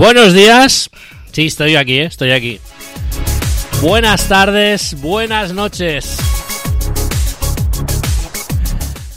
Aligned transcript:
Buenos 0.00 0.32
días. 0.32 0.88
Sí, 1.30 1.48
estoy 1.48 1.76
aquí, 1.76 1.98
¿eh? 1.98 2.04
estoy 2.04 2.30
aquí. 2.30 2.58
Buenas 3.82 4.26
tardes, 4.30 4.98
buenas 4.98 5.52
noches. 5.52 6.16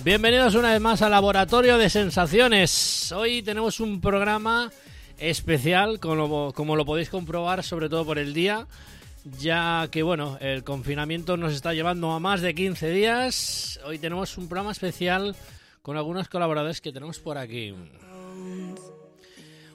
Bienvenidos 0.03 0.55
una 0.55 0.73
vez 0.73 0.81
más 0.81 1.01
al 1.01 1.11
Laboratorio 1.11 1.77
de 1.77 1.89
Sensaciones. 1.89 3.13
Hoy 3.13 3.41
tenemos 3.43 3.79
un 3.79 4.01
programa 4.01 4.73
especial, 5.17 6.01
como, 6.01 6.51
como 6.51 6.75
lo 6.75 6.83
podéis 6.83 7.07
comprobar, 7.07 7.63
sobre 7.63 7.87
todo 7.87 8.05
por 8.05 8.19
el 8.19 8.33
día, 8.33 8.67
ya 9.39 9.87
que 9.89 10.03
bueno, 10.03 10.37
el 10.41 10.65
confinamiento 10.65 11.37
nos 11.37 11.53
está 11.53 11.73
llevando 11.73 12.11
a 12.11 12.19
más 12.19 12.41
de 12.41 12.53
15 12.53 12.89
días. 12.89 13.79
Hoy 13.85 13.99
tenemos 13.99 14.37
un 14.37 14.49
programa 14.49 14.73
especial 14.73 15.33
con 15.81 15.95
algunos 15.95 16.27
colaboradores 16.27 16.81
que 16.81 16.91
tenemos 16.91 17.19
por 17.19 17.37
aquí. 17.37 17.73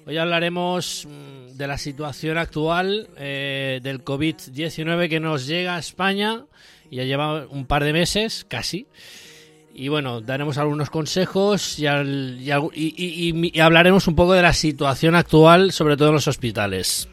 Hoy 0.08 0.16
hablaremos 0.16 1.06
mm, 1.06 1.58
de 1.58 1.66
la 1.66 1.76
situación 1.76 2.38
actual 2.38 3.10
eh, 3.18 3.78
del 3.82 4.02
COVID-19 4.02 5.06
que 5.06 5.20
nos 5.20 5.46
llega 5.46 5.76
a 5.76 5.78
España. 5.78 6.46
Ya 6.90 7.04
lleva 7.04 7.46
un 7.50 7.66
par 7.66 7.84
de 7.84 7.92
meses, 7.92 8.46
casi. 8.48 8.86
Y 9.74 9.88
bueno, 9.88 10.22
daremos 10.22 10.56
algunos 10.56 10.88
consejos 10.88 11.78
y, 11.78 11.84
y 11.84 13.60
hablaremos 13.60 14.08
un 14.08 14.14
poco 14.14 14.32
de 14.32 14.40
la 14.40 14.54
situación 14.54 15.14
actual, 15.14 15.72
sobre 15.72 15.98
todo 15.98 16.08
en 16.08 16.14
los 16.14 16.26
hospitales. 16.26 17.06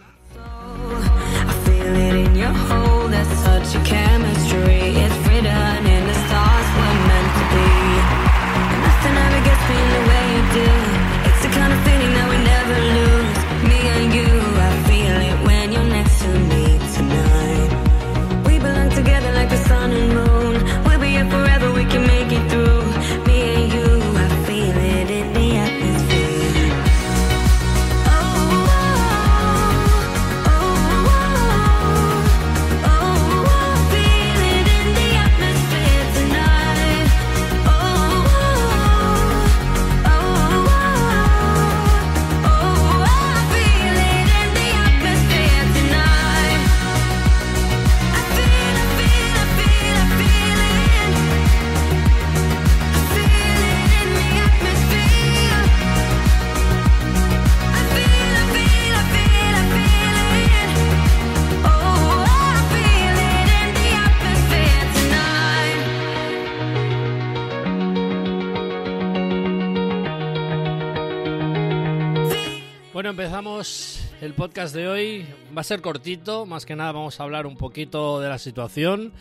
Podcast 74.36 74.76
de 74.76 74.88
hoy. 74.88 75.26
Va 75.56 75.62
a 75.62 75.64
ser 75.64 75.82
cortito, 75.82 76.46
más 76.46 76.66
que 76.66 76.76
nada 76.76 76.92
vamos 76.92 77.20
a 77.20 77.24
hablar 77.24 77.46
un 77.48 77.58
poquito 77.58 78.20
de 78.20 78.30
la 78.30 78.38
situación. 78.38 79.14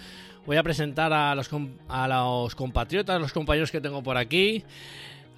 Voy 0.46 0.56
a 0.56 0.62
presentar 0.62 1.12
a 1.12 1.34
los, 1.34 1.48
a 1.88 2.08
los 2.08 2.54
compatriotas, 2.54 3.20
los 3.20 3.32
compañeros 3.32 3.70
que 3.70 3.80
tengo 3.80 4.02
por 4.02 4.16
aquí. 4.16 4.64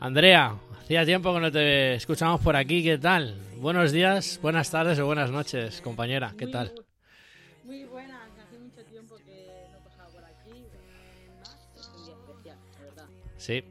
Andrea, 0.01 0.57
hacía 0.81 1.05
tiempo 1.05 1.33
que 1.35 1.41
no 1.41 1.53
te 1.53 1.95
escuchamos 1.95 2.41
por 2.41 2.57
aquí, 2.57 2.83
¿qué 2.83 2.99
tal? 2.99 3.41
Buenos 3.59 3.93
días, 3.93 4.39
buenas 4.43 4.71
tardes 4.71 4.99
o 4.99 5.07
buenas 5.07 5.31
noches, 5.31 5.81
compañera, 5.81 6.35
¿qué 6.37 6.47
Muy 6.47 6.53
tal? 6.53 6.73
Muy 7.65 7.85
buenas, 7.85 8.21
hace 8.39 8.59
mucho 8.59 8.85
tiempo 8.85 9.17
que 9.25 9.69
no 9.73 9.79
pasaba 9.81 10.09
por 10.09 10.25
aquí. 10.25 10.67
Nada, 11.39 11.59
Es 11.77 11.89
un 11.89 12.05
día 12.05 12.15
especial, 12.15 12.59
la 12.75 12.85
verdad. 12.85 13.07
Sí. 13.37 13.65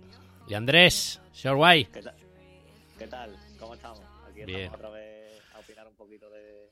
Y 0.47 0.53
Andrés, 0.53 1.21
señor 1.33 1.57
Guay. 1.57 1.85
¿Qué 1.85 2.01
tal? 2.01 2.15
¿Qué 2.97 3.07
tal? 3.07 3.35
¿Cómo 3.59 3.73
estamos? 3.73 4.01
Aquí 4.29 4.45
Bien. 4.45 4.61
estamos 4.61 4.79
otra 4.79 4.89
vez 4.91 5.41
a 5.53 5.59
opinar 5.59 5.87
un 5.87 5.95
poquito 5.95 6.29
de, 6.29 6.71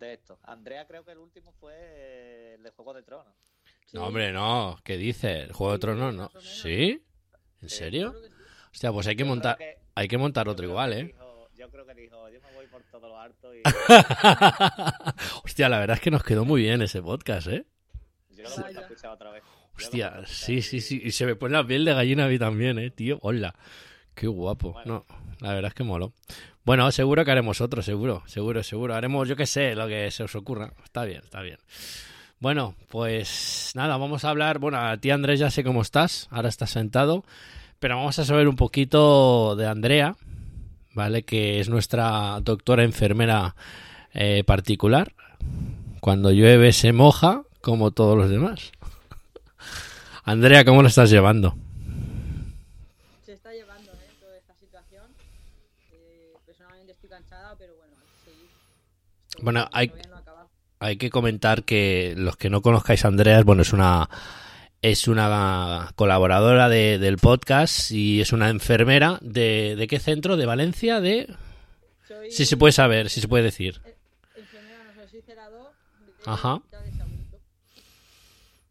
de 0.00 0.14
esto. 0.14 0.38
Andrea 0.42 0.86
creo 0.86 1.04
que 1.04 1.12
el 1.12 1.18
último 1.18 1.52
fue 1.60 2.54
el 2.54 2.62
de 2.64 2.70
Juego 2.70 2.92
de 2.94 3.02
Tronos. 3.04 3.34
No, 3.92 4.06
hombre, 4.06 4.32
no, 4.32 4.76
¿qué 4.84 4.96
dice? 4.96 5.42
¿El 5.42 5.52
Juego 5.52 5.72
de 5.74 5.78
Tronos 5.78 6.14
no? 6.14 6.30
¿Sí? 6.40 7.02
¿En 7.62 7.68
serio? 7.68 8.14
Hostia, 8.72 8.90
pues 8.92 9.06
hay 9.06 9.16
que 9.16 9.24
montar, 9.24 9.56
que- 9.58 9.78
hay 9.94 10.08
que 10.08 10.18
montar 10.18 10.48
otro 10.48 10.66
igual, 10.66 10.92
¿eh? 10.92 11.04
dijo- 11.04 11.48
yo 11.56 11.70
creo 11.70 11.84
que 11.86 11.94
dijo, 11.94 12.28
yo 12.30 12.40
me 12.40 12.52
voy 12.54 12.66
por 12.68 12.82
todo 12.84 13.08
lo 13.08 13.18
harto 13.18 13.54
y 13.54 13.62
Hostia, 15.44 15.68
la 15.68 15.78
verdad 15.78 15.96
es 15.96 16.02
que 16.02 16.10
nos 16.10 16.22
quedó 16.24 16.44
muy 16.44 16.62
bien 16.62 16.82
ese 16.82 17.02
podcast, 17.02 17.48
¿eh? 17.48 17.66
yo 18.30 18.44
lo 18.44 18.50
voy 18.64 18.76
a 18.76 18.80
escuchar 18.80 19.10
otra 19.12 19.30
vez. 19.30 19.42
Hostia, 19.76 20.22
sí, 20.26 20.62
sí, 20.62 20.80
sí. 20.80 21.00
Y 21.04 21.12
se 21.12 21.24
me 21.26 21.36
pone 21.36 21.54
la 21.54 21.66
piel 21.66 21.84
de 21.84 21.94
gallina 21.94 22.26
a 22.26 22.28
mí 22.28 22.38
también, 22.38 22.78
¿eh, 22.78 22.90
tío? 22.90 23.18
Hola. 23.22 23.54
Qué 24.14 24.26
guapo. 24.26 24.72
Bueno. 24.72 25.06
No, 25.08 25.29
la 25.40 25.54
verdad 25.54 25.68
es 25.68 25.74
que 25.74 25.84
molo. 25.84 26.12
Bueno, 26.64 26.90
seguro 26.92 27.24
que 27.24 27.30
haremos 27.30 27.60
otro, 27.60 27.82
seguro, 27.82 28.22
seguro, 28.26 28.62
seguro. 28.62 28.94
Haremos, 28.94 29.28
yo 29.28 29.36
qué 29.36 29.46
sé, 29.46 29.74
lo 29.74 29.88
que 29.88 30.10
se 30.10 30.22
os 30.22 30.34
ocurra. 30.34 30.72
Está 30.84 31.04
bien, 31.04 31.22
está 31.24 31.40
bien. 31.40 31.58
Bueno, 32.38 32.74
pues 32.88 33.72
nada, 33.74 33.96
vamos 33.98 34.24
a 34.24 34.30
hablar. 34.30 34.58
Bueno, 34.58 34.78
a 34.78 34.96
ti, 34.96 35.10
Andrés, 35.10 35.40
ya 35.40 35.50
sé 35.50 35.62
cómo 35.62 35.82
estás. 35.82 36.28
Ahora 36.30 36.48
estás 36.48 36.70
sentado. 36.70 37.24
Pero 37.80 37.96
vamos 37.96 38.18
a 38.18 38.24
saber 38.26 38.46
un 38.46 38.56
poquito 38.56 39.56
de 39.56 39.66
Andrea, 39.66 40.16
¿vale? 40.92 41.22
Que 41.22 41.60
es 41.60 41.70
nuestra 41.70 42.38
doctora 42.42 42.84
enfermera 42.84 43.56
eh, 44.12 44.44
particular. 44.44 45.14
Cuando 46.00 46.30
llueve 46.30 46.72
se 46.72 46.92
moja, 46.92 47.42
como 47.62 47.90
todos 47.90 48.18
los 48.18 48.28
demás. 48.28 48.72
Andrea, 50.24 50.64
¿cómo 50.64 50.82
lo 50.82 50.88
estás 50.88 51.10
llevando? 51.10 51.56
Se 53.24 53.32
está 53.32 53.52
llevando 53.52 53.92
¿eh? 53.92 54.10
toda 54.20 54.36
esta 54.36 54.54
situación. 54.54 55.04
Eh, 55.92 56.34
personalmente 56.44 56.92
estoy 56.92 57.08
cansada, 57.08 57.54
pero 57.58 57.76
bueno, 57.76 57.94
hay 57.98 58.08
que 58.08 58.30
seguir. 58.30 58.50
Esto 59.08 59.28
Bueno, 59.42 59.68
hay-. 59.72 59.92
Hay 60.82 60.96
que 60.96 61.10
comentar 61.10 61.64
que 61.64 62.14
los 62.16 62.36
que 62.38 62.48
no 62.48 62.62
conozcáis 62.62 63.04
a 63.04 63.08
Andrea, 63.08 63.42
bueno, 63.42 63.62
es 63.62 63.72
una 63.74 64.08
es 64.82 65.08
una 65.08 65.92
colaboradora 65.94 66.70
de- 66.70 66.98
del 66.98 67.18
podcast 67.18 67.90
y 67.90 68.22
es 68.22 68.32
una 68.32 68.48
enfermera 68.48 69.18
de, 69.20 69.76
¿de 69.76 69.86
qué 69.86 69.98
centro? 70.00 70.38
¿De 70.38 70.46
Valencia? 70.46 71.00
¿De...? 71.02 71.26
Soy 72.08 72.30
Si 72.30 72.46
se 72.46 72.56
puede 72.56 72.72
saber, 72.72 73.10
si 73.10 73.20
se 73.20 73.28
puede 73.28 73.44
decir. 73.44 73.82
enfermera, 74.34 74.84
no 74.96 75.06
soy 75.06 75.20
cerador 75.20 75.70
de 76.24 76.30
Ajá. 76.30 76.54
Hospital 76.54 76.84
de 76.86 76.92
Sagunto. 76.96 77.38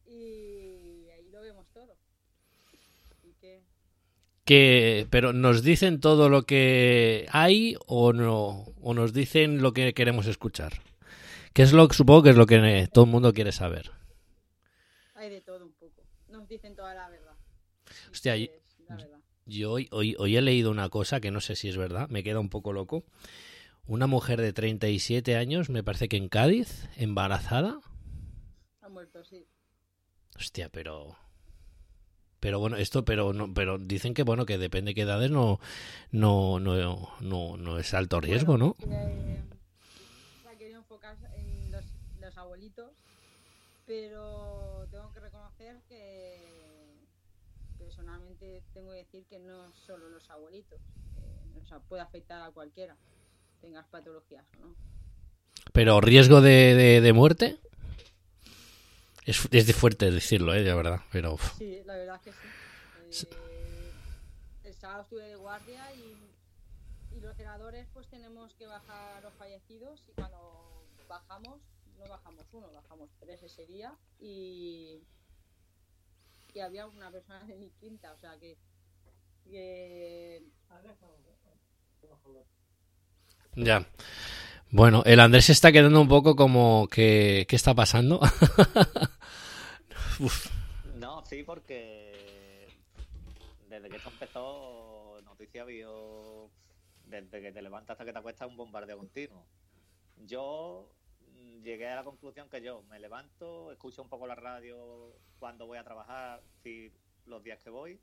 Y 0.07 1.09
ahí 1.15 1.29
lo 1.31 1.41
vemos 1.41 1.67
todo. 1.75 1.95
Así 3.11 3.35
que 3.39 3.61
Que, 4.49 5.05
pero 5.11 5.31
¿nos 5.31 5.61
dicen 5.61 5.99
todo 5.99 6.27
lo 6.27 6.41
que 6.41 7.27
hay 7.31 7.75
o 7.85 8.13
no? 8.13 8.65
¿O 8.81 8.95
nos 8.95 9.13
dicen 9.13 9.61
lo 9.61 9.73
que 9.73 9.93
queremos 9.93 10.25
escuchar? 10.25 10.81
Que 11.53 11.61
es 11.61 11.71
lo 11.71 11.87
que 11.87 11.93
supongo 11.95 12.23
que 12.23 12.31
es 12.31 12.35
lo 12.35 12.47
que 12.47 12.87
todo 12.91 13.05
el 13.05 13.11
mundo 13.11 13.31
quiere 13.31 13.51
saber. 13.51 13.91
hay 15.13 15.29
de 15.29 15.41
todo 15.41 15.65
un 15.67 15.73
poco. 15.73 16.01
Nos 16.29 16.47
dicen 16.47 16.75
toda 16.75 16.95
la 16.95 17.07
verdad. 17.09 17.33
Hostia, 18.11 18.33
que 18.33 18.39
y- 18.39 18.43
es 18.45 18.79
la 18.87 18.95
verdad. 18.95 19.19
Yo 19.45 19.71
hoy, 19.71 19.87
hoy, 19.91 20.15
hoy 20.17 20.35
he 20.35 20.41
leído 20.41 20.71
una 20.71 20.89
cosa 20.89 21.19
que 21.19 21.29
no 21.29 21.41
sé 21.41 21.55
si 21.55 21.69
es 21.69 21.77
verdad, 21.77 22.09
me 22.09 22.23
queda 22.23 22.39
un 22.39 22.49
poco 22.49 22.73
loco. 22.73 23.03
Una 23.85 24.07
mujer 24.07 24.41
de 24.41 24.51
37 24.51 25.35
años, 25.35 25.69
me 25.69 25.83
parece 25.83 26.09
que 26.09 26.17
en 26.17 26.27
Cádiz, 26.27 26.87
embarazada. 26.97 27.79
Ha 28.81 28.89
muerto, 28.89 29.23
sí. 29.23 29.45
Hostia, 30.35 30.69
pero... 30.69 31.15
Pero 32.39 32.59
bueno, 32.59 32.77
esto, 32.77 33.03
pero 33.03 33.33
no, 33.33 33.53
pero 33.53 33.77
dicen 33.77 34.13
que 34.13 34.23
bueno, 34.23 34.45
que 34.45 34.57
depende 34.57 34.91
de 34.91 34.95
qué 34.95 35.01
edades 35.01 35.29
no, 35.29 35.59
no, 36.11 36.59
no, 36.59 37.09
no, 37.19 37.57
no 37.57 37.79
es 37.79 37.93
alto 37.93 38.21
riesgo, 38.21 38.57
¿no? 38.57 38.75
Eh, 38.89 39.41
se 40.43 40.49
ha 40.49 40.57
querido 40.57 40.79
enfocar 40.79 41.17
en 41.35 41.71
los, 41.71 41.83
los 42.21 42.37
abuelitos, 42.37 42.91
pero 43.85 44.87
tengo 44.89 45.11
que 45.11 45.19
reconocer 45.19 45.81
que 45.89 46.37
personalmente 47.77 48.63
tengo 48.73 48.91
que 48.91 48.97
decir 48.97 49.25
que 49.29 49.39
no 49.39 49.71
solo 49.73 50.09
los 50.09 50.29
abuelitos, 50.29 50.79
eh, 51.17 51.59
o 51.61 51.67
sea, 51.67 51.79
puede 51.79 52.01
afectar 52.01 52.41
a 52.41 52.51
cualquiera, 52.51 52.95
tengas 53.61 53.85
patologías 53.87 54.45
o 54.57 54.67
no. 54.67 54.75
Pero 55.73 55.99
riesgo 55.99 56.39
de, 56.41 56.73
de, 56.75 57.01
de 57.01 57.13
muerte. 57.13 57.59
Es, 59.29 59.47
es 59.51 59.67
de 59.67 59.73
fuerte 59.73 60.09
decirlo, 60.09 60.55
¿eh? 60.55 60.63
De 60.63 60.73
verdad, 60.73 61.01
pero... 61.11 61.33
uf. 61.33 61.55
Sí, 61.59 61.83
la 61.85 61.95
verdad 61.97 62.15
es 62.15 62.21
que 62.23 62.31
sí. 63.11 63.27
Eh, 63.29 63.91
el 64.63 64.73
sábado 64.73 65.03
estuve 65.03 65.23
de 65.23 65.35
guardia 65.35 65.83
y, 65.93 66.17
y 67.15 67.19
lo 67.19 67.27
los 67.27 67.37
celadores 67.37 67.87
pues 67.93 68.07
tenemos 68.07 68.55
que 68.55 68.65
bajar 68.65 69.21
los 69.21 69.31
fallecidos 69.35 70.03
y 70.07 70.13
cuando 70.13 70.83
bajamos, 71.07 71.61
no 71.99 72.09
bajamos 72.09 72.47
uno, 72.53 72.71
bajamos 72.73 73.11
tres 73.19 73.43
ese 73.43 73.67
día 73.67 73.93
y, 74.19 75.03
y 76.55 76.59
había 76.61 76.87
una 76.87 77.11
persona 77.11 77.43
de 77.43 77.55
mi 77.55 77.69
quinta, 77.79 78.11
o 78.13 78.17
sea 78.17 78.35
que, 78.39 78.57
que 79.43 80.41
Ya. 83.55 83.85
Bueno, 84.71 85.03
el 85.05 85.19
Andrés 85.19 85.45
se 85.45 85.51
está 85.51 85.71
quedando 85.71 86.01
un 86.01 86.07
poco 86.07 86.35
como 86.35 86.87
que... 86.89 87.45
¿Qué 87.47 87.55
está 87.55 87.75
pasando? 87.75 88.19
Uf. 90.19 90.47
No, 90.95 91.25
sí, 91.25 91.43
porque 91.43 92.67
desde 93.67 93.89
que 93.89 93.97
esto 93.97 94.09
empezó, 94.09 95.21
noticia 95.23 95.63
vio 95.65 96.49
desde 97.05 97.41
que 97.41 97.51
te 97.51 97.61
levantas 97.61 97.93
hasta 97.95 98.05
que 98.05 98.11
te 98.13 98.19
acuestas 98.19 98.47
un 98.47 98.57
bombardeo 98.57 98.97
continuo. 98.97 99.45
Yo 100.17 100.91
llegué 101.63 101.87
a 101.87 101.95
la 101.95 102.03
conclusión 102.03 102.49
que 102.49 102.61
yo 102.61 102.83
me 102.83 102.99
levanto, 102.99 103.71
escucho 103.71 104.01
un 104.01 104.09
poco 104.09 104.27
la 104.27 104.35
radio 104.35 105.15
cuando 105.39 105.67
voy 105.67 105.77
a 105.77 105.83
trabajar, 105.83 106.41
si 106.63 106.91
los 107.25 107.43
días 107.43 107.59
que 107.63 107.69
voy, 107.69 107.99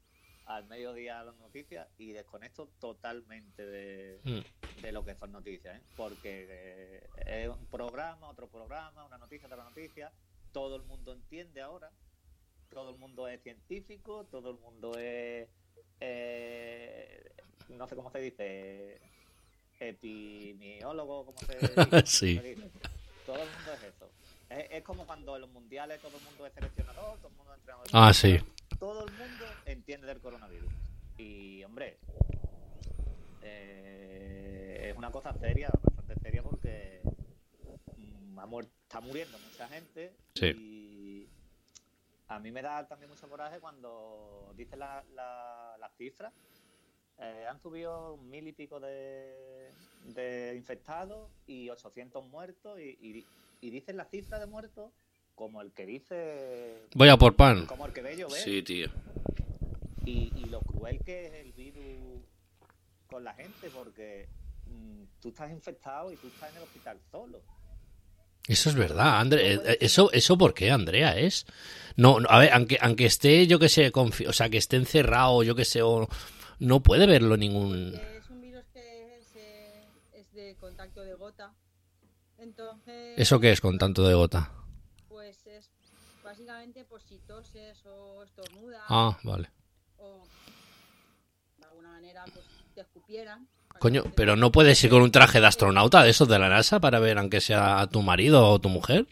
al 0.46 0.66
mediodía 0.66 1.22
las 1.24 1.36
noticias 1.36 1.88
y 1.98 2.12
desconecto 2.12 2.68
totalmente 2.78 3.66
de, 3.66 4.20
Mm. 4.24 4.80
de 4.82 4.92
lo 4.92 5.04
que 5.04 5.14
son 5.16 5.32
noticias, 5.32 5.76
¿eh? 5.76 5.82
porque 5.96 6.46
eh, 6.48 7.08
es 7.26 7.48
un 7.48 7.66
programa, 7.66 8.28
otro 8.28 8.48
programa, 8.48 9.04
una 9.04 9.18
noticia, 9.18 9.48
otra 9.48 9.64
noticia, 9.64 10.12
todo 10.52 10.76
el 10.76 10.84
mundo 10.84 11.12
entiende 11.12 11.60
ahora, 11.60 11.90
todo 12.70 12.90
el 12.90 12.96
mundo 12.98 13.28
es 13.28 13.42
científico, 13.42 14.24
todo 14.30 14.50
el 14.50 14.58
mundo 14.58 14.92
es, 14.98 15.48
eh, 16.00 17.30
no 17.70 17.86
sé 17.88 17.96
cómo 17.96 18.10
se 18.10 18.18
dice, 18.20 19.00
epidemiólogo, 19.78 21.26
¿cómo 21.26 21.38
se 21.38 21.58
dice? 21.58 22.06
Sí. 22.06 22.36
Se 22.36 22.42
dice. 22.54 22.70
Todo 23.24 23.36
el 23.42 23.48
mundo 23.50 23.72
es 23.74 23.82
eso. 23.82 24.10
Es, 24.48 24.66
es 24.70 24.82
como 24.82 25.06
cuando 25.06 25.34
en 25.34 25.42
los 25.42 25.50
mundiales 25.50 26.00
todo 26.00 26.16
el 26.16 26.22
mundo 26.24 26.46
es 26.46 26.52
seleccionador, 26.54 27.18
todo 27.18 27.28
el 27.28 27.34
mundo 27.34 27.52
es 27.52 27.58
entrenador. 27.58 27.86
Ah, 27.92 28.12
sí. 28.14 28.38
Todo 28.78 29.04
el 29.06 29.12
mundo 29.12 29.44
entiende 29.64 30.06
del 30.06 30.20
coronavirus. 30.20 30.72
Y, 31.18 31.64
hombre, 31.64 31.98
eh, 33.42 34.88
es 34.90 34.96
una 34.96 35.10
cosa 35.10 35.32
seria, 35.38 35.68
bastante 35.82 36.14
seria 36.20 36.42
porque 36.42 37.00
mm, 37.96 38.38
ha 38.38 38.46
muer- 38.46 38.68
está 38.82 39.00
muriendo 39.00 39.38
mucha 39.38 39.68
gente 39.68 40.14
Sí. 40.34 40.46
y 40.56 41.28
a 42.28 42.38
mí 42.40 42.50
me 42.50 42.62
da 42.62 42.86
también 42.86 43.10
mucho 43.10 43.28
coraje 43.28 43.60
cuando 43.60 44.52
dicen 44.56 44.78
la- 44.80 45.04
la- 45.14 45.76
las 45.78 45.92
cifras. 45.96 46.32
Eh, 47.18 47.46
han 47.48 47.58
subido 47.60 48.16
mil 48.18 48.46
y 48.46 48.52
pico 48.52 48.78
de, 48.80 49.72
de 50.04 50.54
infectados 50.56 51.30
y 51.46 51.70
800 51.70 52.26
muertos 52.26 52.78
y, 52.80 52.96
y, 53.00 53.26
y 53.60 53.70
dicen 53.70 53.96
la 53.96 54.04
cifra 54.04 54.38
de 54.38 54.46
muertos 54.46 54.92
como 55.34 55.62
el 55.62 55.72
que 55.72 55.86
dice 55.86 56.86
Voy 56.94 57.08
a 57.08 57.16
por 57.16 57.34
pan. 57.36 57.64
como 57.66 57.86
el 57.86 57.92
que 57.92 58.02
ve 58.02 58.16
llover 58.16 58.40
Sí, 58.40 58.62
tío. 58.62 58.88
y, 60.04 60.32
y 60.36 60.44
lo 60.46 60.60
cruel 60.60 61.02
que 61.04 61.26
es 61.26 61.32
el 61.34 61.52
virus 61.52 62.22
con 63.06 63.22
la 63.24 63.32
gente, 63.34 63.70
porque 63.70 64.28
mm, 64.66 65.04
tú 65.20 65.28
estás 65.28 65.50
infectado 65.50 66.12
y 66.12 66.16
tú 66.16 66.26
estás 66.28 66.50
en 66.50 66.56
el 66.56 66.62
hospital 66.64 67.00
solo. 67.10 67.40
Eso 68.48 68.68
es 68.70 68.76
verdad, 68.76 69.18
André. 69.20 69.60
Eso, 69.80 70.10
eso 70.12 70.38
por 70.38 70.54
qué, 70.54 70.70
Andrea, 70.70 71.18
es. 71.18 71.46
No, 71.96 72.20
no, 72.20 72.28
a 72.30 72.38
ver, 72.38 72.52
aunque, 72.52 72.78
aunque 72.80 73.06
esté, 73.06 73.46
yo 73.46 73.58
que 73.58 73.68
sé, 73.68 73.92
confi- 73.92 74.28
o 74.28 74.32
sea, 74.32 74.48
que 74.48 74.58
esté 74.58 74.76
encerrado, 74.76 75.42
yo 75.42 75.54
que 75.54 75.64
sé, 75.64 75.82
o 75.82 76.08
no 76.60 76.80
puede 76.82 77.06
verlo 77.06 77.36
ningún. 77.36 77.94
es 77.94 78.30
un 78.30 78.40
virus 78.40 78.64
que 78.72 79.16
es, 79.16 79.34
eh, 79.34 79.84
es 80.12 80.32
de 80.32 80.54
contacto 80.60 81.02
de 81.02 81.14
gota. 81.14 81.52
Entonces, 82.38 83.14
¿Eso 83.16 83.40
qué 83.40 83.50
es 83.50 83.60
con 83.60 83.78
tanto 83.78 84.06
de 84.06 84.14
gota? 84.14 84.52
pues 85.08 85.46
es 85.46 85.70
básicamente 86.22 86.84
por 86.84 87.00
si 87.00 87.18
toses 87.26 87.84
o 87.86 88.22
estornudas 88.24 88.82
Ah, 88.88 89.18
vale. 89.22 89.48
o 89.96 90.22
de 91.58 91.64
alguna 91.66 91.88
manera 91.90 92.24
pues 92.32 92.44
te 92.74 92.82
escupieran. 92.82 93.48
Coño, 93.78 94.04
pero 94.14 94.36
no 94.36 94.50
puedes 94.52 94.82
ir 94.84 94.90
con 94.90 95.02
un 95.02 95.10
traje 95.12 95.40
de 95.40 95.46
astronauta 95.46 96.02
de 96.02 96.10
esos 96.10 96.28
de 96.28 96.38
la 96.38 96.48
NASA 96.48 96.80
para 96.80 96.98
ver 96.98 97.18
aunque 97.18 97.40
sea 97.40 97.80
a 97.80 97.86
tu 97.88 98.02
marido 98.02 98.48
o 98.48 98.58
tu 98.60 98.68
mujer. 98.68 99.06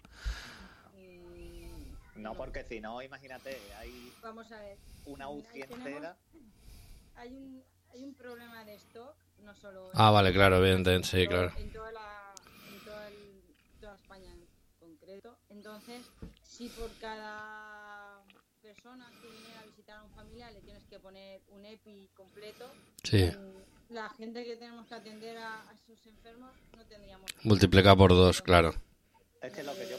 Mm, 0.95 2.23
No, 2.23 2.35
porque 2.35 2.65
si 2.65 2.81
no, 2.81 3.03
imagínate, 3.03 3.59
hay 3.79 4.13
Vamos 4.23 4.51
a 4.53 4.59
ver. 4.61 4.79
una 5.07 5.29
UCI 5.29 5.61
tenemos- 5.63 5.87
entera. 5.87 6.17
Hay 7.17 7.29
un, 7.37 7.63
hay 7.93 8.03
un 8.05 8.15
problema 8.15 8.65
de 8.65 8.75
stock, 8.77 9.15
no 9.45 9.55
solo. 9.55 9.91
Ah, 9.95 10.09
en- 10.09 10.15
vale, 10.15 10.33
claro, 10.33 10.57
evidentemente, 10.59 11.09
sí, 11.09 11.27
claro. 11.29 11.53
En 11.57 11.71
toda, 11.73 11.93
la, 11.93 12.35
en 12.73 12.85
toda, 12.85 13.09
el- 13.09 13.43
toda 13.81 13.95
España 13.97 14.31
en 14.33 14.47
concreto. 14.81 15.37
Entonces, 15.51 16.03
si 16.43 16.69
por 16.71 16.91
cada 16.99 18.21
persona 18.63 19.07
que 19.21 19.29
viniera 19.29 19.61
a 19.61 19.67
visitar 19.67 19.99
a 19.99 20.03
un 20.03 20.11
familiar 20.13 20.51
le 20.53 20.61
tienes 20.63 20.83
que 20.85 20.99
poner 20.99 21.43
un 21.49 21.65
EPI 21.67 22.09
completo, 22.17 22.73
Sí. 23.03 23.31
La 23.95 24.11
gente 24.11 24.45
que 24.45 24.57
tenemos 24.57 24.87
que 24.87 24.95
atender 24.95 25.39
a, 25.39 25.69
a 25.71 25.73
esos 25.75 26.05
enfermos 26.07 26.53
no 26.77 26.85
tendríamos. 26.87 27.31
Multiplica 27.45 27.95
por 27.97 28.11
dos, 28.11 28.43
claro. 28.43 28.75
Es 29.41 29.53
que 29.53 29.63
lo 29.63 29.75
que 29.75 29.89
yo 29.89 29.97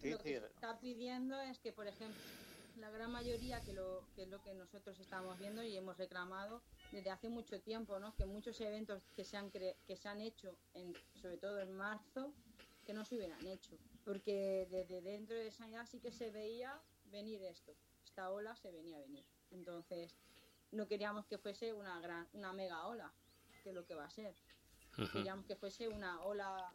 Sí, 0.00 0.10
lo 0.10 0.18
que 0.18 0.36
está 0.36 0.78
pidiendo 0.80 1.38
es 1.40 1.58
que, 1.58 1.72
por 1.72 1.86
ejemplo, 1.86 2.18
la 2.78 2.88
gran 2.90 3.10
mayoría, 3.10 3.60
que, 3.60 3.72
lo, 3.74 4.02
que 4.14 4.22
es 4.22 4.28
lo 4.28 4.42
que 4.42 4.54
nosotros 4.54 4.98
estamos 4.98 5.38
viendo 5.38 5.62
y 5.62 5.76
hemos 5.76 5.98
reclamado 5.98 6.62
desde 6.92 7.10
hace 7.10 7.28
mucho 7.28 7.60
tiempo, 7.60 7.98
¿no? 7.98 8.14
que 8.14 8.24
muchos 8.24 8.58
eventos 8.62 9.02
que 9.14 9.24
se 9.24 9.36
han, 9.36 9.50
cre- 9.52 9.76
que 9.86 9.96
se 9.96 10.08
han 10.08 10.20
hecho, 10.22 10.56
en, 10.72 10.94
sobre 11.20 11.36
todo 11.36 11.60
en 11.60 11.72
marzo, 11.76 12.32
que 12.86 12.94
no 12.94 13.04
se 13.04 13.16
hubieran 13.16 13.44
hecho. 13.46 13.76
Porque 14.04 14.66
desde 14.70 15.02
dentro 15.02 15.36
de 15.36 15.50
sanidad 15.50 15.86
sí 15.86 15.98
que 16.00 16.12
se 16.12 16.30
veía 16.30 16.80
venir 17.06 17.42
esto. 17.42 17.72
Esta 18.04 18.30
ola 18.30 18.56
se 18.56 18.70
venía 18.70 18.96
a 18.96 19.00
venir. 19.00 19.24
Entonces, 19.50 20.16
no 20.72 20.86
queríamos 20.86 21.26
que 21.26 21.38
fuese 21.38 21.72
una, 21.72 22.00
gran, 22.00 22.28
una 22.32 22.52
mega 22.52 22.86
ola, 22.86 23.12
que 23.62 23.70
es 23.70 23.74
lo 23.74 23.84
que 23.86 23.94
va 23.94 24.04
a 24.04 24.10
ser. 24.10 24.34
Queríamos 25.12 25.46
que 25.46 25.56
fuese 25.56 25.88
una 25.88 26.22
ola 26.22 26.72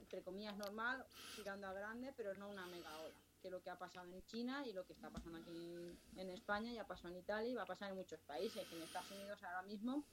entre 0.00 0.22
comillas 0.22 0.56
normal, 0.56 1.04
tirando 1.36 1.66
a 1.66 1.72
grande, 1.72 2.12
pero 2.16 2.32
no 2.34 2.48
una 2.48 2.66
mega 2.66 2.96
ola, 3.00 3.14
que 3.42 3.48
es 3.48 3.52
lo 3.52 3.60
que 3.62 3.68
ha 3.70 3.76
pasado 3.78 4.06
en 4.12 4.24
China 4.26 4.66
y 4.66 4.72
lo 4.72 4.86
que 4.86 4.92
está 4.94 5.10
pasando 5.10 5.38
aquí 5.38 5.98
en 6.16 6.30
España, 6.30 6.72
ya 6.72 6.86
pasó 6.86 7.08
en 7.08 7.16
Italia 7.16 7.50
y 7.50 7.54
va 7.54 7.62
a 7.64 7.66
pasar 7.66 7.90
en 7.90 7.96
muchos 7.96 8.20
países. 8.20 8.66
En 8.72 8.82
Estados 8.82 9.10
Unidos 9.10 9.42
ahora 9.42 9.62
mismo 9.62 10.04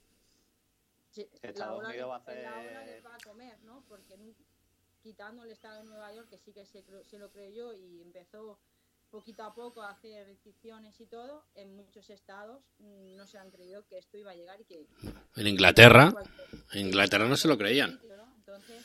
se- 1.12 1.29
Estados 1.41 1.79
ola 1.79 1.89
Unidos 1.89 2.10
va 2.10 2.15
a 2.15 2.20
es 2.34 2.44
la 2.44 2.51
ola 2.51 2.79
hacer- 2.82 2.96
les 2.96 3.05
va 3.05 3.15
a 3.15 3.20
comer, 3.20 3.60
¿no? 3.63 3.84
Porque 3.88 4.17
quitando 5.01 5.44
el 5.44 5.51
estado 5.51 5.77
de 5.77 5.84
Nueva 5.86 6.13
York, 6.13 6.29
que 6.29 6.39
sí 6.39 6.51
que 6.51 6.65
se, 6.65 6.84
se 7.05 7.20
lo 7.20 7.32
creyó 7.32 7.74
y 7.74 8.01
empezó 8.01 8.60
poquito 9.15 9.43
a 9.43 9.53
poco 9.53 9.81
a 9.81 9.91
hacer 9.91 10.27
restricciones 10.27 11.00
y 11.00 11.05
todo, 11.05 11.45
en 11.55 11.74
muchos 11.74 12.10
estados 12.10 12.62
mm, 12.79 13.15
no 13.15 13.25
se 13.25 13.38
han 13.38 13.50
creído 13.50 13.88
que 13.88 13.98
esto 13.98 14.17
iba 14.17 14.31
a 14.31 14.36
llegar 14.36 14.60
y 14.60 14.65
que 14.65 14.86
En 15.38 15.48
Inglaterra, 15.48 16.13
en 16.74 16.88
Inglaterra 16.88 17.25
no 17.25 17.38
se 17.38 17.48
lo 17.48 17.57
creían. 17.57 17.98
Entonces, 18.38 18.84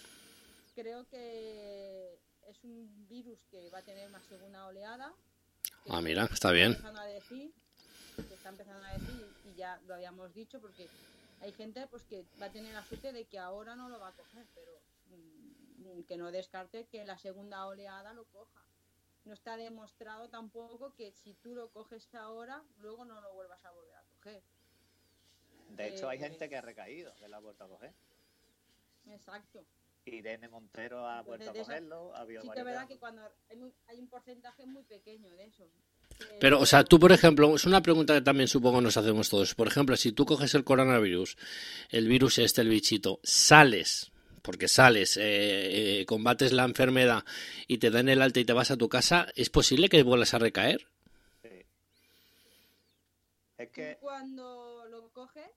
creo 0.76 1.04
que 1.08 2.16
es 2.46 2.62
un 2.62 3.08
virus 3.08 3.40
que 3.50 3.70
va 3.70 3.78
a 3.78 3.82
tener 3.82 4.08
una 4.08 4.20
segunda 4.20 4.66
oleada. 4.66 5.12
Ah, 5.88 6.00
mira, 6.00 6.28
está 6.32 6.52
bien. 6.52 6.72
empezando 6.72 7.00
a 7.00 7.06
decir, 7.06 7.52
se 8.14 8.34
está 8.34 8.50
empezando 8.50 8.86
a 8.86 8.92
decir 8.92 9.26
y 9.46 9.56
ya 9.56 9.80
lo 9.88 9.94
habíamos 9.94 10.32
dicho 10.32 10.60
porque 10.60 10.86
hay 11.40 11.50
gente 11.52 11.88
pues 11.88 12.04
que 12.04 12.24
va 12.40 12.46
a 12.46 12.52
tener 12.52 12.72
la 12.72 12.84
suerte 12.84 13.12
de 13.12 13.24
que 13.24 13.40
ahora 13.40 13.74
no 13.74 13.88
lo 13.88 13.98
va 13.98 14.10
a 14.10 14.12
coger, 14.12 14.46
pero 14.54 14.80
mm, 15.08 16.02
que 16.04 16.16
no 16.16 16.30
descarte 16.30 16.86
que 16.86 17.04
la 17.04 17.18
segunda 17.18 17.66
oleada 17.66 18.12
lo 18.12 18.24
coja. 18.26 18.69
No 19.30 19.34
está 19.34 19.56
demostrado 19.56 20.28
tampoco 20.28 20.92
que 20.96 21.12
si 21.12 21.34
tú 21.34 21.54
lo 21.54 21.68
coges 21.70 22.12
ahora, 22.16 22.64
luego 22.80 23.04
no 23.04 23.20
lo 23.20 23.32
vuelvas 23.32 23.64
a 23.64 23.70
volver 23.70 23.94
a 23.94 24.02
coger. 24.02 24.42
De 25.68 25.86
hecho, 25.86 26.08
hay 26.08 26.18
Eh, 26.18 26.22
gente 26.22 26.48
que 26.48 26.56
ha 26.56 26.60
recaído, 26.60 27.14
que 27.14 27.28
la 27.28 27.36
ha 27.36 27.40
vuelto 27.40 27.62
a 27.62 27.68
coger. 27.68 27.92
Exacto. 29.06 29.64
Irene 30.04 30.48
Montero 30.48 31.06
ha 31.06 31.22
vuelto 31.22 31.48
a 31.48 31.54
cogerlo, 31.54 32.12
ha 32.16 32.26
Sí 32.26 32.48
que 32.52 32.58
es 32.58 32.64
verdad 32.64 32.88
que 32.88 32.98
cuando 32.98 33.22
hay, 33.48 33.72
hay 33.86 34.00
un 34.00 34.08
porcentaje 34.08 34.66
muy 34.66 34.82
pequeño 34.82 35.30
de 35.36 35.44
eso. 35.44 35.64
Pero, 36.40 36.58
o 36.58 36.66
sea, 36.66 36.82
tú, 36.82 36.98
por 36.98 37.12
ejemplo, 37.12 37.54
es 37.54 37.64
una 37.66 37.82
pregunta 37.82 38.14
que 38.14 38.22
también 38.22 38.48
supongo 38.48 38.80
nos 38.80 38.96
hacemos 38.96 39.28
todos. 39.30 39.54
Por 39.54 39.68
ejemplo, 39.68 39.96
si 39.96 40.10
tú 40.10 40.26
coges 40.26 40.56
el 40.56 40.64
coronavirus, 40.64 41.36
el 41.90 42.08
virus 42.08 42.38
este, 42.38 42.62
el 42.62 42.68
bichito, 42.68 43.20
sales, 43.22 44.10
porque 44.42 44.68
sales, 44.68 45.16
eh, 45.16 46.00
eh, 46.00 46.06
combates 46.06 46.52
la 46.52 46.64
enfermedad 46.64 47.24
y 47.66 47.78
te 47.78 47.90
dan 47.90 48.08
el 48.08 48.22
alta 48.22 48.40
y 48.40 48.44
te 48.44 48.52
vas 48.52 48.70
a 48.70 48.76
tu 48.76 48.88
casa, 48.88 49.26
¿es 49.36 49.50
posible 49.50 49.88
que 49.88 50.02
vuelvas 50.02 50.34
a 50.34 50.38
recaer? 50.38 50.86
Sí. 51.42 51.64
Es 53.58 53.70
que 53.70 53.98
cuando 54.00 54.84
lo 54.88 55.10
coges, 55.12 55.50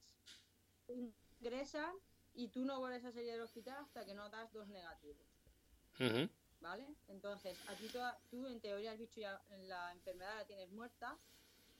ingresan 1.40 1.94
y 2.34 2.48
tú 2.50 2.66
no 2.66 2.80
vuelves 2.80 3.06
a 3.06 3.12
salir 3.12 3.32
del 3.32 3.42
hospital 3.42 3.78
hasta 3.82 4.06
que 4.06 4.14
no 4.14 4.30
das 4.30 4.52
dos 4.54 4.68
negativos. 4.68 5.26
¿Vale? 6.60 6.86
Entonces, 7.10 7.58
a 7.68 7.76
ti 7.76 7.88
toda- 7.90 8.18
tú 8.30 8.48
en 8.48 8.60
teoría 8.62 8.94
el 8.94 8.98
bicho 8.98 9.20
ya, 9.20 9.42
la 9.68 9.92
enfermedad 9.92 10.38
la 10.38 10.46
tienes 10.46 10.72
muerta, 10.72 11.18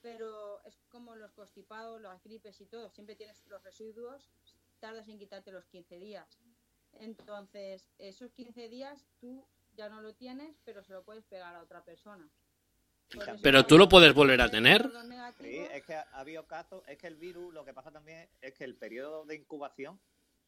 pero 0.02 0.62
es 0.66 0.76
como 0.90 1.16
los 1.16 1.32
constipados, 1.32 2.02
las 2.02 2.22
gripes 2.22 2.60
y 2.60 2.66
todo, 2.66 2.90
siempre 2.90 3.16
tienes 3.16 3.42
los 3.48 3.64
residuos, 3.64 4.30
tardas 4.82 5.08
en 5.08 5.18
quitarte 5.18 5.52
los 5.54 5.66
15 5.66 5.98
días. 6.00 6.28
Entonces, 7.00 7.90
esos 7.98 8.32
15 8.32 8.70
días 8.70 9.06
tú 9.20 9.46
ya 9.76 9.90
no 9.90 10.02
lo 10.02 10.14
tienes, 10.14 10.56
pero 10.64 10.84
se 10.84 10.94
lo 10.94 11.04
puedes 11.04 11.24
pegar 11.26 11.56
a 11.56 11.62
otra 11.62 11.84
persona. 11.84 12.30
Pero 13.42 13.66
tú 13.66 13.78
lo 13.78 13.88
puedes 13.90 14.14
volver 14.14 14.42
a 14.42 14.50
tener. 14.50 14.90
Sí, 15.40 15.58
es 15.58 15.84
que 15.84 15.94
ha 15.94 16.08
ha 16.14 16.20
habido 16.20 16.48
casos, 16.48 16.84
es 16.88 16.98
que 16.98 17.08
el 17.08 17.16
virus, 17.16 17.54
lo 17.54 17.66
que 17.66 17.74
pasa 17.74 17.92
también 17.92 18.28
es 18.42 18.54
que 18.54 18.64
el 18.64 18.76
periodo 18.76 19.26
de 19.26 19.36
incubación, 19.36 20.00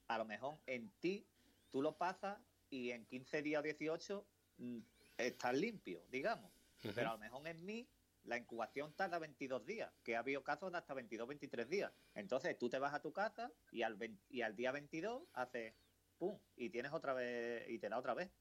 a 0.07 0.17
lo 0.17 0.25
mejor 0.25 0.57
en 0.65 0.89
ti, 0.99 1.25
tú 1.71 1.81
lo 1.81 1.97
pasas 1.97 2.39
y 2.69 2.91
en 2.91 3.05
15 3.05 3.41
días 3.41 3.59
o 3.59 3.63
18 3.63 4.25
mm, 4.57 4.79
estás 5.17 5.55
limpio, 5.55 6.01
digamos. 6.11 6.51
Pero 6.93 7.09
a 7.09 7.13
lo 7.13 7.19
mejor 7.19 7.47
en 7.47 7.65
mí, 7.65 7.87
la 8.25 8.37
incubación 8.37 8.93
tarda 8.93 9.19
22 9.19 9.65
días, 9.65 9.91
que 10.03 10.15
ha 10.15 10.19
habido 10.19 10.43
casos 10.43 10.71
de 10.71 10.77
hasta 10.77 10.93
22, 10.93 11.27
23 11.27 11.69
días. 11.69 11.91
Entonces 12.13 12.57
tú 12.57 12.69
te 12.69 12.79
vas 12.79 12.93
a 12.93 13.01
tu 13.01 13.11
casa 13.11 13.51
y 13.71 13.83
al, 13.83 13.95
20 13.95 14.23
y 14.29 14.41
al 14.41 14.55
día 14.55 14.71
22 14.71 15.23
haces 15.33 15.73
pum, 16.17 16.39
y 16.55 16.69
tienes 16.69 16.93
otra 16.93 17.13
vez, 17.13 17.67
y 17.69 17.79
te 17.79 17.89
da 17.89 17.98
otra 17.98 18.13
vez. 18.13 18.31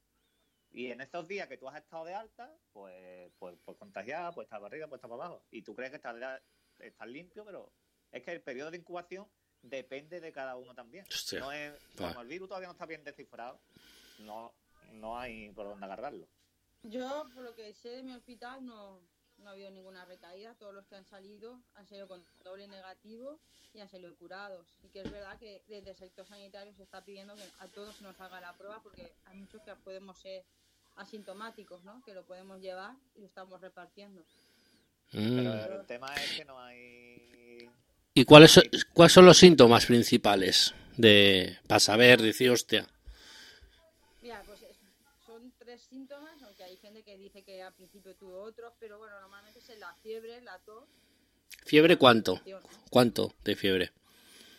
Y 0.71 0.91
en 0.91 1.01
estos 1.01 1.29
días 1.29 1.49
que 1.49 1.57
tú 1.57 1.69
has 1.69 1.77
estado 1.77 2.05
de 2.05 2.15
alta, 2.15 2.53
pues, 2.73 3.33
pues, 3.39 3.57
pues 3.65 3.77
contagiada, 3.79 4.33
pues 4.33 4.47
estás 4.47 4.59
para 4.59 4.69
arriba, 4.69 4.89
pues 4.89 4.99
estás 4.99 5.09
para 5.09 5.25
abajo. 5.25 5.45
Y 5.51 5.63
tú 5.63 5.75
crees 5.75 5.91
que 5.91 5.97
estás, 5.97 6.17
limpio, 7.07 7.45
pero 7.45 7.73
es 8.11 8.23
que 8.23 8.33
el 8.33 8.43
periodo 8.43 8.73
de 8.73 8.79
incubación 8.79 9.31
depende 9.63 10.21
de 10.21 10.33
cada 10.33 10.57
uno 10.57 10.75
también. 10.75 11.07
Hostia. 11.09 11.41
No 11.41 11.53
es, 11.53 11.73
como 11.97 12.21
el 12.21 12.27
virus 12.27 12.49
todavía 12.49 12.67
no 12.67 12.73
está 12.73 12.87
bien 12.87 13.05
descifrado, 13.05 13.61
no, 14.19 14.53
no 14.93 15.17
hay 15.17 15.51
por 15.51 15.67
dónde 15.67 15.87
agarrarlo. 15.87 16.29
Yo, 16.83 17.25
por 17.33 17.45
lo 17.45 17.55
que 17.55 17.73
sé 17.73 17.91
de 17.91 18.03
mi 18.03 18.13
hospital, 18.13 18.67
no, 18.67 19.01
no 19.45 19.51
ha 19.51 19.53
habido 19.53 19.71
ninguna 19.71 20.05
recaída. 20.05 20.55
Todos 20.59 20.75
los 20.75 20.87
que 20.87 20.97
han 20.97 21.05
salido 21.05 21.61
han 21.75 21.87
salido 21.87 22.09
con 22.09 22.25
doble 22.43 22.67
negativo 22.67 23.39
y 23.73 23.81
han 23.81 23.89
salido 23.89 24.15
curados. 24.17 24.67
Y 24.83 24.89
que 24.89 25.01
es 25.03 25.11
verdad 25.11 25.39
que 25.39 25.63
desde 25.69 25.91
el 25.91 25.97
sector 25.97 26.27
sanitario 26.27 26.73
se 26.75 26.83
está 26.83 27.05
pidiendo 27.05 27.35
que 27.37 27.45
a 27.61 27.69
todos 27.69 28.01
nos 28.01 28.19
haga 28.21 28.41
la 28.41 28.53
prueba 28.55 28.81
porque 28.83 29.13
hay 29.27 29.37
muchos 29.37 29.63
que 29.63 29.75
podemos 29.77 30.19
ser 30.19 30.45
asintomáticos, 30.97 31.85
¿no? 31.85 32.03
Que 32.05 32.15
lo 32.15 32.25
podemos 32.25 32.61
llevar 32.61 32.95
y 33.17 33.21
lo 33.21 33.27
estamos 33.27 33.61
repartiendo. 33.61 34.23
Mm. 35.13 35.37
Pero 35.37 35.81
el 35.81 35.87
tema 35.87 36.15
es 36.15 36.33
que 36.33 36.45
no 36.45 36.59
hay... 36.59 37.69
¿Y 38.15 38.25
cuáles 38.25 38.53
son, 38.53 38.63
cuáles 38.93 39.13
son 39.13 39.27
los 39.27 39.37
síntomas 39.37 39.87
principales 39.87 40.73
de 40.97 41.59
para 41.67 41.81
saber, 41.81 42.23
decir, 42.23 42.51
hostia? 42.51 42.87
Mira, 44.23 44.41
pues 44.47 44.63
es- 44.63 44.77
son 45.27 45.53
tres 45.59 45.83
síntomas, 45.83 46.34
hay 46.75 46.81
gente 46.81 47.05
que 47.05 47.17
dice 47.17 47.45
que 47.45 47.63
al 47.63 47.73
principio 47.73 48.17
tuvo 48.17 48.43
otros, 48.43 48.73
pero 48.81 48.99
bueno, 48.99 49.19
normalmente 49.21 49.61
es 49.61 49.79
la 49.79 49.95
fiebre, 50.03 50.41
la 50.41 50.59
tos. 50.59 50.85
¿Fiebre 51.65 51.97
cuánto? 51.97 52.41
¿Cuánto 52.91 53.33
de 53.45 53.55
fiebre? 53.55 53.93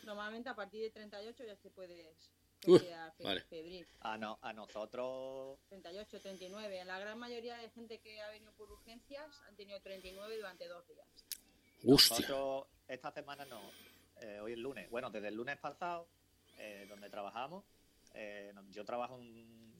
Normalmente 0.05 0.47
a 0.49 0.55
partir 0.55 0.81
de 0.81 0.91
38 0.91 1.43
ya 1.43 1.55
te 1.57 1.69
puedes 1.69 2.15
Uh, 2.67 2.79
vale. 3.19 3.41
febril. 3.41 3.85
A, 3.99 4.17
no, 4.17 4.39
a 4.41 4.51
nosotros 4.51 5.59
38, 5.69 6.19
39. 6.19 6.83
La 6.85 6.97
gran 6.97 7.19
mayoría 7.19 7.57
de 7.57 7.69
gente 7.69 7.99
que 7.99 8.19
ha 8.21 8.29
venido 8.31 8.51
por 8.53 8.71
urgencias 8.71 9.39
han 9.47 9.55
tenido 9.55 9.79
39 9.81 10.37
durante 10.37 10.67
dos 10.67 10.87
días. 10.87 11.05
Hostia. 11.85 12.15
Nosotros 12.15 12.65
esta 12.87 13.11
semana 13.11 13.45
no, 13.45 13.59
eh, 14.21 14.39
hoy 14.39 14.53
es 14.53 14.57
lunes. 14.57 14.89
Bueno, 14.89 15.11
desde 15.11 15.27
el 15.27 15.35
lunes 15.35 15.57
pasado, 15.57 16.07
eh, 16.57 16.87
donde 16.89 17.07
trabajamos, 17.11 17.65
eh, 18.15 18.51
yo 18.71 18.83
trabajo 18.83 19.19
en, 19.19 19.75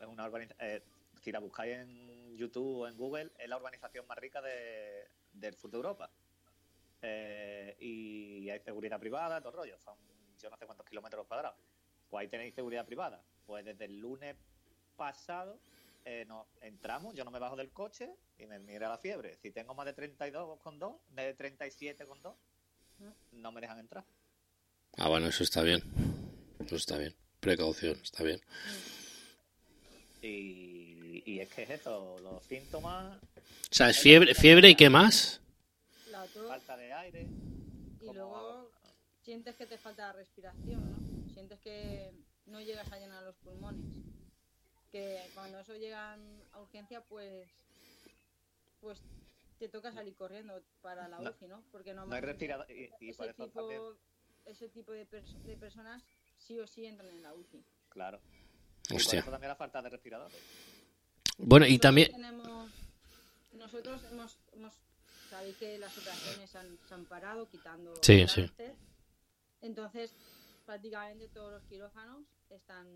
en 0.00 0.08
una 0.08 0.24
organización, 0.24 0.82
si 1.26 1.32
la 1.32 1.40
buscáis 1.40 1.74
en 1.76 2.36
YouTube 2.36 2.82
o 2.82 2.86
en 2.86 2.96
Google, 2.96 3.32
es 3.36 3.48
la 3.48 3.56
urbanización 3.56 4.06
más 4.06 4.16
rica 4.16 4.40
de- 4.40 5.08
del 5.32 5.56
sur 5.56 5.68
de 5.72 5.76
Europa. 5.76 6.08
Eh, 7.02 7.76
y 7.80 8.48
hay 8.48 8.60
seguridad 8.60 9.00
privada, 9.00 9.40
todo 9.40 9.50
el 9.50 9.56
rollo, 9.56 9.78
son 9.80 9.98
yo 10.40 10.48
no 10.50 10.56
sé 10.56 10.66
cuántos 10.66 10.86
kilómetros 10.86 11.26
cuadrados. 11.26 11.58
Pues 12.08 12.20
ahí 12.22 12.28
tenéis 12.28 12.54
seguridad 12.54 12.86
privada. 12.86 13.20
Pues 13.44 13.64
desde 13.64 13.86
el 13.86 13.98
lunes 13.98 14.36
pasado 14.96 15.58
eh, 16.04 16.24
no, 16.28 16.46
entramos, 16.60 17.12
yo 17.16 17.24
no 17.24 17.32
me 17.32 17.40
bajo 17.40 17.56
del 17.56 17.72
coche 17.72 18.14
y 18.38 18.46
me 18.46 18.60
mira 18.60 18.88
la 18.88 18.98
fiebre. 18.98 19.36
Si 19.42 19.50
tengo 19.50 19.74
más 19.74 19.86
de 19.86 19.96
32,2, 19.96 21.00
de 21.10 21.36
37,2, 21.36 22.36
no 23.32 23.50
me 23.50 23.60
dejan 23.60 23.80
entrar. 23.80 24.04
Ah, 24.96 25.08
bueno, 25.08 25.26
eso 25.26 25.42
está 25.42 25.62
bien. 25.62 25.82
Eso 26.64 26.76
está 26.76 26.96
bien. 26.98 27.16
Precaución, 27.40 27.98
está 28.00 28.22
bien. 28.22 28.40
Y, 30.22 30.95
y 31.24 31.40
es 31.40 31.48
que 31.52 31.62
es 31.62 31.70
eso, 31.70 32.18
los 32.22 32.42
síntomas, 32.44 33.16
O 33.22 33.74
sea, 33.74 33.90
es 33.90 33.98
fiebre, 33.98 34.34
fiebre 34.34 34.70
y 34.70 34.74
qué 34.74 34.90
más? 34.90 35.40
La 36.10 36.26
tos 36.26 36.48
falta 36.48 36.76
de 36.76 36.92
aire. 36.92 37.26
y 38.00 38.12
luego 38.12 38.70
sientes 39.22 39.56
que 39.56 39.66
te 39.66 39.78
falta 39.78 40.06
la 40.08 40.12
respiración, 40.12 40.90
¿no? 40.90 41.32
Sientes 41.32 41.58
que 41.60 42.10
no 42.46 42.60
llegas 42.60 42.90
a 42.92 42.98
llenar 42.98 43.22
los 43.22 43.34
pulmones. 43.36 43.84
Que 44.92 45.20
cuando 45.34 45.58
eso 45.60 45.74
llega 45.76 46.16
a 46.52 46.60
urgencia, 46.60 47.00
pues 47.02 47.48
pues 48.80 49.00
te 49.58 49.68
toca 49.68 49.90
salir 49.92 50.14
corriendo 50.14 50.62
para 50.82 51.08
la 51.08 51.20
UCI, 51.20 51.46
¿no? 51.48 51.62
Porque 51.72 51.92
No 51.94 52.06
hay 52.12 52.20
respirador 52.20 52.70
y, 52.70 52.90
y 53.00 53.08
ese 53.10 53.32
también, 53.32 53.50
tipo, 53.50 53.96
ese 54.44 54.68
tipo 54.68 54.92
de, 54.92 55.08
pers- 55.08 55.42
de 55.42 55.56
personas 55.56 56.02
sí 56.38 56.58
o 56.60 56.66
sí 56.66 56.86
entran 56.86 57.08
en 57.08 57.22
la 57.22 57.34
UCI. 57.34 57.62
claro. 57.88 58.20
Y 58.84 58.90
por 58.90 58.96
Hostia. 58.98 59.18
eso 59.20 59.30
también 59.32 59.48
la 59.48 59.56
falta 59.56 59.82
de 59.82 59.88
respiradores. 59.90 60.36
Bueno, 61.38 61.66
y 61.66 61.78
también... 61.78 62.10
tenemos- 62.12 62.70
nosotros 63.52 64.02
hemos, 64.10 64.38
hemos 64.52 64.74
sabéis 65.30 65.56
que 65.56 65.78
las 65.78 65.96
operaciones 65.96 66.50
se 66.50 66.58
han, 66.58 66.78
se 66.86 66.94
han 66.94 67.04
parado 67.06 67.48
quitando 67.48 67.94
Sí, 68.02 68.26
sí. 68.28 68.46
entonces 69.60 70.14
prácticamente 70.64 71.28
todos 71.28 71.52
los 71.52 71.64
quirófanos 71.64 72.26
están 72.50 72.86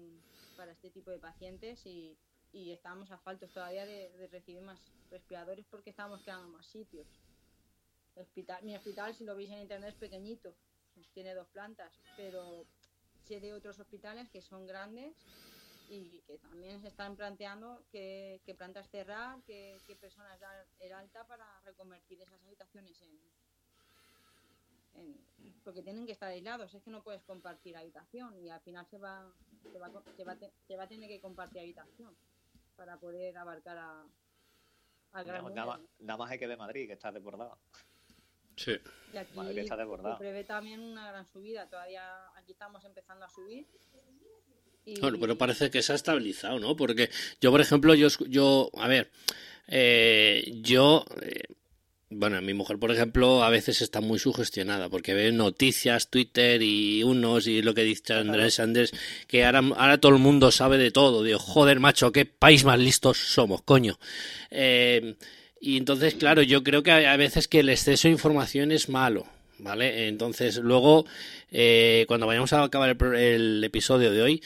para 0.57 0.73
este 0.73 0.91
tipo 0.91 1.11
de 1.11 1.19
pacientes 1.19 1.85
y, 1.87 2.17
y 2.53 2.71
estamos 2.73 3.11
a 3.11 3.19
faltos 3.19 3.53
todavía 3.53 3.85
de, 3.87 4.11
de 4.11 4.27
recibir 4.29 4.63
más 4.63 4.79
respiradores 5.11 5.67
porque 5.71 5.91
estamos 5.91 6.23
creando 6.23 6.49
más 6.49 6.67
sitios 6.67 7.09
El 8.17 8.23
hospital, 8.23 8.63
mi 8.65 8.77
hospital 8.77 9.15
si 9.15 9.25
lo 9.25 9.35
veis 9.35 9.51
en 9.51 9.61
internet 9.61 9.91
es 9.91 9.97
pequeñito 9.97 10.55
tiene 11.15 11.35
dos 11.35 11.49
plantas 11.49 11.93
pero 12.17 12.67
sé 13.25 13.41
de 13.41 13.53
otros 13.55 13.79
hospitales 13.81 14.29
que 14.31 14.43
son 14.43 14.67
grandes 14.67 15.17
y 15.93 16.21
que 16.23 16.39
también 16.39 16.81
se 16.81 16.87
están 16.89 17.17
planteando 17.17 17.83
qué, 17.91 18.41
qué 18.45 18.55
plantas 18.55 18.89
cerrar, 18.91 19.43
qué, 19.45 19.77
qué 19.87 19.97
personas 19.97 20.39
dar 20.39 20.65
el 20.79 20.93
alta 20.93 21.27
para 21.27 21.61
reconvertir 21.63 22.21
esas 22.23 22.41
habitaciones 22.45 23.01
en, 23.03 23.11
en- 24.95 25.19
Porque 25.65 25.83
tienen 25.83 26.07
que 26.07 26.13
estar 26.13 26.29
aislados, 26.31 26.73
es 26.75 26.83
que 26.83 26.91
no 26.91 27.03
puedes 27.03 27.23
compartir 27.25 27.77
habitación 27.77 28.39
y 28.39 28.51
al 28.51 28.61
final 28.61 28.87
se 28.87 28.99
va, 28.99 29.33
se 29.73 29.79
va, 29.79 29.87
a 29.89 29.91
se 30.17 30.25
va, 30.25 30.33
a 30.33 30.39
se 30.67 30.77
va 30.77 30.85
a 30.85 30.89
tener 30.89 31.09
que 31.09 31.21
compartir 31.21 31.61
habitación 31.61 32.15
para 32.77 32.97
poder 32.97 33.37
abarcar 33.37 33.77
a, 33.79 34.05
al 35.13 35.25
gran 35.25 35.43
Nada, 35.43 35.55
nada 35.55 35.67
más, 35.67 35.79
número. 35.81 35.95
nada 36.01 36.17
más 36.19 36.31
hay 36.31 36.39
que 36.39 36.47
ver 36.47 36.59
Madrid, 36.59 36.87
que 36.87 36.93
está 36.95 37.11
desbordado. 37.11 37.59
Sí. 38.57 38.73
Y 39.13 39.17
aquí 39.17 39.35
Madrid 39.37 39.59
está 39.59 39.77
desbordado. 39.77 40.15
se 40.15 40.19
prevé 40.21 40.45
también 40.45 40.81
una 40.81 41.09
gran 41.11 41.27
subida, 41.27 41.69
todavía 41.69 42.29
aquí 42.37 42.53
estamos 42.53 42.85
empezando 42.85 43.25
a 43.25 43.29
subir. 43.29 43.67
Y- 44.87 44.99
Bueno, 45.01 45.19
pero 45.21 45.37
parece 45.39 45.71
que 45.71 45.83
se 45.83 45.93
ha 45.93 45.97
estabilizado, 45.97 46.59
¿no? 46.59 46.77
Porque 46.77 47.11
yo, 47.41 47.51
por 47.51 47.61
ejemplo, 47.61 47.95
yo, 47.95 48.09
yo 48.29 48.71
a 48.77 48.89
ver, 48.89 49.11
eh, 49.69 50.53
yo, 50.63 51.05
eh, 51.23 51.43
bueno, 52.13 52.41
mi 52.43 52.55
mujer, 52.55 52.79
por 52.79 52.91
ejemplo, 52.91 53.45
a 53.45 53.51
veces 53.51 53.83
está 53.83 54.01
muy 54.01 54.19
sugestionada 54.19 54.89
porque 54.89 55.15
ve 55.15 55.31
noticias, 55.31 56.09
Twitter 56.11 56.61
y 56.61 57.05
unos 57.05 57.47
y 57.47 57.63
lo 57.63 57.73
que 57.73 57.85
dice 57.85 58.15
Andrés 58.15 58.59
Andrés, 58.59 58.93
que 59.29 59.45
ahora, 59.45 59.61
ahora 59.77 59.99
todo 60.01 60.13
el 60.13 60.19
mundo 60.19 60.51
sabe 60.51 60.77
de 60.77 60.91
todo. 60.91 61.23
Digo, 61.23 61.39
joder, 61.39 61.79
macho, 61.79 62.11
qué 62.11 62.25
país 62.25 62.65
más 62.65 62.81
listos 62.81 63.17
somos, 63.19 63.63
coño. 63.63 63.99
Eh, 64.51 65.15
y 65.61 65.77
entonces, 65.77 66.15
claro, 66.15 66.43
yo 66.43 66.65
creo 66.65 66.83
que 66.83 66.91
a 66.91 67.17
veces 67.17 67.47
que 67.47 67.61
el 67.61 67.69
exceso 67.69 68.09
de 68.09 68.13
información 68.13 68.73
es 68.73 68.89
malo. 68.89 69.27
¿Vale? 69.63 70.09
Entonces, 70.09 70.57
luego, 70.57 71.05
eh, 71.51 72.07
cuando 72.09 72.27
vayamos 72.27 72.51
a 72.55 72.63
acabar 72.63 72.97
el, 72.99 73.15
el 73.15 73.63
episodio 73.65 74.11
de 74.11 74.23
hoy, 74.23 74.43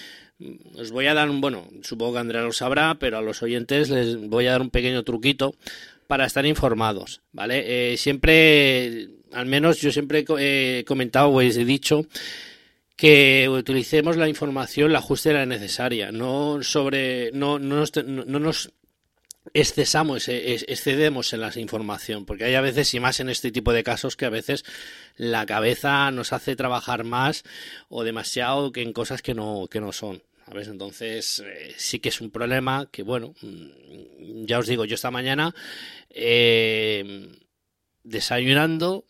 os 0.77 0.91
voy 0.91 1.07
a 1.07 1.15
dar 1.15 1.31
un, 1.31 1.41
bueno, 1.41 1.69
supongo 1.83 2.15
que 2.15 2.19
Andrea 2.21 2.43
lo 2.43 2.53
sabrá, 2.53 2.95
pero 2.97 3.19
a 3.19 3.23
los 3.23 3.43
oyentes 3.43 3.89
les 3.91 4.17
voy 4.29 4.47
a 4.47 4.53
dar 4.53 4.61
un 4.63 4.71
pequeño 4.71 5.03
truquito 5.05 5.55
para 6.07 6.27
estar 6.27 6.45
informados, 6.45 7.21
¿vale? 7.33 7.93
Eh, 7.93 7.97
siempre, 7.97 9.09
al 9.33 9.47
menos 9.47 9.81
yo 9.81 9.91
siempre 9.91 10.19
he 10.21 10.25
co- 10.25 10.39
he 10.39 10.85
comentado 10.87 11.29
o 11.29 11.41
he 11.41 11.51
dicho 11.65 12.07
que 12.97 13.49
utilicemos 13.49 14.17
la 14.17 14.29
información, 14.29 14.93
la 14.93 15.01
justa 15.01 15.31
y 15.31 15.35
la 15.35 15.47
necesaria, 15.47 16.13
no 16.13 16.63
sobre, 16.63 17.31
no, 17.33 17.59
no 17.59 17.77
nos, 17.77 17.93
no 18.05 18.39
nos 18.39 18.71
excesamos, 19.55 20.29
eh, 20.29 20.53
ex- 20.53 20.65
excedemos 20.69 21.33
en 21.33 21.41
la 21.41 21.53
información, 21.59 22.27
porque 22.27 22.45
hay 22.45 22.55
a 22.55 22.61
veces, 22.61 22.93
y 22.93 23.01
más 23.01 23.21
en 23.21 23.31
este 23.31 23.51
tipo 23.53 23.73
de 23.73 23.83
casos, 23.85 24.17
que 24.17 24.27
a 24.27 24.31
veces 24.31 24.65
la 25.17 25.47
cabeza 25.47 26.11
nos 26.11 26.33
hace 26.33 26.57
trabajar 26.57 27.05
más 27.05 27.45
o 27.89 28.05
demasiado 28.05 28.73
que 28.73 28.83
en 28.83 28.93
cosas 28.93 29.23
que 29.23 29.33
no, 29.35 29.69
que 29.71 29.81
no 29.81 29.93
son. 29.93 30.23
Entonces, 30.53 31.43
eh, 31.47 31.73
sí 31.79 32.01
que 32.01 32.11
es 32.11 32.21
un 32.21 32.31
problema 32.31 32.87
que, 32.93 33.03
bueno, 33.03 33.35
mm, 33.41 34.45
ya 34.45 34.59
os 34.59 34.67
digo, 34.67 34.85
yo 34.85 34.95
esta 34.97 35.11
mañana 35.11 35.55
eh, 36.11 37.29
desayunando, 38.03 39.07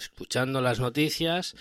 escuchando 0.00 0.60
las 0.60 0.80
noticias 0.80 1.54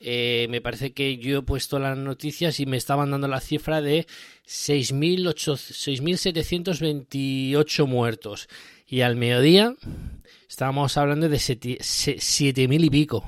eh, 0.00 0.46
me 0.50 0.60
parece 0.60 0.92
que 0.92 1.16
yo 1.18 1.38
he 1.38 1.42
puesto 1.42 1.78
las 1.78 1.96
noticias 1.98 2.60
y 2.60 2.66
me 2.66 2.76
estaban 2.76 3.10
dando 3.10 3.26
la 3.28 3.40
cifra 3.40 3.80
de 3.80 4.06
6.800 4.46 6.62
6.728 6.62 7.86
muertos. 7.86 8.48
Y 8.86 9.02
al 9.02 9.16
mediodía 9.16 9.74
estábamos 10.48 10.96
hablando 10.96 11.28
de 11.28 11.36
7.000 11.36 12.84
y 12.84 12.90
pico. 12.90 13.24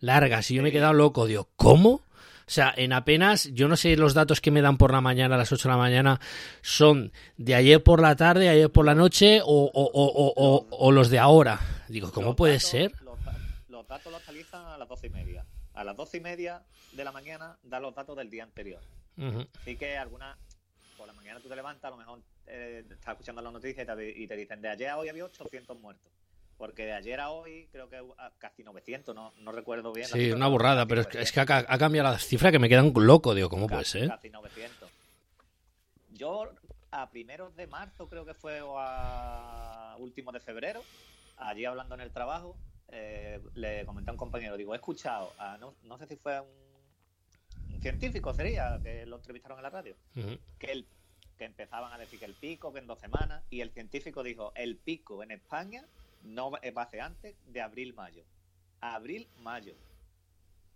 Largas. 0.00 0.50
Y 0.50 0.54
yo 0.54 0.62
me 0.62 0.70
he 0.70 0.72
quedado 0.72 0.92
loco. 0.94 1.26
Digo, 1.26 1.50
¿cómo? 1.56 1.90
O 1.90 2.50
sea, 2.50 2.72
en 2.76 2.92
apenas, 2.94 3.50
yo 3.52 3.68
no 3.68 3.76
sé 3.76 3.94
los 3.96 4.14
datos 4.14 4.40
que 4.40 4.50
me 4.50 4.62
dan 4.62 4.78
por 4.78 4.90
la 4.92 5.02
mañana, 5.02 5.34
a 5.34 5.38
las 5.38 5.52
8 5.52 5.68
de 5.68 5.72
la 5.74 5.76
mañana, 5.76 6.18
son 6.62 7.12
de 7.36 7.54
ayer 7.54 7.82
por 7.82 8.00
la 8.00 8.16
tarde, 8.16 8.48
ayer 8.48 8.70
por 8.70 8.86
la 8.86 8.94
noche 8.94 9.40
o, 9.42 9.46
o, 9.46 9.70
o, 9.74 10.66
o 10.70 10.92
los 10.92 11.10
de 11.10 11.18
ahora. 11.18 11.60
Digo, 11.88 12.10
¿cómo 12.10 12.28
Los 12.28 12.36
puede 12.36 12.54
datos- 12.54 12.68
ser? 12.70 12.92
Los, 13.02 13.22
da- 13.22 13.36
los 13.68 13.86
datos 13.86 14.10
los 14.12 14.20
actualizan 14.20 14.64
a 14.64 14.78
las 14.78 14.88
doce 14.88 15.08
y 15.08 15.10
media. 15.10 15.44
A 15.78 15.84
las 15.84 15.96
doce 15.96 16.16
y 16.16 16.20
media 16.20 16.64
de 16.90 17.04
la 17.04 17.12
mañana 17.12 17.56
da 17.62 17.78
los 17.78 17.94
datos 17.94 18.16
del 18.16 18.28
día 18.28 18.42
anterior. 18.42 18.82
Así 19.60 19.76
que 19.76 19.96
algunas, 19.96 20.36
por 20.96 21.06
la 21.06 21.12
mañana 21.12 21.38
tú 21.38 21.48
te 21.48 21.54
levantas, 21.54 21.84
a 21.84 21.90
lo 21.90 21.96
mejor 21.96 22.20
eh, 22.46 22.82
estás 22.90 23.12
escuchando 23.12 23.40
las 23.40 23.52
noticias 23.52 23.84
y 23.84 23.96
te, 23.96 24.10
y 24.22 24.26
te 24.26 24.34
dicen 24.34 24.60
de 24.60 24.70
ayer 24.70 24.88
a 24.88 24.98
hoy 24.98 25.08
había 25.08 25.24
800 25.24 25.78
muertos. 25.78 26.10
Porque 26.56 26.84
de 26.84 26.94
ayer 26.94 27.20
a 27.20 27.30
hoy 27.30 27.68
creo 27.70 27.88
que 27.88 28.02
ah, 28.18 28.32
casi 28.38 28.64
900, 28.64 29.14
no, 29.14 29.32
no 29.38 29.52
recuerdo 29.52 29.92
bien. 29.92 30.08
Sí, 30.08 30.32
una 30.32 30.48
burrada, 30.48 30.86
pero 30.86 31.02
es 31.02 31.06
que, 31.06 31.22
es 31.22 31.36
900. 31.36 31.46
que 31.46 31.52
ha, 31.52 31.74
ha 31.74 31.78
cambiado 31.78 32.10
la 32.10 32.18
cifra 32.18 32.50
que 32.50 32.58
me 32.58 32.68
queda 32.68 32.82
un 32.82 33.06
loco. 33.06 33.32
Digo, 33.32 33.48
¿cómo 33.48 33.68
puede 33.68 33.84
ser? 33.84 34.08
Casi 34.08 34.30
900. 34.30 34.90
Yo 36.10 36.50
a 36.90 37.08
primeros 37.10 37.54
de 37.54 37.68
marzo 37.68 38.08
creo 38.08 38.24
que 38.24 38.34
fue 38.34 38.60
o 38.62 38.78
a 38.78 39.94
últimos 39.98 40.34
de 40.34 40.40
febrero, 40.40 40.82
allí 41.36 41.64
hablando 41.64 41.94
en 41.94 42.00
el 42.00 42.10
trabajo, 42.10 42.56
eh, 42.88 43.40
le 43.54 43.84
comenté 43.86 44.10
a 44.10 44.12
un 44.12 44.18
compañero, 44.18 44.56
digo, 44.56 44.74
he 44.74 44.76
escuchado, 44.76 45.32
a- 45.38 45.56
no, 45.58 45.74
no 45.82 45.98
sé 45.98 46.06
si 46.06 46.16
fue 46.16 46.40
un, 46.40 46.48
un 47.74 47.80
científico 47.80 48.32
sería, 48.34 48.80
que 48.82 49.04
lo 49.06 49.16
entrevistaron 49.16 49.58
en 49.58 49.62
la 49.64 49.70
radio, 49.70 49.96
que, 50.58 50.72
el, 50.72 50.86
que 51.36 51.44
empezaban 51.44 51.92
a 51.92 51.98
decir 51.98 52.18
que 52.18 52.24
el 52.24 52.34
pico, 52.34 52.72
que 52.72 52.78
en 52.80 52.86
dos 52.86 52.98
semanas, 52.98 53.42
y 53.50 53.60
el 53.60 53.70
científico 53.70 54.22
dijo, 54.22 54.52
el 54.54 54.76
pico 54.76 55.22
en 55.22 55.30
España 55.30 55.86
no 56.22 56.50
va 56.50 56.60
va 56.76 56.82
a 56.82 56.90
ser 56.90 57.00
antes 57.02 57.36
de 57.46 57.60
abril-mayo. 57.60 58.24
Abril-mayo. 58.80 59.74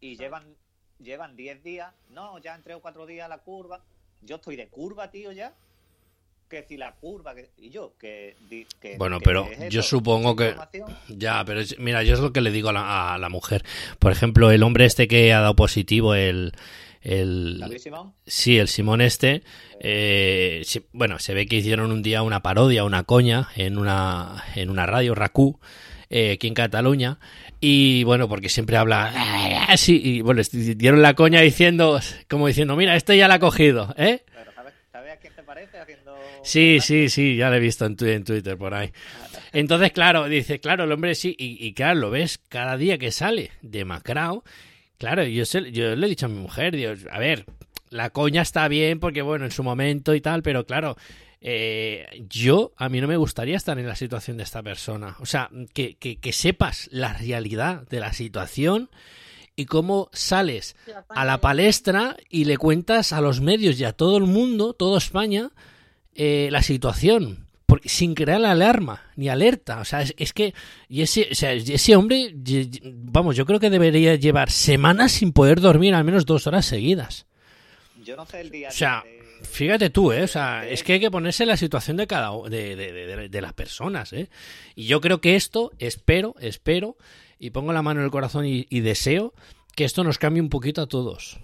Y 0.01 0.17
llevan 0.17 0.57
llevan 0.99 1.35
10 1.35 1.63
días, 1.65 1.93
no, 2.11 2.39
ya 2.39 2.55
en 2.55 2.63
3 2.63 2.77
o 2.77 2.81
4 2.81 3.07
días 3.07 3.29
la 3.29 3.39
curva. 3.39 3.83
Yo 4.21 4.37
estoy 4.37 4.55
de 4.57 4.69
curva, 4.69 5.11
tío, 5.11 5.33
ya. 5.33 5.53
Que 6.53 6.63
si 6.69 6.77
la 6.77 6.93
curva, 6.93 7.35
que, 7.35 7.49
y 7.57 7.71
yo, 7.71 7.95
que... 7.99 8.37
Bueno, 8.99 9.21
que 9.21 9.25
pero 9.25 9.49
es 9.51 9.73
yo 9.73 9.81
eso, 9.81 9.89
supongo 9.89 10.37
que-. 10.37 10.55
Ya, 11.09 11.43
pero 11.47 11.61
es- 11.61 11.79
mira, 11.79 12.03
yo 12.03 12.13
es 12.13 12.21
lo 12.21 12.31
que 12.35 12.43
le 12.43 12.51
digo 12.51 12.69
a 12.69 12.73
la, 12.75 13.15
a 13.15 13.19
la 13.19 13.31
mujer. 13.31 13.65
Por 13.99 14.13
ejemplo, 14.13 14.51
el 14.51 14.63
hombre 14.63 14.85
este 14.85 15.09
que 15.09 15.33
ha 15.33 15.41
dado 15.41 15.57
positivo, 15.57 16.15
el... 16.15 16.53
el 17.01 17.59
David 17.59 17.79
Simón, 17.79 18.13
sí, 18.27 18.59
el 18.59 18.69
Simón 18.69 19.01
este, 19.01 19.45
eh, 19.81 20.61
sí, 20.67 20.85
bueno, 20.93 21.19
se 21.19 21.33
ve 21.33 21.47
que 21.47 21.57
hicieron 21.57 21.91
un 21.91 22.03
día 22.03 22.23
una 22.23 22.43
parodia, 22.43 22.85
una 22.85 23.05
coña, 23.05 23.49
en 23.57 23.79
una, 23.79 24.45
en 24.55 24.69
una 24.69 24.85
radio, 24.85 25.15
RACU, 25.15 25.59
eh, 26.11 26.33
aquí 26.33 26.49
en 26.49 26.55
Cataluña, 26.55 27.19
y 27.61 28.05
bueno, 28.05 28.29
porque 28.29 28.51
siempre 28.51 28.77
habla 28.77 29.11
así, 29.69 29.99
y 30.05 30.21
bueno, 30.21 30.43
dieron 30.53 31.01
la 31.01 31.15
coña 31.15 31.41
diciendo, 31.41 31.99
como 32.29 32.47
diciendo, 32.47 32.77
mira, 32.77 32.95
este 32.95 33.17
ya 33.17 33.27
la 33.27 33.35
ha 33.37 33.39
cogido, 33.41 33.95
¿eh? 33.97 34.23
pero 34.35 34.53
¿sabes, 34.53 34.75
¿sabes 34.93 35.13
a 35.15 35.17
quién 35.17 35.33
te 35.35 35.42
parece 35.55 35.79
haciendo... 35.79 36.17
Sí, 36.43 36.79
sí, 36.81 37.09
sí, 37.11 37.37
ya 37.37 37.51
lo 37.51 37.57
he 37.57 37.61
visto 37.61 37.85
en, 37.85 37.95
Twitter 37.97 38.57
por 38.57 38.73
ahí. 38.73 38.91
Entonces, 39.53 39.93
claro, 39.93 40.27
dice, 40.29 40.61
claro, 40.61 40.85
el 40.85 40.93
hombre 40.93 41.15
sí, 41.15 41.35
y, 41.39 41.67
y 41.67 41.75
claro, 41.75 42.01
lo 42.01 42.11
ves 42.11 42.39
cada 42.49 42.79
día 42.79 42.97
que 42.97 43.13
sale 43.13 43.51
de 43.61 43.85
Macrao. 43.85 44.45
Claro, 44.97 45.25
yo, 45.25 45.45
sé- 45.45 45.71
yo 45.73 45.95
le 45.95 46.07
he 46.07 46.09
dicho 46.11 46.27
a 46.27 46.29
mi 46.31 46.39
mujer, 46.39 46.75
digo, 46.75 46.93
a 47.11 47.19
ver, 47.19 47.45
la 47.91 48.09
coña 48.11 48.41
está 48.41 48.67
bien 48.69 48.99
porque, 48.99 49.21
bueno, 49.21 49.45
en 49.45 49.51
su 49.51 49.63
momento 49.63 50.15
y 50.15 50.23
tal, 50.23 50.43
pero 50.43 50.65
claro, 50.65 50.97
eh, 51.43 52.07
yo, 52.31 52.73
a 52.79 52.89
mí 52.89 53.01
no 53.03 53.07
me 53.09 53.17
gustaría 53.17 53.57
estar 53.57 53.79
en 53.79 53.87
la 53.87 53.97
situación 53.97 54.39
de 54.39 54.45
esta 54.45 54.63
persona. 54.63 55.17
O 55.21 55.27
sea, 55.27 55.51
que, 55.75 55.97
que, 55.97 56.17
que 56.17 56.33
sepas 56.33 56.89
la 56.93 57.13
realidad 57.13 57.87
de 57.89 58.01
la 58.01 58.15
situación 58.15 58.89
y 59.57 59.67
cómo 59.67 60.09
sales 60.13 60.77
a 61.09 61.25
la 61.25 61.41
palestra 61.41 62.17
y 62.31 62.45
le 62.47 62.57
cuentas 62.57 63.13
a 63.13 63.21
los 63.21 63.41
medios 63.41 63.79
y 63.79 63.85
a 63.85 63.93
todo 63.93 64.17
el 64.17 64.25
mundo, 64.25 64.73
toda 64.75 64.99
España, 64.99 65.51
eh, 66.15 66.49
la 66.51 66.63
situación. 66.63 67.47
Porque, 67.67 67.89
sin 67.89 68.15
crear 68.15 68.41
la 68.41 68.51
alarma 68.51 69.03
ni 69.17 69.29
alerta. 69.31 69.81
O 69.81 69.85
sea, 69.87 70.03
es, 70.03 70.15
es 70.19 70.33
que. 70.35 70.53
Y 70.89 71.01
ese, 71.03 71.29
o 71.33 71.35
sea, 71.35 71.53
ese 71.53 71.97
hombre, 71.97 72.35
vamos, 72.85 73.35
yo 73.37 73.47
creo 73.47 73.61
que 73.61 73.71
debería 73.71 74.15
llevar 74.17 74.51
semanas 74.51 75.13
sin 75.13 75.33
poder 75.33 75.61
dormir 75.61 75.95
al 75.95 76.05
menos 76.05 76.27
dos 76.27 76.47
horas 76.47 76.67
seguidas. 76.67 77.27
Yo 78.05 78.17
no 78.17 78.27
sé 78.27 78.41
el 78.41 78.51
día 78.51 78.69
O 78.69 78.73
sea, 78.73 79.03
de- 79.05 79.47
fíjate 79.47 79.89
tú, 79.91 80.13
¿eh? 80.13 80.23
O 80.25 80.29
sea, 80.29 80.69
es 80.69 80.83
que 80.83 80.95
hay 80.95 81.01
que 81.01 81.11
ponerse 81.11 81.45
en 81.45 81.49
la 81.51 81.57
situación 81.57 81.97
de 81.97 82.07
cada 82.07 82.33
u- 82.33 82.49
de, 82.49 82.77
de, 82.77 82.93
de- 82.93 83.17
de- 83.17 83.29
de 83.29 83.41
las 83.41 83.53
personas, 83.55 84.13
¿eh? 84.13 84.29
Y 84.75 84.85
yo 84.87 85.01
creo 85.01 85.21
que 85.23 85.37
esto, 85.37 85.73
espero, 85.79 86.35
espero, 86.41 86.97
y 87.43 87.51
pongo 87.51 87.73
la 87.73 87.83
mano 87.83 88.01
en 88.01 88.05
el 88.05 88.13
corazón 88.13 88.47
y, 88.47 88.67
y 88.71 88.81
deseo 88.81 89.35
que 89.75 89.85
esto 89.85 90.05
nos 90.05 90.19
cambie 90.19 90.41
un 90.41 90.49
poquito 90.49 90.81
a 90.81 90.87
todos. 90.87 91.41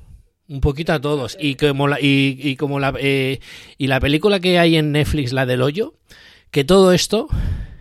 Un 0.49 0.61
poquito 0.61 0.93
a 0.93 1.01
todos. 1.01 1.37
Y 1.41 1.57
como 1.57 1.89
la, 1.89 2.01
y, 2.01 2.39
y 2.41 2.55
como 2.57 2.79
la, 2.79 2.95
eh, 3.01 3.41
y 3.77 3.89
la 3.89 3.99
película 4.01 4.39
que 4.39 4.59
hay 4.59 4.77
en 4.77 4.93
Netflix, 4.93 5.33
la 5.33 5.45
del 5.45 5.61
hoyo, 5.61 5.95
que 6.53 6.63
todo 6.65 6.93
esto, 6.93 7.27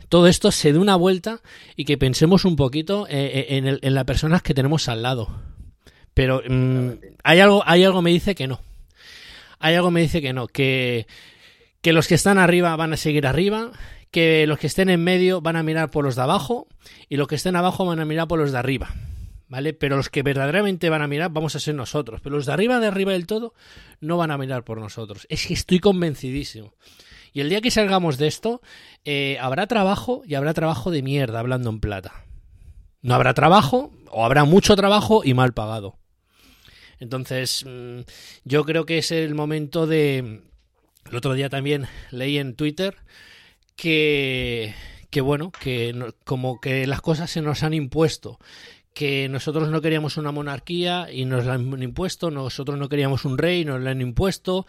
todo 0.10 0.28
esto 0.28 0.52
se 0.52 0.74
dé 0.74 0.80
una 0.80 0.96
vuelta 0.96 1.42
y 1.76 1.86
que 1.86 1.98
pensemos 1.98 2.44
un 2.44 2.56
poquito 2.56 3.08
eh, 3.08 3.12
eh, 3.34 3.46
en, 3.58 3.68
el- 3.68 3.80
en 3.84 3.94
las 3.94 4.06
personas 4.06 4.42
que 4.42 4.54
tenemos 4.56 4.90
al 4.90 5.04
lado. 5.04 5.30
Pero 6.16 6.42
mm, 6.50 6.90
hay 7.24 7.40
algo, 7.40 7.62
hay 7.68 7.84
algo 7.84 8.00
que 8.00 8.04
me 8.04 8.10
dice 8.12 8.34
que 8.34 8.48
no. 8.48 8.60
Hay 9.60 9.76
algo 9.76 9.90
que 9.90 9.94
me 9.94 10.02
dice 10.02 10.22
que 10.22 10.34
no, 10.34 10.48
que, 10.48 11.06
que 11.82 11.94
los 11.94 12.08
que 12.08 12.16
están 12.16 12.38
arriba 12.40 12.76
van 12.76 12.94
a 12.94 12.98
seguir 12.98 13.28
arriba, 13.28 13.72
que 14.18 14.48
los 14.48 14.58
que 14.58 14.66
estén 14.66 14.90
en 14.90 15.04
medio 15.04 15.42
van 15.42 15.58
a 15.58 15.62
mirar 15.62 15.92
por 15.92 16.04
los 16.04 16.16
de 16.16 16.24
abajo 16.24 16.68
y 17.08 17.18
los 17.18 17.28
que 17.28 17.36
estén 17.36 17.56
abajo 17.56 17.86
van 17.86 18.00
a 18.00 18.06
mirar 18.06 18.28
por 18.28 18.40
los 18.40 18.52
de 18.52 18.58
arriba. 18.58 18.90
¿Vale? 19.48 19.74
Pero 19.74 19.96
los 19.96 20.10
que 20.10 20.24
verdaderamente 20.24 20.90
van 20.90 21.04
a 21.04 21.08
mirar 21.08 21.30
vamos 21.30 21.56
a 21.56 21.60
ser 21.60 21.76
nosotros. 21.76 22.20
Pero 22.24 22.36
los 22.36 22.48
de 22.48 22.52
arriba, 22.52 22.80
de 22.80 22.88
arriba 22.88 23.12
del 23.12 23.28
todo, 23.28 23.54
no 24.02 24.18
van 24.18 24.32
a 24.32 24.40
mirar 24.40 24.64
por 24.64 24.80
nosotros. 24.80 25.28
Es 25.30 25.46
que 25.46 25.54
estoy 25.54 25.80
convencidísimo. 25.80 26.74
Y 27.32 27.42
el 27.42 27.50
día 27.50 27.62
que 27.62 27.70
salgamos 27.70 28.18
de 28.18 28.26
esto, 28.26 28.60
eh, 29.06 29.38
habrá 29.40 29.68
trabajo 29.68 30.24
y 30.26 30.34
habrá 30.34 30.56
trabajo 30.56 30.90
de 30.90 31.04
mierda, 31.04 31.40
hablando 31.40 31.70
en 31.70 31.80
plata. 31.80 32.26
No 33.04 33.14
habrá 33.14 33.36
trabajo, 33.36 33.94
o 34.10 34.26
habrá 34.26 34.46
mucho 34.46 34.76
trabajo 34.76 35.22
y 35.24 35.36
mal 35.36 35.54
pagado. 35.54 36.00
Entonces, 37.00 37.64
mm, 37.68 38.00
yo 38.46 38.66
creo 38.66 38.88
que 38.88 38.98
es 38.98 39.12
el 39.12 39.36
momento 39.36 39.86
de... 39.86 40.42
El 41.08 41.16
otro 41.16 41.36
día 41.36 41.50
también 41.50 41.86
leí 42.10 42.40
en 42.40 42.56
Twitter 42.56 42.96
que, 43.78 44.74
que 45.10 45.22
bueno, 45.22 45.52
que 45.52 46.14
como 46.26 46.60
que 46.60 46.86
las 46.86 47.00
cosas 47.00 47.32
se 47.32 47.42
nos 47.42 47.64
han 47.64 47.74
impuesto 47.74 48.40
que 48.98 49.30
nosotros 49.30 49.70
no 49.70 49.80
queríamos 49.80 50.18
una 50.18 50.32
monarquía 50.32 51.08
y 51.14 51.26
nos 51.26 51.46
la 51.46 51.54
han 51.54 51.84
impuesto, 51.84 52.32
nosotros 52.32 52.80
no 52.80 52.90
queríamos 52.90 53.26
un 53.26 53.38
rey, 53.38 53.64
nos 53.64 53.80
la 53.80 53.92
han 53.92 54.02
impuesto, 54.02 54.66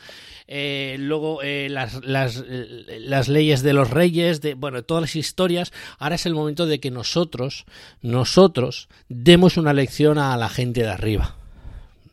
eh, 0.47 0.97
luego 0.99 1.41
eh, 1.43 1.69
las, 1.71 2.05
las, 2.05 2.45
eh, 2.47 2.99
las 3.01 3.29
leyes 3.29 3.63
de 3.63 3.73
los 3.73 3.89
reyes, 3.89 4.43
de 4.43 4.53
bueno, 4.53 4.83
todas 4.83 5.01
las 5.01 5.17
historias, 5.17 5.73
ahora 5.99 6.17
es 6.17 6.27
el 6.27 6.35
momento 6.35 6.67
de 6.67 6.79
que 6.79 6.91
nosotros, 6.91 7.65
nosotros, 8.03 8.91
demos 9.09 9.57
una 9.57 9.73
lección 9.73 10.19
a 10.19 10.37
la 10.37 10.51
gente 10.51 10.83
de 10.83 10.91
arriba. 10.91 11.39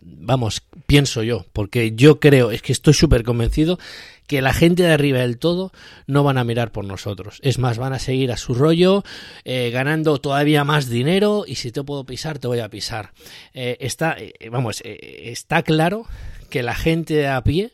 Vamos, 0.08 0.62
pienso 0.86 1.24
yo, 1.24 1.48
porque 1.52 1.94
yo 1.96 2.20
creo, 2.20 2.52
es 2.52 2.62
que 2.62 2.72
estoy 2.72 2.94
súper 2.94 3.24
convencido 3.24 3.80
que 4.28 4.44
la 4.44 4.54
gente 4.54 4.84
de 4.84 4.92
arriba 4.92 5.20
del 5.20 5.40
todo 5.40 5.72
no 6.06 6.24
van 6.24 6.38
a 6.38 6.44
mirar 6.44 6.72
por 6.72 6.86
nosotros. 6.86 7.40
Es 7.42 7.58
más, 7.58 7.80
van 7.80 7.94
a 7.94 7.98
seguir 7.98 8.32
a 8.32 8.38
su 8.38 8.54
rollo, 8.54 9.04
eh, 9.46 9.72
ganando 9.72 10.20
todavía 10.22 10.64
más 10.64 10.90
dinero 10.90 11.46
y 11.48 11.56
si 11.56 11.72
te 11.72 11.84
puedo 11.84 12.06
pisar, 12.06 12.38
te 12.38 12.48
voy 12.48 12.60
a 12.60 12.70
pisar. 12.70 13.14
Eh, 13.56 13.78
está, 13.80 14.16
eh, 14.20 14.34
vamos, 14.52 14.82
eh, 14.86 15.32
está 15.32 15.64
claro 15.64 16.06
que 16.52 16.62
la 16.62 16.76
gente 16.76 17.16
de 17.16 17.28
a 17.28 17.44
pie, 17.44 17.74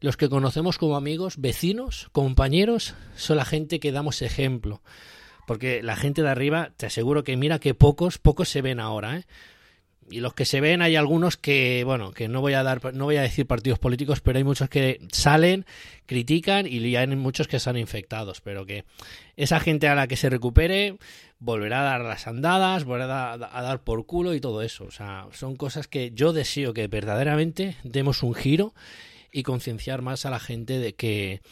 los 0.00 0.16
que 0.16 0.28
conocemos 0.28 0.76
como 0.76 0.96
amigos, 0.96 1.34
vecinos, 1.38 2.08
compañeros, 2.10 2.94
son 3.14 3.36
la 3.36 3.44
gente 3.44 3.78
que 3.78 3.92
damos 3.92 4.22
ejemplo. 4.22 4.82
Porque 5.46 5.84
la 5.84 5.94
gente 5.94 6.22
de 6.22 6.30
arriba, 6.30 6.72
te 6.76 6.86
aseguro 6.86 7.22
que 7.22 7.36
mira 7.36 7.60
que 7.60 7.74
pocos, 7.74 8.18
pocos 8.18 8.48
se 8.48 8.60
ven 8.60 8.80
ahora, 8.80 9.18
¿eh? 9.18 9.24
Y 10.10 10.20
los 10.20 10.34
que 10.34 10.44
se 10.44 10.60
ven 10.60 10.82
hay 10.82 10.96
algunos 10.96 11.36
que 11.36 11.82
bueno 11.84 12.12
que 12.12 12.28
no 12.28 12.40
voy 12.40 12.54
a 12.54 12.62
dar 12.62 12.94
no 12.94 13.04
voy 13.04 13.16
a 13.16 13.22
decir 13.22 13.46
partidos 13.46 13.78
políticos 13.78 14.20
pero 14.20 14.38
hay 14.38 14.44
muchos 14.44 14.68
que 14.68 15.00
salen 15.12 15.64
critican 16.10 16.66
y 16.66 16.96
hay 16.96 17.06
muchos 17.06 17.46
que 17.46 17.58
están 17.58 17.76
infectados. 17.76 18.40
Pero 18.40 18.66
que 18.66 18.84
esa 19.36 19.60
gente 19.60 19.86
a 19.86 19.94
la 19.94 20.08
que 20.08 20.16
se 20.16 20.28
recupere 20.28 20.98
volverá 21.38 21.82
a 21.82 21.84
dar 21.84 22.00
las 22.00 22.26
andadas 22.26 22.82
volverá 22.82 23.34
a, 23.34 23.62
dar 23.62 23.84
por 23.84 24.04
culo 24.06 24.34
y 24.34 24.40
todo 24.40 24.62
eso. 24.62 24.86
O 24.86 24.90
sea 24.90 25.28
son 25.32 25.54
cosas 25.54 25.86
que 25.86 26.10
yo 26.10 26.32
deseo 26.32 26.74
que 26.74 26.88
verdaderamente 26.88 27.76
demos 27.84 28.24
un 28.24 28.34
giro 28.34 28.74
y 29.30 29.44
concienciar 29.44 30.02
más 30.02 30.26
a 30.26 30.30
la 30.30 30.40
gente 30.40 30.80
de 30.80 30.96
que 30.96 31.42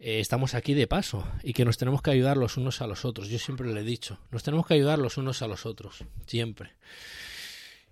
eh, 0.00 0.18
estamos 0.18 0.54
aquí 0.54 0.74
de 0.74 0.88
paso 0.88 1.24
y 1.44 1.52
que 1.52 1.64
nos 1.64 1.78
tenemos 1.78 2.02
que 2.02 2.10
ayudar 2.10 2.36
los 2.36 2.56
unos 2.56 2.82
a 2.82 2.88
los 2.88 3.04
otros. 3.04 3.28
Yo 3.28 3.38
siempre 3.38 3.72
lo 3.72 3.78
he 3.78 3.84
dicho 3.84 4.18
nos 4.32 4.42
tenemos 4.42 4.66
que 4.66 4.74
ayudar 4.74 4.98
los 4.98 5.16
unos 5.16 5.42
a 5.42 5.46
los 5.46 5.64
otros 5.64 6.02
siempre 6.26 6.72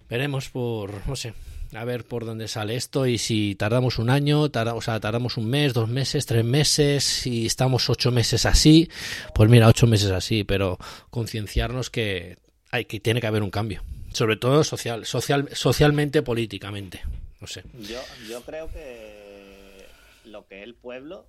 Veremos 0.08 0.48
por, 0.50 1.06
no 1.08 1.16
sé, 1.16 1.34
a 1.74 1.84
ver 1.84 2.04
por 2.04 2.24
dónde 2.24 2.46
sale 2.48 2.76
esto 2.76 3.06
y 3.06 3.18
si 3.18 3.54
tardamos 3.56 3.98
un 3.98 4.08
año, 4.10 4.48
tarda- 4.50 4.74
o 4.74 4.80
sea, 4.80 5.00
tardamos 5.00 5.36
un 5.36 5.46
mes, 5.46 5.74
dos 5.74 5.88
meses, 5.88 6.26
tres 6.26 6.44
meses, 6.44 7.02
si 7.04 7.46
estamos 7.46 7.90
ocho 7.90 8.10
meses 8.12 8.46
así, 8.46 8.88
pues 9.34 9.50
mira, 9.50 9.66
ocho 9.66 9.86
meses 9.86 10.10
así, 10.12 10.44
pero 10.44 10.78
concienciarnos 11.10 11.90
que 11.90 12.38
hay 12.70 12.84
que 12.84 13.00
tiene 13.00 13.20
que 13.20 13.26
haber 13.26 13.42
un 13.42 13.50
cambio, 13.50 13.82
sobre 14.12 14.36
todo 14.36 14.62
social, 14.62 15.04
social, 15.06 15.48
socialmente, 15.52 16.22
políticamente, 16.22 17.02
no 17.40 17.46
sé. 17.48 17.64
Yo, 17.88 18.00
yo 18.28 18.40
creo 18.42 18.70
que 18.72 19.86
lo 20.24 20.46
que 20.46 20.58
es 20.58 20.64
el 20.64 20.74
pueblo, 20.74 21.26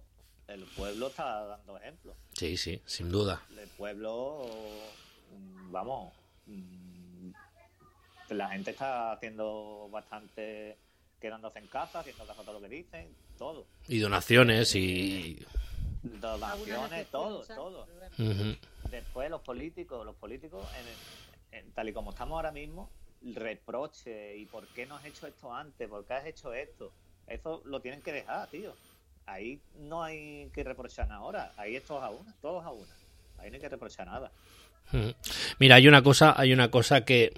el 0.48 0.62
pueblo 0.76 1.08
está 1.08 1.46
dando 1.46 1.78
ejemplo. 1.78 2.14
Sí, 2.34 2.58
sí, 2.58 2.80
sin 2.86 3.10
duda. 3.12 3.42
El 3.60 3.68
pueblo, 3.70 4.46
vamos, 5.72 6.14
la 8.36 8.50
gente 8.50 8.72
está 8.72 9.12
haciendo 9.14 9.88
bastante, 9.92 10.78
quedándose 11.20 11.60
en 11.60 11.68
casa, 11.68 12.00
haciendo 12.00 12.26
caso 12.26 12.42
a 12.42 12.44
todo 12.44 12.60
lo 12.60 12.62
que 12.62 12.70
dicen, 12.76 13.10
todo. 13.38 13.66
Y 13.88 14.00
donaciones 14.00 14.76
y 14.76 15.46
Algunas 16.04 16.22
Donaciones, 16.22 17.08
todo, 17.08 17.44
todo. 17.44 17.88
Después 18.92 19.30
los 19.30 19.42
políticos, 19.42 20.06
los 20.06 20.16
políticos, 20.16 20.66
en- 21.52 21.60
en- 21.60 21.72
tal 21.74 21.90
y 21.90 21.94
como 21.94 22.12
estamos 22.12 22.36
ahora 22.36 22.52
mismo, 22.52 22.90
reproche 23.22 24.38
y 24.38 24.46
por 24.46 24.68
qué 24.68 24.86
no 24.86 24.96
has 24.96 25.06
hecho 25.06 25.28
esto 25.28 25.54
antes, 25.54 25.88
por 25.90 26.06
qué 26.06 26.14
has 26.14 26.26
hecho 26.26 26.54
esto, 26.54 26.92
eso 27.28 27.62
lo 27.66 27.82
tienen 27.82 28.02
que 28.02 28.12
dejar, 28.14 28.48
tío. 28.50 28.74
Ahí 29.26 29.60
no 29.80 30.04
hay 30.04 30.50
que 30.54 30.64
reprochar 30.64 31.08
nada 31.08 31.20
ahora, 31.22 31.52
ahí 31.58 31.76
es 31.76 31.84
todos 31.84 32.04
a 32.04 32.10
una, 32.10 32.34
todos 32.42 32.64
a 32.64 32.72
una. 32.72 32.94
Ahí 33.40 33.50
no 33.50 33.56
hay 33.56 33.62
que 33.62 33.70
reprochar 33.70 34.08
nada. 34.08 34.32
Mira, 35.60 35.76
hay 35.76 35.88
una 35.88 36.02
cosa, 36.02 36.40
hay 36.40 36.54
una 36.54 36.72
cosa 36.72 37.04
que 37.04 37.34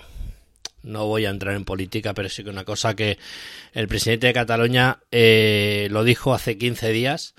no 0.89 1.05
voy 1.05 1.25
a 1.25 1.29
entrar 1.29 1.55
en 1.55 1.65
política, 1.65 2.13
pero 2.13 2.29
sí 2.29 2.43
que 2.43 2.49
una 2.49 2.65
cosa 2.65 2.95
que 2.95 3.17
el 3.73 3.87
presidente 3.87 4.27
de 4.27 4.33
Cataluña 4.33 4.99
eh, 5.11 5.87
lo 5.91 6.03
dijo 6.03 6.33
hace 6.33 6.57
15 6.57 6.89
días. 6.89 7.35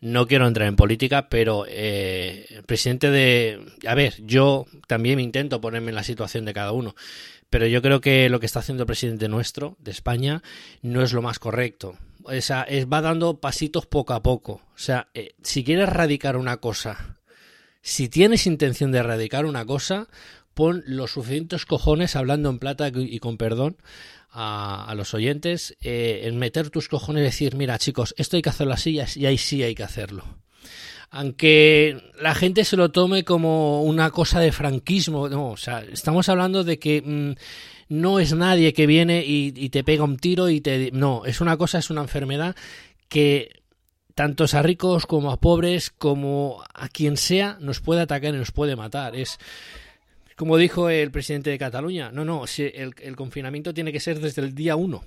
No 0.00 0.26
quiero 0.26 0.46
entrar 0.46 0.68
en 0.68 0.76
política, 0.76 1.28
pero 1.28 1.64
eh, 1.68 2.46
el 2.50 2.62
presidente 2.64 3.10
de... 3.10 3.64
A 3.86 3.94
ver, 3.94 4.14
yo 4.18 4.66
también 4.86 5.20
intento 5.20 5.60
ponerme 5.60 5.90
en 5.90 5.94
la 5.94 6.04
situación 6.04 6.44
de 6.44 6.52
cada 6.52 6.72
uno, 6.72 6.94
pero 7.48 7.66
yo 7.66 7.80
creo 7.80 8.00
que 8.00 8.28
lo 8.28 8.40
que 8.40 8.46
está 8.46 8.58
haciendo 8.58 8.82
el 8.82 8.86
presidente 8.86 9.28
nuestro, 9.28 9.76
de 9.78 9.92
España, 9.92 10.42
no 10.82 11.02
es 11.02 11.12
lo 11.12 11.22
más 11.22 11.38
correcto. 11.38 11.96
O 12.24 12.38
sea, 12.40 12.62
es, 12.62 12.86
va 12.86 13.00
dando 13.00 13.40
pasitos 13.40 13.86
poco 13.86 14.12
a 14.12 14.22
poco. 14.22 14.52
O 14.74 14.78
sea, 14.78 15.08
eh, 15.14 15.34
si 15.42 15.64
quieres 15.64 15.88
erradicar 15.88 16.36
una 16.36 16.58
cosa 16.58 17.18
si 17.84 18.08
tienes 18.08 18.46
intención 18.46 18.92
de 18.92 18.98
erradicar 19.00 19.44
una 19.44 19.66
cosa, 19.66 20.08
pon 20.54 20.82
los 20.86 21.12
suficientes 21.12 21.66
cojones, 21.66 22.16
hablando 22.16 22.50
en 22.50 22.58
plata 22.58 22.90
y 22.94 23.18
con 23.18 23.36
perdón 23.36 23.76
a, 24.30 24.92
los 24.96 25.14
oyentes, 25.14 25.76
eh, 25.80 26.22
en 26.24 26.38
meter 26.38 26.70
tus 26.70 26.88
cojones 26.88 27.20
y 27.20 27.24
decir, 27.24 27.56
mira 27.56 27.78
chicos, 27.78 28.14
esto 28.18 28.36
hay 28.36 28.42
que 28.42 28.48
hacerlo 28.48 28.74
así 28.74 28.98
y 29.16 29.26
ahí 29.26 29.38
sí 29.38 29.62
hay 29.62 29.74
que 29.74 29.84
hacerlo. 29.84 30.24
Aunque 31.10 32.12
la 32.20 32.34
gente 32.34 32.64
se 32.64 32.76
lo 32.76 32.90
tome 32.90 33.24
como 33.24 33.84
una 33.84 34.10
cosa 34.10 34.40
de 34.40 34.50
franquismo, 34.50 35.28
no, 35.28 35.50
o 35.50 35.56
sea, 35.56 35.84
estamos 35.92 36.28
hablando 36.28 36.64
de 36.64 36.80
que 36.80 37.02
mm, 37.02 37.94
no 37.94 38.18
es 38.18 38.34
nadie 38.34 38.72
que 38.72 38.86
viene 38.86 39.24
y, 39.24 39.52
y 39.54 39.68
te 39.68 39.84
pega 39.84 40.02
un 40.02 40.16
tiro 40.16 40.48
y 40.48 40.60
te... 40.60 40.90
No, 40.92 41.24
es 41.24 41.40
una 41.40 41.56
cosa, 41.56 41.78
es 41.78 41.90
una 41.90 42.00
enfermedad 42.00 42.56
que 43.08 43.62
tanto 44.14 44.44
a 44.52 44.62
ricos 44.62 45.06
como 45.06 45.30
a 45.30 45.40
pobres, 45.40 45.90
como 45.90 46.62
a 46.72 46.88
quien 46.88 47.16
sea, 47.16 47.58
nos 47.60 47.80
puede 47.80 48.02
atacar 48.02 48.34
y 48.34 48.38
nos 48.38 48.52
puede 48.52 48.76
matar. 48.76 49.16
Es 49.16 49.38
como 50.36 50.56
dijo 50.56 50.88
el 50.88 51.10
presidente 51.10 51.50
de 51.50 51.58
Cataluña, 51.58 52.10
no, 52.12 52.24
no, 52.24 52.44
el, 52.58 52.94
el 53.00 53.16
confinamiento 53.16 53.74
tiene 53.74 53.92
que 53.92 54.00
ser 54.00 54.20
desde 54.20 54.42
el 54.42 54.54
día 54.54 54.76
1. 54.76 55.04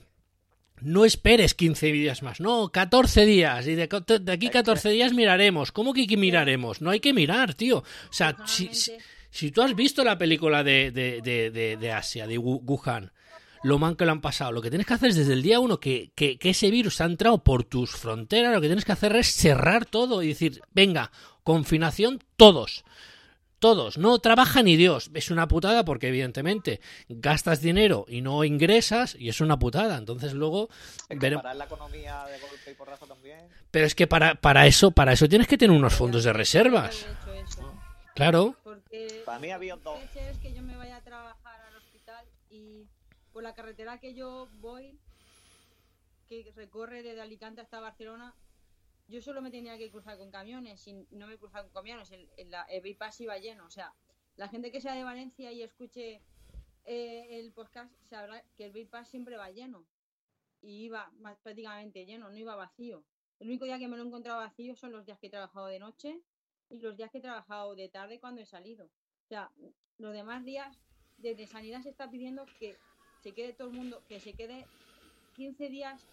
No 0.81 1.05
esperes 1.05 1.55
15 1.55 1.91
días 1.91 2.21
más, 2.21 2.39
no, 2.39 2.69
14 2.69 3.25
días. 3.25 3.65
Y 3.67 3.75
de, 3.75 3.87
de 4.21 4.31
aquí 4.31 4.49
14 4.49 4.89
días 4.89 5.13
miraremos. 5.13 5.71
¿Cómo 5.71 5.93
que, 5.93 6.05
que 6.05 6.17
miraremos? 6.17 6.81
No 6.81 6.91
hay 6.91 6.99
que 6.99 7.13
mirar, 7.13 7.55
tío. 7.55 7.79
O 7.79 8.13
sea, 8.13 8.35
si, 8.45 8.73
si, 8.73 8.91
si 9.31 9.51
tú 9.51 9.63
has 9.63 9.75
visto 9.75 10.03
la 10.03 10.17
película 10.17 10.63
de, 10.63 10.91
de, 10.91 11.21
de, 11.21 11.49
de, 11.49 11.77
de 11.77 11.91
Asia, 11.91 12.27
de 12.27 12.37
Wuhan, 12.37 13.11
lo 13.63 13.79
mal 13.79 13.97
que 13.97 14.05
lo 14.05 14.11
han 14.11 14.21
pasado. 14.21 14.51
Lo 14.51 14.61
que 14.61 14.69
tienes 14.69 14.85
que 14.85 14.93
hacer 14.93 15.09
es 15.09 15.15
desde 15.15 15.33
el 15.33 15.41
día 15.41 15.59
uno 15.59 15.79
que, 15.79 16.11
que, 16.15 16.37
que, 16.37 16.51
ese 16.51 16.69
virus 16.69 17.01
ha 17.01 17.05
entrado 17.05 17.43
por 17.43 17.63
tus 17.63 17.91
fronteras, 17.91 18.53
lo 18.53 18.61
que 18.61 18.67
tienes 18.67 18.85
que 18.85 18.91
hacer 18.91 19.15
es 19.15 19.33
cerrar 19.33 19.85
todo 19.85 20.21
y 20.21 20.29
decir, 20.29 20.61
venga, 20.73 21.11
confinación 21.43 22.23
todos. 22.35 22.83
Todos, 23.59 23.97
no 23.97 24.19
trabaja 24.19 24.61
ni 24.61 24.75
Dios. 24.75 25.09
Es 25.13 25.31
una 25.31 25.47
putada 25.47 25.83
porque 25.83 26.09
evidentemente 26.09 26.79
gastas 27.09 27.61
dinero 27.61 28.05
y 28.07 28.21
no 28.21 28.43
ingresas 28.43 29.15
y 29.15 29.29
es 29.29 29.41
una 29.41 29.57
putada. 29.57 29.97
Entonces 29.97 30.33
luego 30.33 30.69
es 31.09 31.19
parar 31.19 31.55
la 31.55 31.65
economía 31.65 32.25
de 32.25 32.39
golpe 32.39 32.71
y 32.71 32.73
porrazo 32.75 33.07
también. 33.07 33.47
Pero 33.71 33.85
es 33.85 33.95
que 33.95 34.05
para, 34.05 34.35
para 34.35 34.67
eso, 34.67 34.91
para 34.91 35.13
eso 35.13 35.27
tienes 35.27 35.47
que 35.47 35.57
tener 35.57 35.75
unos 35.75 35.95
fondos 35.95 36.23
de 36.23 36.33
reservas. 36.33 37.07
Claro. 38.13 38.55
Porque 38.63 39.23
para 39.25 39.39
mí 39.39 39.51
había 39.51 39.75
dos. 39.75 39.99
es 40.15 40.37
que 40.37 40.53
yo 40.53 40.61
me 40.61 40.75
vaya 40.75 40.97
a 40.97 41.01
trabajar 41.01 41.61
al 41.61 41.75
hospital 41.75 42.25
y 42.49 42.87
por 43.33 43.43
la 43.43 43.53
carretera 43.53 43.99
que 43.99 44.13
yo 44.13 44.49
voy, 44.59 44.99
que 46.27 46.51
recorre 46.55 47.03
desde 47.03 47.21
Alicante 47.21 47.61
hasta 47.61 47.79
Barcelona, 47.79 48.33
yo 49.07 49.21
solo 49.21 49.41
me 49.41 49.51
tenía 49.51 49.77
que 49.77 49.89
cruzar 49.89 50.17
con 50.17 50.31
camiones 50.31 50.85
y 50.87 50.93
no 51.11 51.27
me 51.27 51.37
cruzaba 51.37 51.63
con 51.63 51.73
camiones, 51.73 52.11
el, 52.11 52.29
el, 52.37 52.53
el 52.69 52.81
bypass 52.81 53.21
iba 53.21 53.37
lleno. 53.37 53.65
O 53.65 53.69
sea, 53.69 53.93
la 54.35 54.49
gente 54.49 54.71
que 54.71 54.81
sea 54.81 54.93
de 54.93 55.03
Valencia 55.03 55.51
y 55.51 55.63
escuche 55.63 56.21
eh, 56.85 57.39
el 57.39 57.51
podcast 57.53 57.91
sabrá 58.03 58.43
que 58.55 58.65
el 58.65 58.71
bypass 58.71 59.09
siempre 59.09 59.37
va 59.37 59.49
lleno 59.51 59.85
y 60.61 60.85
iba 60.85 61.11
prácticamente 61.43 62.05
lleno, 62.05 62.29
no 62.29 62.37
iba 62.37 62.55
vacío. 62.55 63.03
El 63.39 63.47
único 63.47 63.65
día 63.65 63.77
que 63.77 63.87
me 63.87 63.97
lo 63.97 64.03
he 64.03 64.07
encontrado 64.07 64.39
vacío 64.39 64.75
son 64.75 64.91
los 64.91 65.05
días 65.05 65.19
que 65.19 65.27
he 65.27 65.29
trabajado 65.29 65.67
de 65.67 65.79
noche 65.79 66.21
y 66.69 66.79
los 66.79 66.97
días 66.97 67.11
que 67.11 67.19
he 67.19 67.21
trabajado 67.21 67.75
de 67.75 67.89
tarde 67.89 68.19
cuando 68.19 68.41
he 68.41 68.45
salido. 68.45 68.85
O 68.85 69.27
sea, 69.27 69.51
los 69.97 70.13
demás 70.13 70.43
días 70.43 70.79
desde 71.17 71.47
Sanidad 71.47 71.81
se 71.81 71.89
está 71.89 72.09
pidiendo 72.09 72.45
que 72.59 72.77
se 73.21 73.33
quede 73.33 73.53
todo 73.53 73.69
el 73.69 73.75
mundo, 73.75 74.03
que 74.07 74.19
se 74.19 74.33
quede 74.33 74.65
15 75.35 75.69
días 75.69 76.07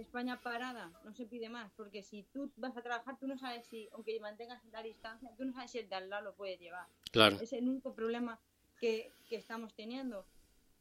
España 0.00 0.40
parada, 0.40 0.92
no 1.04 1.12
se 1.14 1.26
pide 1.26 1.48
más, 1.48 1.70
porque 1.76 2.02
si 2.02 2.22
tú 2.24 2.50
vas 2.56 2.76
a 2.76 2.82
trabajar, 2.82 3.18
tú 3.18 3.26
no 3.26 3.38
sabes 3.38 3.66
si, 3.66 3.88
aunque 3.92 4.18
mantengas 4.20 4.62
la 4.72 4.82
distancia, 4.82 5.30
tú 5.36 5.44
no 5.44 5.52
sabes 5.52 5.70
si 5.70 5.78
el 5.78 5.88
de 5.88 5.96
al 5.96 6.10
lado 6.10 6.24
lo 6.24 6.34
puede 6.34 6.56
llevar. 6.56 6.86
Claro. 7.10 7.38
Es 7.40 7.52
el 7.52 7.68
único 7.68 7.94
problema 7.94 8.38
que, 8.80 9.12
que 9.28 9.36
estamos 9.36 9.74
teniendo. 9.74 10.26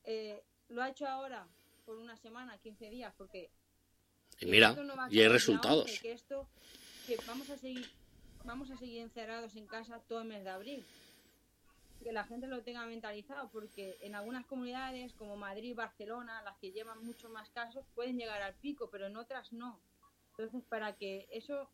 Eh, 0.04 0.44
lo 0.70 0.82
ha 0.82 0.90
hecho 0.90 1.08
ahora 1.08 1.48
por 1.86 1.98
una 1.98 2.18
semana, 2.18 2.58
15 2.58 2.90
días, 2.90 3.14
porque... 3.18 3.50
Y 4.40 4.46
mira, 4.46 4.74
no 4.74 4.94
y 5.10 5.20
hay 5.20 5.28
resultados. 5.28 5.86
11, 5.86 6.02
que 6.02 6.12
esto, 6.12 6.48
que 7.08 7.18
vamos 7.26 7.50
a 7.50 7.58
seguir, 7.58 7.90
vamos 8.44 8.70
a 8.70 8.78
seguir 8.78 9.02
encerrados 9.02 9.56
en 9.56 9.66
casa 9.66 10.00
todo 10.08 10.22
el 10.22 10.28
mes 10.28 10.44
de 10.44 10.50
abril 10.50 10.86
que 12.04 12.12
la 12.12 12.24
gente 12.24 12.48
lo 12.48 12.64
tenga 12.64 12.86
mentalizado, 12.86 13.50
porque 13.50 13.98
en 14.02 14.16
algunas 14.16 14.46
comunidades 14.46 15.14
como 15.14 15.36
Madrid, 15.36 15.76
Barcelona, 15.76 16.42
las 16.44 16.58
que 16.58 16.72
llevan 16.72 17.04
mucho 17.04 17.30
más 17.30 17.50
casos, 17.50 17.86
pueden 17.96 18.18
llegar 18.18 18.42
al 18.42 18.54
pico, 18.56 18.90
pero 18.90 19.08
en 19.08 19.18
otras 19.18 19.52
no. 19.54 19.80
Entonces, 20.32 20.64
para 20.70 20.96
que 20.96 21.28
eso, 21.32 21.68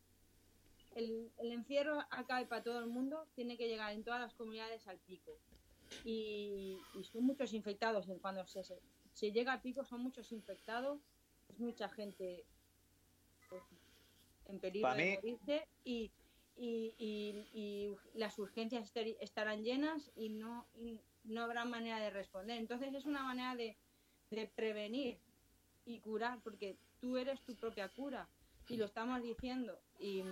el, 0.96 1.32
el 1.38 1.52
encierro 1.52 2.00
acabe 2.10 2.46
para 2.46 2.64
todo 2.64 2.80
el 2.80 2.88
mundo, 2.88 3.28
tiene 3.36 3.58
que 3.58 3.68
llegar 3.68 3.92
en 3.94 4.04
todas 4.04 4.22
las 4.22 4.34
comunidades 4.34 4.88
al 4.88 4.98
pico. 5.00 5.32
Y, 6.06 6.80
y 6.96 7.04
son 7.04 7.26
muchos 7.26 7.54
infectados. 7.54 8.08
Cuando 8.22 8.48
se, 8.48 8.64
se, 8.64 8.80
se, 9.14 9.32
llega 9.32 9.54
al 9.54 9.62
pico, 9.62 9.84
son 9.84 10.02
muchos 10.02 10.32
infectados, 10.32 11.00
es 11.50 11.60
mucha 11.60 11.90
gente 11.90 12.46
pues, 13.50 13.64
en 14.46 14.60
peligro 14.60 14.90
¿Para 14.90 15.04
de 15.04 15.16
morirse 15.16 15.68
y 15.84 16.12
y, 16.56 16.94
y, 16.98 17.48
y, 17.54 17.96
las 18.14 18.38
urgencias 18.40 18.92
estarán 19.20 19.64
llenas 19.64 20.12
y 20.16 20.30
no, 20.30 20.66
y 20.76 21.00
no 21.24 21.44
habrá 21.44 21.66
manera 21.66 22.00
de 22.00 22.10
responder. 22.10 22.58
Entonces 22.58 22.94
es 22.94 23.06
una 23.06 23.24
manera 23.24 23.56
de, 23.56 23.78
de, 24.30 24.48
prevenir 24.48 25.18
y 25.86 26.00
curar, 26.00 26.40
porque 26.44 26.78
tú 27.00 27.18
eres 27.18 27.42
tu 27.42 27.56
propia 27.56 27.90
cura 27.90 28.28
y 28.70 28.78
lo 28.78 28.86
estamos 28.86 29.22
diciendo. 29.22 29.80
Y, 30.00 30.24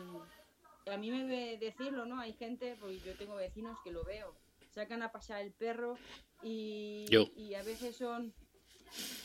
a 0.87 0.97
mí 0.97 1.11
me 1.11 1.25
ve 1.25 1.57
decirlo, 1.59 2.05
¿no? 2.05 2.19
Hay 2.19 2.33
gente, 2.33 2.75
pues 2.79 3.03
yo 3.03 3.15
tengo 3.15 3.35
vecinos 3.35 3.77
que 3.83 3.91
lo 3.91 4.03
veo, 4.03 4.33
sacan 4.71 5.03
a 5.03 5.11
pasar 5.11 5.41
el 5.41 5.51
perro 5.51 5.95
y, 6.41 7.05
y 7.35 7.53
a 7.53 7.61
veces 7.61 7.95
son 7.95 8.33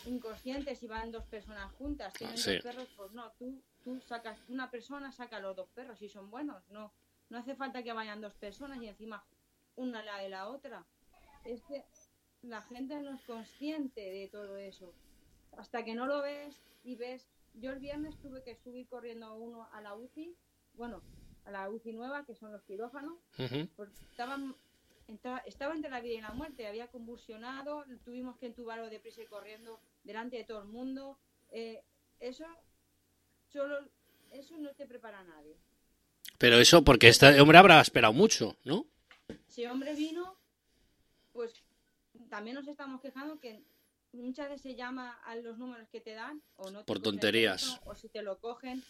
inconscientes 0.06 0.82
y 0.82 0.86
van 0.86 1.10
dos 1.10 1.24
personas 1.26 1.72
juntas, 1.72 2.12
tienen 2.14 2.38
sí. 2.38 2.54
dos 2.54 2.62
perros, 2.62 2.88
pues 2.96 3.12
no, 3.12 3.32
tú 3.32 3.62
tú 3.86 4.00
sacas 4.00 4.36
una 4.48 4.68
persona, 4.68 5.12
saca 5.12 5.38
los 5.38 5.54
dos 5.54 5.68
perros 5.68 6.02
y 6.02 6.08
son 6.08 6.28
buenos. 6.28 6.68
No, 6.70 6.92
no 7.28 7.38
hace 7.38 7.54
falta 7.54 7.84
que 7.84 7.92
vayan 7.92 8.20
dos 8.20 8.34
personas 8.34 8.82
y 8.82 8.88
encima 8.88 9.24
una 9.76 10.02
la 10.02 10.18
de 10.18 10.28
la 10.28 10.48
otra. 10.48 10.84
Es 11.44 11.62
que 11.62 11.84
la 12.42 12.62
gente 12.62 13.00
no 13.00 13.14
es 13.14 13.22
consciente 13.22 14.00
de 14.00 14.26
todo 14.26 14.56
eso. 14.56 14.92
Hasta 15.56 15.84
que 15.84 15.94
no 15.94 16.06
lo 16.06 16.20
ves 16.20 16.60
y 16.82 16.96
ves. 16.96 17.28
Yo 17.54 17.70
el 17.70 17.78
viernes 17.78 18.20
tuve 18.20 18.42
que 18.42 18.56
subir 18.56 18.88
corriendo 18.88 19.32
uno 19.36 19.68
a 19.72 19.80
la 19.80 19.94
UCI, 19.94 20.36
bueno, 20.74 21.00
a 21.44 21.52
la 21.52 21.70
UCI 21.70 21.92
nueva, 21.92 22.26
que 22.26 22.34
son 22.34 22.50
los 22.50 22.64
quirófanos, 22.64 23.14
uh 23.38 23.42
-huh. 23.42 23.70
porque 23.76 23.94
estaban 24.10 24.56
Entra- 25.08 25.42
estaba 25.46 25.74
entre 25.74 25.90
la 25.90 26.00
vida 26.00 26.14
y 26.14 26.20
la 26.20 26.32
muerte, 26.32 26.66
había 26.66 26.88
convulsionado, 26.88 27.84
tuvimos 28.04 28.36
que 28.38 28.46
entubarlo 28.46 28.90
deprisa 28.90 29.22
y 29.22 29.26
corriendo 29.26 29.80
delante 30.02 30.36
de 30.36 30.44
todo 30.44 30.60
el 30.62 30.68
mundo. 30.68 31.18
Eh, 31.50 31.82
eso 32.18 32.44
solo 33.52 33.78
eso 34.32 34.56
no 34.58 34.74
te 34.74 34.86
prepara 34.86 35.20
a 35.20 35.24
nadie. 35.24 35.56
Pero 36.38 36.58
eso 36.58 36.82
porque 36.82 37.08
este 37.08 37.40
hombre 37.40 37.58
habrá 37.58 37.80
esperado 37.80 38.12
mucho, 38.12 38.56
¿no? 38.64 38.84
Si 39.46 39.64
hombre 39.66 39.94
vino, 39.94 40.36
pues 41.32 41.52
también 42.28 42.56
nos 42.56 42.66
estamos 42.66 43.00
quejando 43.00 43.38
que 43.38 43.62
muchas 44.12 44.48
veces 44.48 44.62
se 44.62 44.74
llama 44.74 45.12
a 45.24 45.36
los 45.36 45.56
números 45.58 45.88
que 45.88 46.00
te 46.00 46.12
dan 46.14 46.42
o 46.56 46.70
no 46.70 46.80
te 46.80 46.84
Por 46.86 47.00
tonterías. 47.00 47.80
o 47.84 47.94
si 47.94 48.08
te 48.08 48.22
lo 48.22 48.38
cogen 48.38 48.82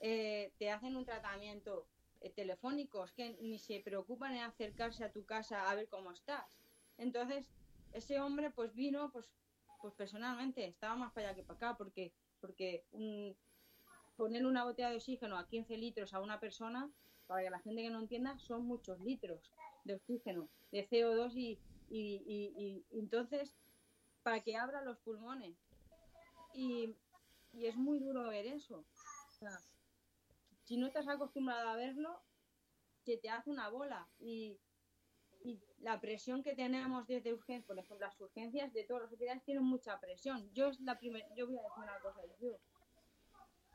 eh, 0.00 0.52
te 0.58 0.70
hacen 0.70 0.96
un 0.96 1.04
tratamiento 1.04 1.86
eh, 2.20 2.30
telefónico 2.30 3.04
es 3.04 3.12
que 3.12 3.36
ni 3.40 3.58
se 3.58 3.80
preocupan 3.80 4.34
en 4.34 4.42
acercarse 4.42 5.04
a 5.04 5.12
tu 5.12 5.24
casa 5.24 5.70
a 5.70 5.74
ver 5.74 5.88
cómo 5.88 6.10
estás. 6.12 6.58
Entonces 6.98 7.50
ese 7.92 8.20
hombre 8.20 8.50
pues 8.50 8.74
vino 8.74 9.10
pues 9.12 9.30
pues 9.82 9.94
personalmente 9.94 10.64
estaba 10.66 10.94
más 10.96 11.12
para 11.12 11.28
allá 11.28 11.36
que 11.36 11.42
para 11.42 11.56
acá 11.56 11.76
porque 11.78 12.12
porque 12.40 12.84
poner 14.16 14.44
una 14.46 14.64
botella 14.64 14.90
de 14.90 14.96
oxígeno 14.96 15.38
a 15.38 15.46
15 15.48 15.76
litros 15.76 16.12
a 16.12 16.20
una 16.20 16.38
persona 16.40 16.90
para 17.26 17.42
que 17.42 17.50
la 17.50 17.58
gente 17.60 17.82
que 17.82 17.90
no 17.90 18.00
entienda 18.00 18.38
son 18.38 18.66
muchos 18.66 19.00
litros 19.00 19.50
de 19.84 19.94
oxígeno 19.94 20.48
de 20.72 20.86
CO2 20.88 21.34
y, 21.34 21.58
y, 21.88 22.22
y- 22.56 22.84
entonces 22.98 23.56
para 24.22 24.40
que 24.40 24.56
abra 24.56 24.82
los 24.82 24.98
pulmones. 24.98 25.56
Y, 26.52 26.94
y 27.54 27.66
es 27.66 27.76
muy 27.76 27.98
duro 28.00 28.28
ver 28.28 28.46
eso 28.46 28.84
si 30.70 30.76
no 30.76 30.86
estás 30.86 31.08
acostumbrado 31.08 31.68
a 31.68 31.74
verlo 31.74 32.22
se 33.04 33.16
te 33.16 33.28
hace 33.28 33.50
una 33.50 33.68
bola 33.70 34.08
y, 34.20 34.56
y 35.42 35.58
la 35.80 36.00
presión 36.00 36.44
que 36.44 36.54
tenemos 36.54 37.08
desde 37.08 37.32
urgencias, 37.32 37.66
por 37.66 37.76
ejemplo, 37.76 38.06
las 38.06 38.20
urgencias 38.20 38.72
de 38.72 38.84
todos 38.84 39.00
los 39.02 39.10
hospitales 39.12 39.42
tienen 39.42 39.64
mucha 39.64 39.98
presión. 39.98 40.48
Yo 40.54 40.68
es 40.68 40.78
la 40.78 40.96
primera, 40.96 41.26
yo 41.34 41.48
voy 41.48 41.56
a 41.58 41.62
decir 41.62 41.82
una 41.82 41.98
cosa, 41.98 42.20
yo 42.40 42.56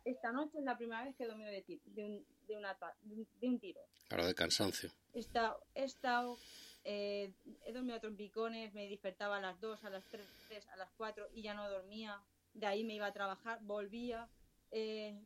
esta 0.05 0.31
noche 0.31 0.59
es 0.59 0.63
la 0.63 0.77
primera 0.77 1.03
vez 1.03 1.13
que 1.17 1.25
he 1.25 1.27
dormido 1.27 1.51
de, 1.51 1.63
ti- 1.63 1.81
de, 1.83 2.05
un, 2.05 2.25
de, 2.47 2.55
una 2.55 2.77
de 3.03 3.47
un 3.49 3.59
tiro. 3.59 3.81
Claro, 4.07 4.25
de 4.25 4.33
cansancio. 4.33 4.89
He 5.13 5.19
estado, 5.19 5.65
he, 5.73 5.83
estado, 5.83 6.37
eh, 6.85 7.33
he 7.65 7.73
dormido 7.73 7.97
a 7.97 7.99
trompicones, 7.99 8.73
me 8.73 8.87
despertaba 8.87 9.35
a 9.35 9.41
las 9.41 9.59
2, 9.59 9.83
a 9.83 9.89
las 9.89 10.05
3, 10.05 10.25
a 10.71 10.77
las 10.77 10.89
4 10.95 11.27
y 11.33 11.41
ya 11.41 11.55
no 11.55 11.69
dormía. 11.69 12.21
De 12.53 12.67
ahí 12.67 12.85
me 12.85 12.93
iba 12.95 13.07
a 13.07 13.11
trabajar, 13.11 13.59
volvía. 13.63 14.29
Eh, 14.71 15.19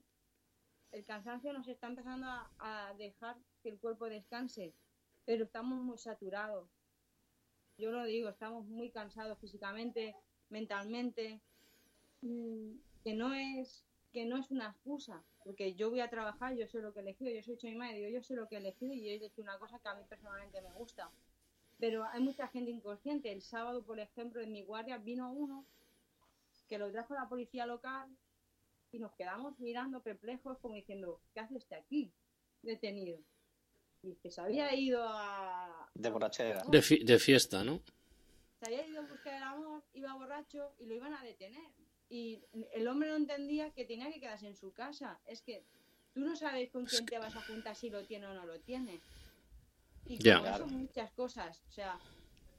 el 0.92 1.06
cansancio 1.06 1.54
nos 1.54 1.68
está 1.68 1.88
empezando 1.88 2.28
a, 2.28 2.94
dejar 2.98 3.38
que 3.62 3.70
el 3.70 3.80
cuerpo 3.80 4.10
descanse, 4.10 4.74
pero 5.26 5.44
estamos 5.44 5.80
muy 5.82 5.98
saturados. 5.98 6.70
Yo 7.78 7.92
lo 7.92 8.04
digo, 8.04 8.30
estamos 8.30 8.66
muy 8.66 8.90
cansados 8.90 9.40
físicamente, 9.40 10.16
mentalmente, 10.50 11.42
mm, 12.22 12.72
que 13.04 13.14
no 13.14 13.34
es 13.34 13.86
que 14.12 14.26
no 14.26 14.38
es 14.38 14.50
una 14.50 14.70
excusa, 14.70 15.24
porque 15.44 15.76
yo 15.76 15.92
voy 15.92 16.00
a 16.00 16.10
trabajar, 16.10 16.56
yo 16.56 16.68
sé 16.68 16.80
lo 16.80 16.94
que 16.94 17.00
he 17.00 17.04
elegido, 17.04 17.30
yo 17.32 17.44
soy 17.44 17.54
hecho 17.54 17.68
mi 17.68 17.76
madre, 17.76 18.12
yo 18.12 18.24
sé 18.24 18.34
lo 18.34 18.48
que 18.48 18.56
he 18.56 18.58
elegido 18.58 18.92
y 18.92 19.08
he 19.08 19.24
hecho 19.24 19.42
una 19.44 19.60
cosa 19.60 19.78
que 19.78 19.88
a 19.88 19.94
mí 19.94 20.04
personalmente 20.10 20.62
me 20.62 20.72
gusta. 20.74 21.12
Pero 21.78 22.04
hay 22.06 22.20
mucha 22.20 22.48
gente 22.48 22.72
inconsciente. 22.72 23.32
El 23.32 23.44
sábado, 23.44 23.84
por 23.84 24.00
ejemplo, 24.00 24.42
en 24.42 24.52
mi 24.52 24.64
guardia 24.64 24.98
vino 24.98 25.32
uno 25.32 25.64
que 26.68 26.80
lo 26.80 26.92
trajo 26.92 27.14
la 27.14 27.30
policía 27.30 27.68
local 27.68 28.10
y 28.92 29.00
nos 29.00 29.12
quedamos 29.14 29.60
mirando 29.60 30.02
perplejos 30.02 30.58
como 30.60 30.76
diciendo, 30.76 31.22
¿qué 31.34 31.40
hace 31.42 31.58
este 31.58 31.76
aquí 31.76 32.12
detenido? 32.62 33.20
Y 34.02 34.16
que 34.16 34.32
se 34.32 34.42
había 34.42 34.74
ido 34.76 35.04
a... 35.08 35.90
De 35.94 36.10
borrachera. 36.10 36.64
De, 36.70 36.82
fi- 36.82 37.04
de 37.04 37.20
fiesta, 37.20 37.64
¿no? 37.64 37.82
se 38.62 38.66
había 38.74 38.86
ido 38.88 39.02
en 39.02 39.08
busca 39.08 39.32
del 39.34 39.44
amor, 39.44 39.84
iba 39.94 40.14
borracho 40.16 40.74
y 40.80 40.86
lo 40.86 40.94
iban 40.94 41.14
a 41.14 41.24
detener. 41.24 41.64
Y 42.10 42.42
el 42.74 42.88
hombre 42.90 43.08
no 43.10 43.16
entendía 43.16 43.72
que 43.72 43.86
tenía 43.86 44.12
que 44.12 44.20
quedarse 44.20 44.48
en 44.48 44.56
su 44.56 44.74
casa. 44.74 45.18
Es 45.26 45.42
que 45.42 45.64
tú 46.14 46.20
no 46.22 46.36
sabes 46.36 46.70
con 46.70 46.86
quién 46.86 47.06
te 47.06 47.20
vas 47.20 47.36
a 47.38 47.42
juntar 47.42 47.76
si 47.78 47.90
lo 47.90 48.04
tiene 48.06 48.28
o 48.28 48.34
no 48.34 48.46
lo 48.46 48.60
tiene. 48.60 49.00
Y 50.06 50.18
Ya. 50.18 50.40
con 50.40 50.48
eso 50.48 50.56
Claro. 50.58 50.68
muchas 50.68 51.12
cosas. 51.12 51.62
O 51.70 51.72
sea, 51.72 51.98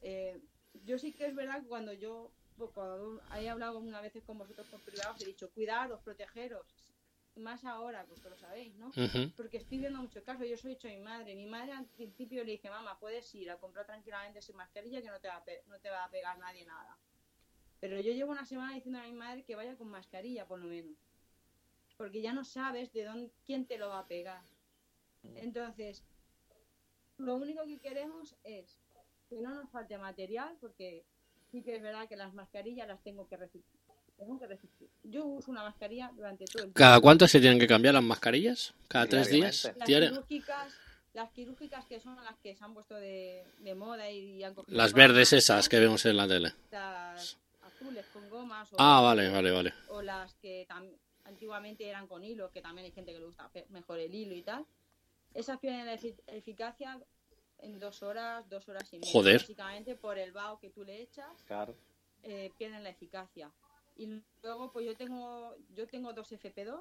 eh, 0.00 0.40
yo 0.86 0.98
sí 0.98 1.12
que 1.12 1.26
es 1.26 1.34
verdad 1.34 1.60
que 1.60 1.68
cuando 1.68 1.92
yo 1.92 2.30
pues, 2.56 2.70
cuando 2.72 3.22
he 3.36 3.48
hablado 3.48 3.78
una 3.78 4.00
veces 4.00 4.22
con 4.24 4.38
vosotros 4.38 4.66
por 4.68 4.80
privado, 4.80 5.14
os 5.14 5.20
he 5.22 5.26
dicho, 5.26 5.50
cuidaros, 5.50 6.00
protegeros. 6.02 6.66
Más 7.36 7.64
ahora, 7.64 8.04
pues 8.06 8.22
lo 8.24 8.36
sabéis, 8.36 8.74
¿no? 8.74 8.90
Porque 9.36 9.58
estoy 9.58 9.78
viendo 9.78 10.00
muchos 10.00 10.22
casos. 10.24 10.46
Yo 10.48 10.56
soy 10.56 10.72
hecho 10.72 10.88
mi 10.88 10.98
madre. 10.98 11.34
Mi 11.34 11.46
madre 11.46 11.72
al 11.72 11.86
principio 11.86 12.44
le 12.44 12.52
dije, 12.52 12.68
mamá, 12.68 12.98
puedes 12.98 13.32
ir 13.34 13.50
a 13.50 13.58
comprar 13.58 13.86
tranquilamente 13.86 14.42
sin 14.42 14.56
mascarilla 14.56 15.00
que 15.00 15.08
no 15.08 15.20
te 15.20 15.28
va 15.28 15.36
a, 15.36 15.44
pe- 15.44 15.62
no 15.68 15.78
te 15.80 15.88
va 15.90 16.04
a 16.04 16.10
pegar 16.10 16.38
nadie 16.38 16.66
nada. 16.66 16.98
Pero 17.78 17.98
yo 18.00 18.12
llevo 18.12 18.32
una 18.32 18.44
semana 18.44 18.74
diciendo 18.74 18.98
a 18.98 19.04
mi 19.04 19.12
madre 19.12 19.44
que 19.44 19.54
vaya 19.56 19.76
con 19.76 19.88
mascarilla, 19.88 20.46
por 20.46 20.58
lo 20.58 20.66
menos. 20.66 20.98
Porque 21.96 22.20
ya 22.20 22.32
no 22.32 22.44
sabes 22.44 22.92
de 22.92 23.04
dónde, 23.04 23.32
quién 23.46 23.64
te 23.66 23.78
lo 23.78 23.88
va 23.88 24.00
a 24.00 24.06
pegar. 24.08 24.42
Entonces, 25.36 26.04
lo 27.18 27.36
único 27.36 27.64
que 27.64 27.78
queremos 27.78 28.36
es 28.42 28.78
que 29.28 29.40
no 29.40 29.54
nos 29.54 29.70
falte 29.70 29.96
material, 29.98 30.56
porque 30.60 31.04
sí 31.50 31.62
que 31.62 31.76
es 31.76 31.82
verdad 31.82 32.08
que 32.08 32.16
las 32.16 32.32
mascarillas 32.34 32.86
las 32.88 33.02
tengo 33.02 33.26
que 33.28 33.36
reciclar. 33.36 33.70
Tengo 34.18 34.38
que 34.38 34.46
reciclar. 34.46 34.90
Yo 35.04 35.24
uso 35.24 35.50
una 35.50 35.62
mascarilla 35.62 36.10
durante 36.14 36.44
todo 36.44 36.64
el 36.64 36.68
día. 36.68 36.74
¿Cada 36.74 37.00
cuánto 37.00 37.26
se 37.26 37.40
tienen 37.40 37.58
que 37.58 37.66
cambiar 37.66 37.94
las 37.94 38.02
mascarillas? 38.02 38.74
¿Cada 38.88 39.06
tres 39.06 39.30
días? 39.30 39.72
Las 39.76 39.86
quirúrgicas, 39.88 40.72
las 41.14 41.30
quirúrgicas 41.30 41.84
que 41.86 42.00
son 42.00 42.16
las 42.22 42.36
que 42.38 42.54
se 42.54 42.62
han 42.64 42.74
puesto 42.74 42.94
de, 42.96 43.44
de 43.60 43.74
moda 43.74 44.10
y 44.10 44.42
han 44.44 44.54
cogido 44.54 44.76
Las 44.76 44.92
verdes 44.92 45.32
esas 45.32 45.68
que 45.68 45.80
vemos 45.80 46.04
en 46.06 46.16
la 46.16 46.28
tele. 46.28 46.52
Las 46.70 47.38
azules 47.62 48.06
con 48.12 48.28
gomas 48.28 48.70
o, 48.72 48.76
Ah, 48.78 49.00
vale, 49.00 49.28
vale, 49.30 49.50
vale. 49.50 49.72
o 49.88 50.02
las 50.02 50.34
que 50.34 50.66
tam- 50.68 50.92
antiguamente 51.24 51.88
eran 51.88 52.06
con 52.06 52.22
hilo, 52.24 52.50
que 52.50 52.60
también 52.60 52.84
hay 52.86 52.92
gente 52.92 53.12
que 53.12 53.18
le 53.20 53.24
gusta 53.26 53.50
mejor 53.70 53.98
el 53.98 54.14
hilo 54.14 54.34
y 54.34 54.42
tal. 54.42 54.66
Esas 55.32 55.58
pierden 55.60 55.86
la 55.86 55.94
efi- 55.98 56.20
eficacia 56.26 56.98
en 57.62 57.78
dos 57.78 58.02
horas, 58.02 58.48
dos 58.48 58.68
horas 58.68 58.92
y 58.92 58.98
media. 58.98 59.10
Joder. 59.12 59.40
Básicamente 59.40 59.96
por 59.96 60.18
el 60.18 60.32
vaho 60.32 60.58
que 60.58 60.70
tú 60.70 60.84
le 60.84 61.00
echas 61.02 61.42
Claro. 61.46 61.74
eh, 62.22 62.50
pierden 62.58 62.82
la 62.82 62.90
eficacia. 62.90 63.50
Y 63.96 64.22
luego, 64.42 64.72
pues 64.72 64.86
yo 64.86 64.96
tengo 64.96 65.54
yo 65.74 65.86
tengo 65.86 66.12
dos 66.12 66.32
FP2 66.32 66.80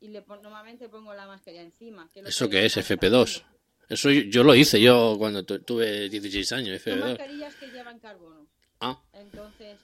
y 0.00 0.08
le 0.08 0.22
pon- 0.22 0.42
normalmente 0.42 0.88
pongo 0.88 1.14
la 1.14 1.26
mascarilla 1.26 1.62
encima. 1.62 2.10
Que 2.12 2.20
¿Eso 2.20 2.46
que 2.46 2.52
qué 2.60 2.66
es? 2.66 2.76
estamos 2.76 2.90
FP2. 3.12 3.22
haciendo. 3.22 3.60
Eso 3.88 4.10
yo, 4.10 4.20
yo 4.22 4.44
lo 4.44 4.54
hice 4.54 4.80
yo 4.80 5.16
cuando 5.18 5.44
tu- 5.44 5.60
tuve 5.62 6.08
16 6.08 6.52
años, 6.52 6.80
Son 6.82 6.92
FP2. 6.92 7.00
mascarillas 7.08 7.54
que 7.56 7.66
llevan 7.68 7.98
carbono. 7.98 8.46
Ah, 8.80 9.02
Entonces, 9.12 9.78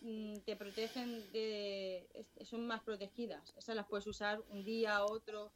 mm, 0.00 0.38
te 0.44 0.56
protegen 0.56 1.30
de... 1.32 2.06
son 2.44 2.66
más 2.66 2.82
protegidas. 2.82 3.52
Esas 3.56 3.76
las 3.76 3.86
puedes 3.86 4.06
usar 4.06 4.42
un 4.50 4.64
día, 4.64 5.04
otro. 5.04 5.52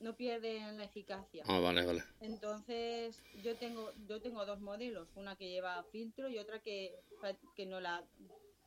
No 0.00 0.16
pierden 0.16 0.78
la 0.78 0.84
eficacia. 0.84 1.44
ah, 1.46 1.58
vale, 1.60 1.84
vale. 1.84 2.02
Entonces, 2.20 3.22
yo 3.44 3.54
tengo 3.56 3.92
yo 4.08 4.20
tengo 4.20 4.44
dos 4.46 4.60
modelos, 4.60 5.08
una 5.14 5.36
que 5.36 5.48
lleva 5.50 5.84
filtro 5.92 6.28
y 6.28 6.38
otra 6.38 6.60
que, 6.60 6.98
que 7.54 7.66
no 7.66 7.80
la 7.80 8.04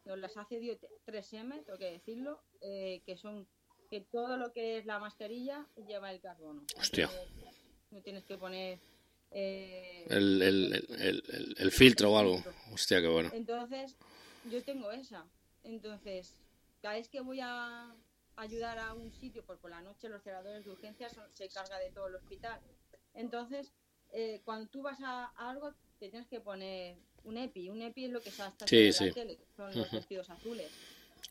nos 0.06 0.17
las 0.19 0.36
ha 0.38 0.46
cedido 0.46 0.76
3M, 1.08 1.63
tengo 1.65 1.80
que 1.80 1.91
decirlo, 1.91 2.41
eh, 2.62 3.02
que 3.06 3.17
son 3.17 3.48
que 3.89 4.02
todo 4.02 4.38
lo 4.38 4.52
que 4.54 4.78
es 4.78 4.86
la 4.86 5.00
mascarilla 5.00 5.67
lleva 5.88 6.12
el 6.12 6.19
carbono. 6.22 6.63
Hostia. 6.78 7.06
Entonces, 7.06 7.56
no 7.91 8.02
tienes 8.02 8.26
que 8.26 8.38
poner 8.38 8.80
eh, 9.32 10.06
El, 10.10 10.41
el, 10.41 10.74
el, 10.74 11.02
el- 11.02 11.24
el- 11.30 11.56
el 11.58 11.72
filtro 11.72 12.12
o 12.12 12.17
algo. 12.17 12.43
Hostia, 12.72 13.02
qué 13.02 13.08
bueno. 13.08 13.30
entonces, 13.34 13.96
yo 14.52 14.62
tengo 14.63 14.91
esa. 14.91 15.26
Entonces, 15.63 16.36
cada 16.82 16.96
vez 16.96 17.08
que 17.08 17.22
voy 17.22 17.39
a 17.41 17.96
ayudar 18.36 18.80
a 18.80 18.93
un 18.93 19.12
sitio, 19.13 19.43
pues 19.46 19.60
por 19.60 19.69
la 19.69 19.82
noche 19.82 20.10
los 20.10 20.24
celadores 20.24 20.65
de 20.65 20.72
urgencias 20.72 21.13
son- 21.13 21.28
se 21.34 21.50
carga 21.50 21.78
de 21.80 21.91
todo 21.91 22.08
el 22.08 22.15
hospital. 22.15 22.60
Entonces, 23.13 23.72
eh, 24.12 24.41
cuando 24.43 24.67
tú 24.69 24.82
vas 24.82 25.00
a, 25.02 25.26
a 25.36 25.50
algo, 25.50 25.74
te 26.00 26.10
tienes 26.10 26.28
que 26.28 26.39
poner 26.39 26.98
un 27.24 27.38
EPI. 27.38 27.69
Un 27.69 27.82
EPI 27.82 28.06
es 28.06 28.12
lo 28.12 28.22
que 28.22 28.32
se 28.32 28.46
está 28.46 28.67
Sí, 28.67 28.88
en 28.88 28.93
sí. 28.93 29.06
la 29.08 29.13
tele, 29.13 29.39
son 29.56 29.76
los 29.76 29.91
vestidos 29.91 30.30
azules. 30.30 30.72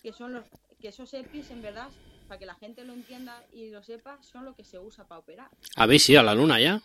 Que 0.03 0.13
son 0.13 0.33
los 0.33 0.45
que 0.81 0.89
esos 0.89 1.13
EPIs, 1.15 1.51
en 1.51 1.63
verdad, 1.63 1.89
para 2.29 2.39
que 2.39 2.47
la 2.47 2.55
gente 2.55 2.85
lo 2.85 2.93
entienda 2.93 3.45
y 3.53 3.71
lo 3.71 3.83
sepa, 3.83 4.21
son 4.23 4.45
lo 4.45 4.55
que 4.55 4.65
se 4.65 4.79
usa 4.79 5.07
para 5.07 5.19
operar. 5.21 5.51
¿Habéis 5.77 6.09
ido 6.09 6.21
a 6.21 6.23
la 6.25 6.35
luna 6.35 6.59
ya? 6.61 6.81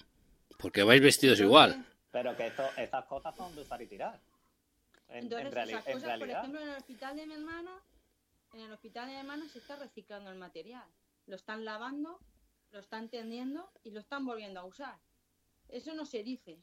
Porque 0.60 0.84
vais 0.84 1.02
vestidos 1.02 1.40
igual. 1.40 1.72
Entonces, 1.72 1.94
Pero 2.12 2.36
que 2.36 2.48
esto, 2.48 2.64
estas 2.78 3.06
cosas 3.06 3.36
son 3.36 3.56
de 3.56 3.62
usar 3.62 3.82
y 3.82 3.88
tirar. 3.88 4.20
En, 5.10 5.24
Entonces, 5.24 5.48
en 5.54 5.58
esas 5.70 5.88
en 5.88 5.94
cosas, 5.94 5.94
por 5.94 6.02
realidad. 6.20 6.40
ejemplo, 6.40 6.62
en 6.62 6.70
el 6.70 6.76
hospital 6.76 7.16
de 7.16 7.26
mi 7.28 7.34
hermana, 7.36 7.72
en 8.60 8.66
el 8.68 8.74
hospital 8.74 9.08
de 9.08 9.14
mi 9.14 9.20
hermana 9.20 9.48
se 9.50 9.60
está 9.60 9.76
reciclando 9.76 10.32
el 10.32 10.38
material. 10.38 10.86
Lo 11.26 11.36
están 11.36 11.66
lavando, 11.66 12.20
lo 12.72 12.80
están 12.80 13.10
tendiendo 13.10 13.72
y 13.84 13.92
lo 13.92 14.00
están 14.00 14.26
volviendo 14.26 14.60
a 14.60 14.66
usar. 14.66 14.98
Eso 15.70 15.94
no 15.94 16.06
se 16.06 16.24
dice. 16.24 16.60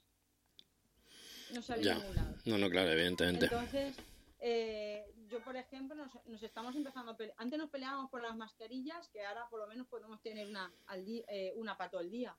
No 1.53 1.63
sale 1.63 1.83
Ya. 1.85 1.95
de 1.95 2.01
ningún 2.01 2.17
lado. 2.17 2.37
No, 2.47 2.59
no, 2.59 2.71
claro, 2.71 2.91
evidentemente. 2.91 3.45
Entonces, 3.47 3.97
eh, 4.41 5.05
yo, 5.29 5.43
por 5.45 5.57
ejemplo, 5.57 5.95
nos, 5.95 6.13
nos 6.27 6.43
estamos 6.43 6.75
empezando 6.75 7.13
a 7.13 7.17
pelear. 7.17 7.37
Antes 7.39 7.59
nos 7.59 7.71
peleábamos 7.71 8.11
por 8.11 8.23
las 8.23 8.37
mascarillas, 8.37 9.09
que 9.09 9.25
ahora 9.25 9.47
por 9.49 9.61
lo 9.61 9.67
menos 9.67 9.87
podemos 9.87 10.21
tener 10.23 10.49
una, 10.49 10.73
al 10.87 11.05
eh, 11.07 11.53
una 11.57 11.77
para 11.77 11.91
todo 11.91 12.01
el 12.01 12.11
día. 12.11 12.37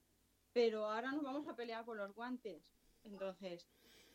Pero 0.53 0.89
ahora 0.89 1.11
nos 1.11 1.23
vamos 1.23 1.47
a 1.47 1.55
pelear 1.55 1.85
por 1.85 1.97
los 1.97 2.13
guantes. 2.13 2.63
Entonces, 3.03 3.67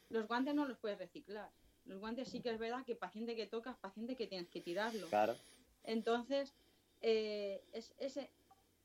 los 0.08 0.26
guantes 0.26 0.54
no 0.54 0.66
los 0.66 0.78
puedes 0.78 0.98
reciclar. 0.98 1.50
Los 1.90 1.98
guantes 1.98 2.28
sí 2.28 2.40
que 2.40 2.50
es 2.50 2.58
verdad 2.60 2.84
que 2.84 2.94
paciente 2.94 3.34
que 3.34 3.48
tocas, 3.48 3.76
paciente 3.76 4.14
que 4.14 4.28
tienes 4.28 4.48
que 4.48 4.60
tirarlo. 4.60 5.08
Claro. 5.08 5.34
Entonces, 5.82 6.54
eh, 7.00 7.64
es, 7.72 7.92
ese- 7.98 8.30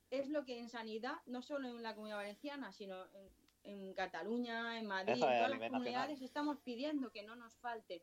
es 0.10 0.28
lo 0.30 0.44
que 0.44 0.58
en 0.58 0.70
sanidad, 0.70 1.18
no 1.28 1.44
solo 1.44 1.68
en 1.68 1.84
la 1.84 1.94
comunidad 1.94 2.18
valenciana, 2.18 2.72
sino 2.72 3.06
en, 3.14 3.30
en 3.64 3.94
Cataluña, 3.94 4.80
en 4.80 4.88
Madrid, 4.88 5.22
en 5.22 5.30
es 5.30 5.38
todas 5.38 5.50
las 5.52 5.60
comunidades, 5.70 6.10
nacional. 6.10 6.24
estamos 6.26 6.58
pidiendo 6.62 7.12
que 7.12 7.22
no 7.22 7.36
nos 7.36 7.54
falte. 7.58 8.02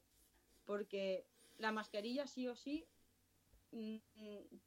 Porque 0.64 1.26
la 1.58 1.72
mascarilla 1.72 2.28
sí 2.28 2.46
o 2.46 2.54
sí, 2.54 2.86
mm, 3.72 3.96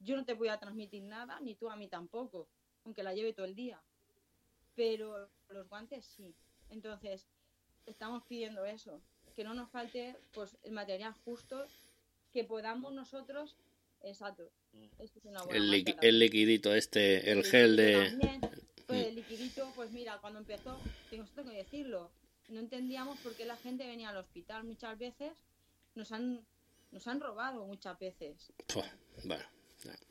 yo 0.01 0.17
no 0.17 0.25
te 0.25 0.33
voy 0.33 0.49
a 0.49 0.59
transmitir 0.59 1.03
nada, 1.03 1.39
ni 1.39 1.55
tú 1.55 1.69
a 1.69 1.77
mí 1.77 1.87
tampoco, 1.87 2.49
aunque 2.83 3.03
la 3.03 3.13
lleve 3.13 3.31
todo 3.31 3.45
el 3.45 3.55
día. 3.55 3.81
Pero 4.75 5.29
los 5.47 5.69
guantes 5.69 6.05
sí. 6.05 6.35
Entonces, 6.69 7.25
estamos 7.85 8.23
pidiendo 8.25 8.65
eso, 8.65 9.01
que 9.35 9.43
no 9.43 9.53
nos 9.53 9.69
falte 9.69 10.15
pues 10.33 10.57
el 10.63 10.71
material 10.71 11.13
justo 11.25 11.65
que 12.31 12.43
podamos 12.43 12.93
nosotros, 12.93 13.55
exacto. 14.03 14.49
Esto 14.99 15.19
es 15.19 15.25
una 15.25 15.41
buena 15.43 15.57
El, 15.57 15.71
liqui- 15.71 15.97
el 16.01 16.19
liquidito 16.19 16.73
este, 16.75 17.31
el 17.31 17.43
gel 17.43 17.75
de... 17.75 18.09
también. 18.09 18.41
Pues 18.87 19.07
el 19.07 19.15
liquidito, 19.15 19.71
pues 19.75 19.91
mira, 19.91 20.19
cuando 20.19 20.39
empezó, 20.39 20.77
tengo 21.09 21.23
esto 21.23 21.43
que 21.43 21.51
decirlo, 21.51 22.11
no 22.49 22.59
entendíamos 22.59 23.17
por 23.19 23.35
qué 23.35 23.45
la 23.45 23.57
gente 23.57 23.87
venía 23.87 24.09
al 24.09 24.17
hospital 24.17 24.63
muchas 24.63 24.97
veces, 24.99 25.31
nos 25.95 26.11
han, 26.11 26.45
nos 26.91 27.07
han 27.07 27.19
robado 27.19 27.65
muchas 27.65 27.97
veces. 27.97 28.51
Pua, 28.67 28.85
Bueno, 29.23 29.43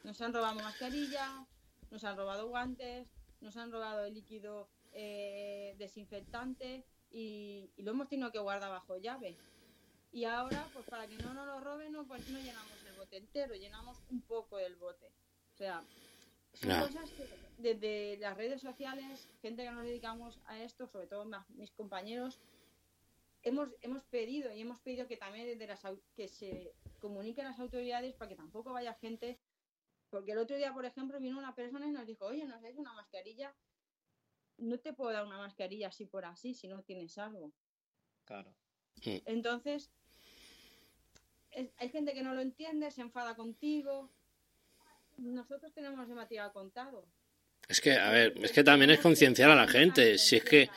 Nos 0.02 0.20
han 0.20 0.32
robado 0.32 0.56
mascarillas, 0.56 1.30
nos 1.90 2.02
han 2.04 2.16
robado 2.16 2.48
guantes, 2.48 3.06
nos 3.40 3.56
han 3.56 3.70
robado 3.70 4.06
el 4.06 4.14
líquido 4.14 4.68
eh, 4.92 5.74
desinfectante 5.78 6.84
y, 7.14 7.70
y 7.76 7.82
lo 7.82 7.92
hemos 7.92 8.08
tenido 8.08 8.30
que 8.30 8.38
guardar 8.38 8.70
bajo 8.70 8.96
llave. 8.98 9.36
Y 10.12 10.24
ahora, 10.24 10.68
pues 10.72 10.84
para 10.86 11.06
que 11.06 11.16
no 11.16 11.32
nos 11.32 11.46
lo 11.46 11.60
roben, 11.60 11.92
no, 11.92 12.06
pues 12.06 12.28
no 12.28 12.38
llenamos 12.38 12.84
el 12.86 12.96
bote 12.96 13.16
entero, 13.16 13.54
llenamos 13.54 13.98
un 14.10 14.20
poco 14.22 14.58
del 14.58 14.76
bote. 14.76 15.06
O 15.54 15.56
sea, 15.56 15.82
son 16.52 16.80
cosas 16.80 17.10
que 17.10 17.28
desde 17.58 18.16
las 18.18 18.36
redes 18.36 18.60
sociales, 18.60 19.28
gente 19.40 19.64
que 19.64 19.70
nos 19.70 19.84
dedicamos 19.84 20.40
a 20.46 20.60
esto, 20.60 20.86
sobre 20.86 21.06
todo 21.06 21.26
mis 21.50 21.72
compañeros, 21.72 22.40
hemos, 23.42 23.68
hemos 23.80 24.02
pedido 24.04 24.52
y 24.52 24.60
hemos 24.60 24.80
pedido 24.80 25.06
que 25.06 25.16
también 25.16 25.46
desde 25.46 25.66
las, 25.66 25.80
que 26.16 26.28
se 26.28 26.72
comuniquen 27.00 27.44
las 27.44 27.58
autoridades 27.58 28.14
para 28.14 28.28
que 28.28 28.36
tampoco 28.36 28.72
vaya 28.72 28.94
gente 28.94 29.38
porque 30.14 30.30
el 30.30 30.38
otro 30.38 30.56
día, 30.56 30.72
por 30.72 30.84
ejemplo, 30.84 31.18
vino 31.18 31.36
una 31.36 31.56
persona 31.56 31.88
y 31.88 31.90
nos 31.90 32.06
dijo, 32.06 32.26
oye, 32.26 32.44
¿nos 32.44 32.62
dais 32.62 32.76
una 32.78 32.92
mascarilla? 32.92 33.52
No 34.58 34.78
te 34.78 34.92
puedo 34.92 35.10
dar 35.12 35.24
una 35.26 35.38
mascarilla 35.38 35.88
así 35.88 36.06
por 36.06 36.24
así 36.24 36.54
si 36.54 36.68
no 36.68 36.82
tienes 36.82 37.18
algo. 37.18 37.52
Claro. 38.24 38.54
Entonces, 39.26 39.90
es- 41.50 41.70
hay 41.76 41.88
gente 41.90 42.14
que 42.14 42.22
no 42.22 42.34
lo 42.34 42.40
entiende, 42.40 42.90
se 42.90 43.00
enfada 43.02 43.34
contigo. 43.34 44.10
Nosotros 45.16 45.72
tenemos 45.72 46.08
el 46.08 46.14
material 46.14 46.52
contado. 46.52 47.06
es 47.68 47.80
que, 47.80 47.92
a 47.92 48.10
ver, 48.10 48.34
es 48.44 48.52
que 48.52 48.62
también 48.62 48.90
es 48.90 49.00
concienciar 49.00 49.50
a 49.50 49.54
la 49.54 49.66
gente. 49.66 50.18
Si 50.18 50.36
es 50.36 50.44
que, 50.44 50.68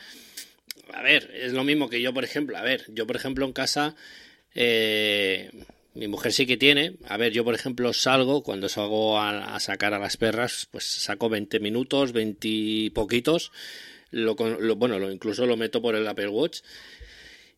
a 0.94 1.02
ver, 1.02 1.30
es 1.36 1.52
lo 1.52 1.64
mismo 1.66 1.90
que 1.90 2.02
yo, 2.02 2.14
por 2.14 2.24
ejemplo. 2.24 2.58
A 2.58 2.62
ver, 2.62 2.86
yo, 2.94 3.06
por 3.06 3.18
ejemplo, 3.18 3.46
en 3.46 3.52
casa, 3.52 3.94
eh, 4.56 5.52
mi 5.98 6.08
mujer 6.08 6.32
sí 6.34 6.46
que 6.46 6.58
tiene. 6.58 6.96
A 7.08 7.18
ver, 7.18 7.32
yo, 7.34 7.44
por 7.44 7.56
ejemplo, 7.56 7.92
salgo, 7.94 8.44
cuando 8.44 8.70
salgo 8.70 9.20
a, 9.20 9.56
a 9.56 9.60
sacar 9.60 9.94
a 9.94 10.00
las 10.00 10.18
perras, 10.18 10.68
pues 10.72 10.86
saco 10.86 11.30
20 11.30 11.60
minutos, 11.60 12.14
20 12.14 12.48
y 12.48 12.90
poquitos. 12.92 13.52
Lo, 14.12 14.36
lo- 14.36 14.76
bueno, 14.78 15.00
lo, 15.00 15.12
incluso 15.12 15.46
lo 15.46 15.58
meto 15.58 15.82
por 15.82 15.96
el 15.96 16.08
Apple 16.08 16.30
Watch. 16.30 16.60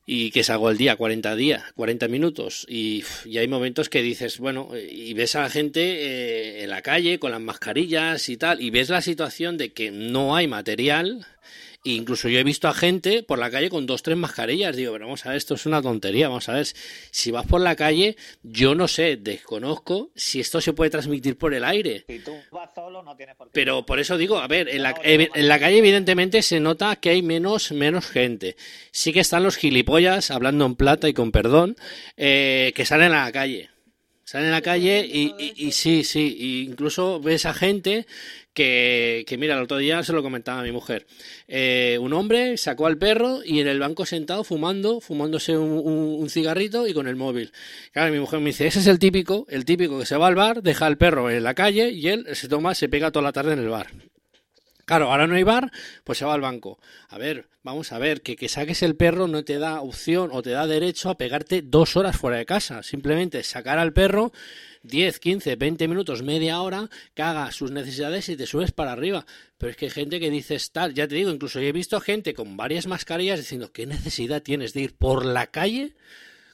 Y 0.06 0.32
que 0.32 0.44
salgo 0.44 0.72
el 0.72 0.78
día, 0.78 0.96
40 0.96 1.36
días, 1.36 1.64
40 1.76 2.08
minutos. 2.08 2.66
Y, 2.68 3.04
y 3.26 3.38
hay 3.38 3.48
momentos 3.48 3.90
que 3.90 4.02
dices, 4.02 4.40
bueno, 4.40 4.72
y 4.76 5.14
ves 5.14 5.36
a 5.36 5.42
la 5.42 5.50
gente 5.52 5.82
eh, 5.82 6.64
en 6.64 6.72
la 6.72 6.82
calle 6.82 7.20
con 7.20 7.30
las 7.30 7.42
mascarillas 7.42 8.28
y 8.30 8.38
tal, 8.38 8.60
y 8.60 8.72
ves 8.72 8.90
la 8.90 9.04
situación 9.04 9.58
de 9.58 9.72
que 9.72 9.92
no 9.92 10.36
hay 10.36 10.48
material. 10.48 11.28
E 11.86 11.92
incluso 11.92 12.28
yo 12.28 12.40
he 12.40 12.44
visto 12.44 12.68
a 12.68 12.74
gente 12.74 13.24
por 13.24 13.40
la 13.40 13.50
calle 13.50 13.70
con 13.70 13.86
dos, 13.86 14.04
tres 14.04 14.18
mascarillas. 14.18 14.76
Digo, 14.76 14.92
pero 14.92 15.06
vamos 15.06 15.26
a 15.26 15.30
ver, 15.30 15.38
esto 15.38 15.56
es 15.56 15.66
una 15.66 15.82
tontería. 15.82 16.28
Vamos 16.28 16.50
a 16.50 16.54
ver, 16.54 16.68
si 17.12 17.32
vas 17.32 17.46
por 17.46 17.62
la 17.62 17.76
calle, 17.76 18.18
yo 18.44 18.76
no 18.76 18.88
sé, 18.88 19.16
desconozco 19.16 20.12
si 20.16 20.42
esto 20.42 20.60
se 20.60 20.74
puede 20.74 20.90
transmitir 20.90 21.38
por 21.38 21.54
el 21.54 21.64
aire. 21.64 22.04
Si 22.08 22.20
tú 22.20 22.34
vas 22.52 22.74
solo, 22.74 23.02
no 23.02 23.16
tienes 23.16 23.36
por 23.36 23.48
qué. 23.48 23.52
Pero 23.54 23.86
por 23.86 24.00
eso 24.00 24.18
digo, 24.18 24.40
a 24.40 24.48
ver, 24.48 24.68
en 24.70 24.84
la, 24.84 24.94
en 25.04 25.48
la 25.48 25.60
calle 25.60 25.78
evidentemente 25.78 26.42
se 26.42 26.60
nota 26.60 26.98
que 26.98 27.12
hay 27.12 27.22
menos, 27.22 27.72
menos 27.72 28.08
gente. 28.08 28.58
Sí 28.92 29.14
que 29.14 29.22
están 29.22 29.44
los 29.44 29.56
gilipollas, 29.56 30.32
hablando 30.32 30.66
en 30.66 30.76
plata 30.76 31.08
y 31.08 31.14
con 31.14 31.32
perdón, 31.32 31.78
eh, 32.18 32.74
que 32.76 32.86
salen 32.86 33.14
a 33.14 33.26
la 33.26 33.32
calle. 33.32 33.70
Salen 34.30 34.50
a 34.50 34.52
la 34.52 34.62
calle 34.62 35.10
y, 35.12 35.34
y- 35.40 35.54
y 35.68 35.72
sí, 35.72 36.04
sí, 36.04 36.36
y 36.40 36.62
incluso 36.70 37.20
ves 37.20 37.48
a 37.48 37.54
gente 37.56 38.06
que, 38.54 39.24
que, 39.28 39.38
mira, 39.40 39.56
el 39.56 39.64
otro 39.64 39.78
día 39.78 40.04
se 40.04 40.14
lo 40.14 40.22
comentaba 40.22 40.60
a 40.60 40.64
mi 40.64 40.72
mujer. 40.72 41.08
Eh, 41.48 41.98
un 42.00 42.14
hombre 42.14 42.56
sacó 42.58 42.86
al 42.86 43.00
perro 43.00 43.40
y 43.44 43.60
en 43.60 43.68
el 43.68 43.80
banco 43.80 44.06
sentado 44.06 44.44
fumando, 44.44 45.02
fumándose 45.02 45.58
un, 45.58 45.72
un- 45.72 46.22
un 46.22 46.30
cigarrito 46.30 46.86
y 46.86 46.94
con 46.94 47.08
el 47.08 47.16
móvil. 47.16 47.52
Claro, 47.92 48.14
mi 48.14 48.20
mujer 48.20 48.40
me 48.40 48.52
dice, 48.52 48.68
ese 48.68 48.82
es 48.82 48.88
el 48.88 49.00
típico, 49.00 49.48
el 49.50 49.66
típico 49.66 49.98
que 49.98 50.06
se 50.06 50.16
va 50.18 50.28
al 50.28 50.36
bar, 50.36 50.62
deja 50.62 50.86
al 50.86 51.00
perro 51.00 51.32
en 51.32 51.42
la 51.44 51.56
calle 51.56 51.90
y 51.90 52.08
él 52.10 52.28
se 52.34 52.48
toma, 52.48 52.76
se 52.76 52.88
pega 52.88 53.10
toda 53.12 53.24
la 53.24 53.32
tarde 53.34 53.54
en 53.54 53.60
el 53.60 53.70
bar. 53.70 53.88
Claro, 54.90 55.12
ahora 55.12 55.28
no 55.28 55.36
hay 55.36 55.44
bar, 55.44 55.72
pues 56.04 56.18
se 56.18 56.26
va 56.26 56.34
al 56.34 56.42
banco. 56.42 56.80
A 57.10 57.20
ver, 57.20 57.48
vamos 57.62 57.92
a 57.92 58.00
ver, 58.00 58.24
que, 58.24 58.36
que 58.36 58.50
saques 58.50 58.82
el 58.82 58.96
perro 58.96 59.28
no 59.28 59.44
te 59.44 59.60
da 59.60 59.82
opción 59.82 60.32
o 60.34 60.42
te 60.42 60.50
da 60.50 60.66
derecho 60.66 61.12
a 61.12 61.16
pegarte 61.16 61.62
dos 61.62 61.96
horas 61.96 62.18
fuera 62.18 62.38
de 62.38 62.48
casa. 62.48 62.82
Simplemente 62.82 63.44
sacar 63.44 63.78
al 63.78 63.94
perro 63.94 64.32
10, 64.82 65.20
15, 65.20 65.56
20 65.58 65.88
minutos, 65.88 66.24
media 66.24 66.60
hora, 66.64 66.90
que 67.14 67.22
haga 67.22 67.52
sus 67.52 67.70
necesidades 67.70 68.30
y 68.30 68.36
te 68.36 68.48
subes 68.48 68.72
para 68.72 68.92
arriba. 68.92 69.28
Pero 69.60 69.70
es 69.70 69.78
que 69.78 69.86
hay 69.86 69.92
gente 69.92 70.20
que 70.20 70.32
dice 70.32 70.58
tal, 70.74 70.96
ya 70.96 71.08
te 71.08 71.14
digo, 71.14 71.30
incluso 71.30 71.60
yo 71.60 71.68
he 71.68 71.72
visto 71.72 72.02
gente 72.02 72.34
con 72.34 72.58
varias 72.58 72.88
mascarillas 72.88 73.38
diciendo, 73.38 73.72
¿qué 73.72 73.86
necesidad 73.86 74.42
tienes 74.42 74.74
de 74.74 74.82
ir 74.82 74.96
por 74.96 75.24
la 75.24 75.46
calle? 75.52 75.94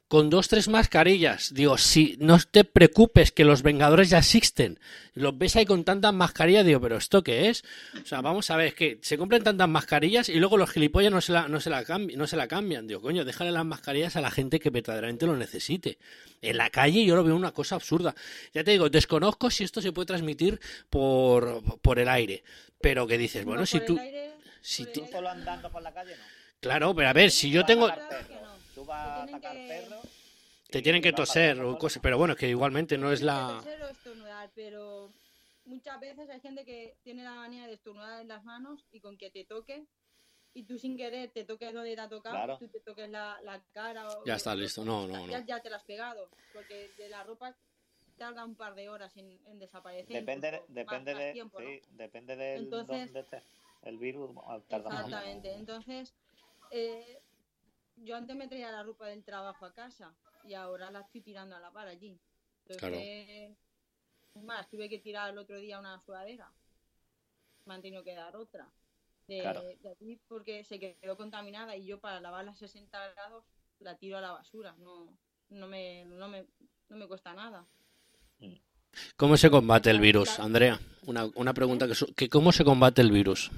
Con 0.08 0.30
dos, 0.30 0.48
tres 0.48 0.68
mascarillas. 0.68 1.54
Digo, 1.54 1.78
si 1.80 2.16
no 2.20 2.38
te 2.40 2.64
preocupes 2.64 3.32
que 3.32 3.44
los 3.44 3.64
Vengadores 3.64 4.10
ya 4.12 4.20
existen. 4.20 4.80
Los 5.16 5.36
ves 5.38 5.56
ahí 5.56 5.66
con 5.66 5.84
tantas 5.84 6.14
mascarillas, 6.14 6.66
digo, 6.66 6.80
pero 6.80 6.98
¿esto 6.98 7.24
qué 7.24 7.50
es? 7.50 7.64
O 8.04 8.06
sea, 8.06 8.22
vamos 8.22 8.52
a 8.52 8.56
ver, 8.58 8.68
es 8.68 8.74
que 8.76 9.00
se 9.02 9.18
compran 9.18 9.44
tantas 9.44 9.68
mascarillas 9.68 10.30
y 10.30 10.36
luego 10.36 10.58
los 10.58 10.70
gilipollas 10.70 11.12
no 11.12 11.22
se 11.22 11.32
la, 11.32 11.48
no 11.48 11.60
se 11.60 11.70
la, 11.72 11.84
cambi- 11.84 12.16
no 12.16 12.28
se 12.28 12.38
la 12.38 12.48
cambian. 12.48 12.86
Digo, 12.88 13.02
coño, 13.02 13.26
déjale 13.26 13.52
las 13.52 13.66
mascarillas 13.66 14.16
a 14.16 14.22
la 14.22 14.30
gente 14.30 14.60
que 14.60 14.70
verdaderamente 14.70 15.26
lo 15.26 15.36
necesite. 15.36 15.98
En 16.42 16.58
la 16.58 16.70
calle 16.70 17.04
yo 17.04 17.16
lo 17.16 17.24
veo 17.24 17.36
una 17.36 17.52
cosa 17.52 17.76
absurda. 17.76 18.14
Ya 18.54 18.64
te 18.64 18.72
digo, 18.72 18.90
desconozco 18.90 19.50
si 19.50 19.64
esto 19.64 19.82
se 19.82 19.92
puede 19.92 20.06
transmitir 20.06 20.60
por, 20.90 21.64
por 21.82 21.98
el 22.00 22.10
aire. 22.10 22.44
Pero 22.80 23.08
que 23.08 23.18
dices, 23.18 23.44
bueno, 23.44 23.62
No, 23.62 23.66
si 23.66 23.80
tú... 23.80 23.98
aire- 23.98 24.34
si 24.62 24.86
tú- 24.86 25.06
solo 25.12 25.30
andando 25.30 25.70
por 25.72 25.82
la 25.82 25.92
calle, 25.94 26.12
no. 26.16 26.24
Claro, 26.60 26.96
pero 26.96 27.10
a 27.10 27.14
ver, 27.14 27.30
si 27.32 27.50
yo 27.52 27.66
tengo... 27.66 27.88
Claro. 27.88 28.45
Tú 28.86 28.90
vas 28.92 29.08
a 29.08 29.26
Te 29.26 29.26
tienen 29.26 29.42
sacar 29.42 29.56
que- 29.56 29.68
perro. 29.68 30.02
Te 30.70 30.82
tienen 30.82 31.02
que 31.02 31.14
toser 31.14 31.60
o 31.62 31.78
cosas, 31.78 32.02
pero 32.02 32.18
bueno, 32.18 32.34
es 32.34 32.40
que 32.40 32.50
igualmente 32.50 32.98
no 32.98 33.12
es 33.12 33.22
la... 33.22 33.58
toser 33.58 33.82
o 33.84 33.88
estornudar, 33.88 34.50
pero 34.56 35.12
muchas 35.66 36.00
veces 36.00 36.30
hay 36.30 36.40
gente 36.42 36.66
que 36.66 36.98
tiene 37.04 37.24
la 37.24 37.34
manía 37.36 37.66
de 37.68 37.74
estornudar 37.74 38.22
en 38.22 38.28
las 38.28 38.44
manos 38.44 38.84
y 38.92 39.00
con 39.00 39.18
que 39.18 39.30
te 39.32 39.46
toque 39.46 39.86
y 40.54 40.64
tú 40.64 40.78
sin 40.78 40.98
querer 40.98 41.30
te 41.32 41.44
toques 41.46 41.74
donde 41.74 41.96
te 41.96 42.02
ha 42.02 42.10
tocado, 42.10 42.36
Claro. 42.36 42.58
tú 42.58 42.68
te 42.68 42.80
toques 42.80 43.10
la, 43.10 43.40
la 43.44 43.62
cara 43.74 44.08
o 44.10 44.26
Ya 44.26 44.36
está, 44.36 44.56
listo. 44.56 44.84
No, 44.84 45.08
no, 45.08 45.28
ya, 45.28 45.40
no. 45.40 45.46
ya 45.46 45.60
te 45.62 45.70
la 45.70 45.78
has 45.78 45.84
pegado, 45.84 46.30
porque 46.54 46.90
de 46.98 47.10
la 47.10 47.24
ropa 47.24 47.56
tarda 48.18 48.44
un 48.46 48.56
par 48.56 48.74
de 48.76 48.90
horas 48.90 49.16
en, 49.18 49.40
en 49.46 49.60
desaparecer. 49.60 50.08
Depende, 50.14 50.64
depende, 50.68 51.14
más- 51.14 51.20
más 51.20 51.26
de, 51.28 51.34
tiempo, 51.34 51.60
¿no? 51.60 51.68
sí, 51.68 51.82
depende 51.92 52.36
del 52.36 52.64
Entonces- 52.64 53.06
dónde 53.14 53.20
esté. 53.20 53.42
El 53.84 53.98
virus 54.00 54.32
tarda 54.68 54.90
más. 54.90 55.06
Exactamente. 55.06 55.54
Entonces, 55.54 56.14
eh, 56.72 57.22
yo 57.98 58.16
antes 58.16 58.36
me 58.36 58.48
traía 58.48 58.72
la 58.72 58.84
ropa 58.84 59.08
del 59.08 59.24
trabajo 59.24 59.66
a 59.66 59.74
casa 59.74 60.14
y 60.48 60.54
ahora 60.54 60.92
la 60.92 61.02
estoy 61.02 61.22
tirando 61.22 61.56
a 61.56 61.60
la 61.60 61.72
par 61.72 61.88
allí. 61.88 62.20
Claro. 62.68 62.96
Entonces, 62.96 63.58
es 64.36 64.44
más, 64.44 64.70
tuve 64.70 64.90
que 64.90 65.00
tirar 65.00 65.30
el 65.32 65.38
otro 65.38 65.58
día 65.60 65.80
una 65.80 66.00
sudadera. 66.02 66.52
Me 67.66 67.74
han 67.76 67.82
tenido 67.82 68.04
que 68.04 68.14
dar 68.16 68.36
otra. 68.36 68.68
De, 69.28 69.40
Claro. 69.42 69.64
de 69.64 70.20
porque 70.28 70.64
se 70.64 70.80
quedó 70.80 71.18
contaminada 71.18 71.76
y 71.76 71.86
yo 71.86 72.00
para 72.00 72.20
lavarla 72.20 72.52
a 72.52 72.56
60 72.56 73.10
grados 73.14 73.44
la 73.80 73.98
tiro 73.98 74.18
a 74.18 74.22
la 74.22 74.32
basura. 74.34 74.76
No, 74.80 75.18
no, 75.50 75.68
me, 75.68 76.06
no, 76.06 76.28
me, 76.28 76.46
no 76.90 76.98
me 76.98 77.08
cuesta 77.08 77.34
nada. 77.34 77.66
¿Cómo 79.18 79.36
se 79.36 79.50
combate 79.50 79.90
el 79.90 80.00
virus, 80.00 80.40
Andrea? 80.40 80.80
Una, 81.08 81.26
una 81.36 81.54
pregunta 81.54 81.88
que, 81.88 81.96
su- 81.96 82.14
que 82.14 82.30
¿cómo 82.30 82.52
se 82.52 82.64
combate 82.64 83.02
el 83.02 83.12
virus? 83.12 83.52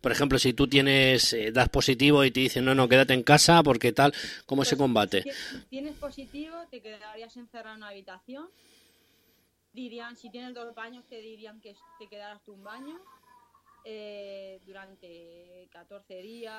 Por 0.00 0.12
ejemplo, 0.12 0.38
si 0.38 0.52
tú 0.52 0.68
tienes 0.68 1.32
eh, 1.32 1.52
das 1.52 1.68
positivo 1.68 2.24
y 2.24 2.30
te 2.30 2.40
dicen 2.40 2.64
no, 2.64 2.74
no, 2.74 2.88
quédate 2.88 3.14
en 3.14 3.22
casa 3.22 3.62
porque 3.62 3.92
tal, 3.92 4.12
¿cómo 4.46 4.64
se 4.64 4.76
combate? 4.76 5.22
Si 5.22 5.58
tienes 5.68 5.94
positivo, 5.96 6.56
te 6.70 6.80
quedarías 6.80 7.36
encerrado 7.36 7.74
en 7.76 7.82
una 7.82 7.88
habitación. 7.88 8.48
Dirían, 9.72 10.16
si 10.16 10.30
tienes 10.30 10.54
dos 10.54 10.74
baños, 10.74 11.04
te 11.06 11.20
dirían 11.20 11.60
que 11.60 11.74
te 11.98 12.08
quedaras 12.08 12.42
tú 12.44 12.54
un 12.54 12.64
baño 12.64 12.98
eh, 13.84 14.60
durante 14.66 15.68
14 15.70 16.22
días. 16.22 16.54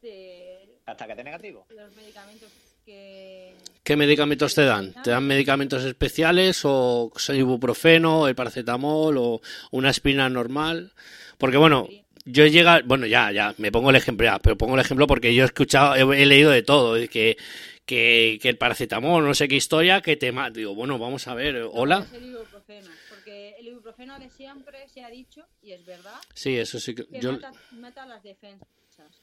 de 0.00 0.78
Hasta 0.86 1.06
que 1.06 1.12
esté 1.12 1.24
negativo. 1.24 1.66
los 1.70 1.94
medicamentos 1.96 2.50
¿Qué 2.86 3.96
medicamentos 3.96 4.54
te 4.54 4.64
dan? 4.64 4.94
¿Te 5.02 5.10
dan 5.10 5.26
medicamentos 5.26 5.84
especiales 5.84 6.62
o 6.64 7.12
el 7.28 7.36
ibuprofeno, 7.36 8.28
el 8.28 8.34
paracetamol 8.34 9.18
o 9.18 9.42
una 9.72 9.90
aspirina 9.90 10.28
normal? 10.30 10.92
Porque 11.36 11.58
bueno, 11.58 11.88
yo 12.24 12.46
llega, 12.46 12.80
bueno, 12.84 13.06
ya, 13.06 13.30
ya, 13.30 13.54
me 13.58 13.70
pongo 13.70 13.90
el 13.90 13.96
ejemplo, 13.96 14.24
ya, 14.24 14.38
pero 14.38 14.56
pongo 14.56 14.74
el 14.74 14.80
ejemplo 14.80 15.06
porque 15.06 15.34
yo 15.34 15.42
he 15.42 15.46
escuchado, 15.46 15.94
he, 15.94 16.22
he 16.22 16.24
leído 16.24 16.50
de 16.50 16.62
todo, 16.62 16.94
que, 17.10 17.36
que, 17.84 18.38
que 18.40 18.48
el 18.48 18.56
paracetamol, 18.56 19.22
no 19.22 19.34
sé 19.34 19.48
qué 19.48 19.56
historia, 19.56 20.00
que 20.00 20.16
te. 20.16 20.32
Digo, 20.52 20.74
bueno, 20.74 20.98
vamos 20.98 21.28
a 21.28 21.34
ver, 21.34 21.68
hola. 21.70 22.06
es 22.06 22.12
el 22.14 22.24
ibuprofeno, 22.24 22.88
porque 23.10 23.54
el 23.58 23.68
ibuprofeno 23.68 24.18
de 24.18 24.30
siempre 24.30 24.88
se 24.88 25.02
ha 25.04 25.10
dicho 25.10 25.46
y 25.62 25.72
es 25.72 25.84
verdad 25.84 26.18
Sí, 26.32 26.56
eso 26.56 26.80
sí 26.80 26.94
que 26.94 27.06
que 27.06 27.20
yo, 27.20 27.32
mata, 27.32 27.52
mata 27.72 28.06
las 28.06 28.22
defensas. 28.22 28.66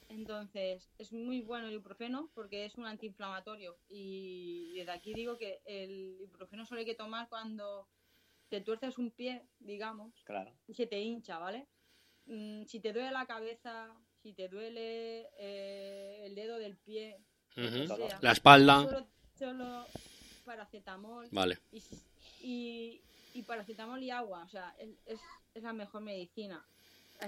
Entonces, 0.08 0.88
es 0.98 1.12
muy 1.12 1.40
bueno 1.40 1.66
el 1.66 1.74
ibuprofeno 1.74 2.30
porque 2.34 2.64
es 2.64 2.74
un 2.76 2.86
antiinflamatorio. 2.86 3.76
Y 3.88 4.74
desde 4.76 4.92
aquí 4.92 5.14
digo 5.14 5.36
que 5.38 5.60
el 5.64 6.16
ibuprofeno 6.20 6.66
solo 6.66 6.80
hay 6.80 6.84
que 6.86 6.94
tomar 6.94 7.28
cuando 7.28 7.88
te 8.48 8.60
tuerces 8.60 8.98
un 8.98 9.10
pie, 9.10 9.46
digamos, 9.60 10.12
Claro. 10.24 10.52
y 10.66 10.74
se 10.74 10.86
te 10.86 11.00
hincha, 11.00 11.38
¿vale? 11.38 11.66
Mm, 12.26 12.64
si 12.66 12.80
te 12.80 12.92
duele 12.92 13.10
la 13.10 13.26
cabeza, 13.26 13.94
si 14.22 14.32
te 14.34 14.48
duele 14.48 15.28
eh, 15.38 16.22
el 16.26 16.34
dedo 16.34 16.58
del 16.58 16.76
pie, 16.76 17.18
sea, 17.54 18.18
la 18.20 18.32
espalda, 18.32 18.82
solo, 18.84 19.06
solo 19.38 19.86
paracetamol 20.44 21.28
vale. 21.32 21.58
y, 21.72 21.82
y, 22.42 23.02
y 23.34 23.42
paracetamol 23.42 24.02
y 24.02 24.10
agua, 24.10 24.44
o 24.44 24.48
sea, 24.48 24.74
es, 24.78 25.20
es 25.54 25.62
la 25.62 25.72
mejor 25.72 26.02
medicina. 26.02 26.64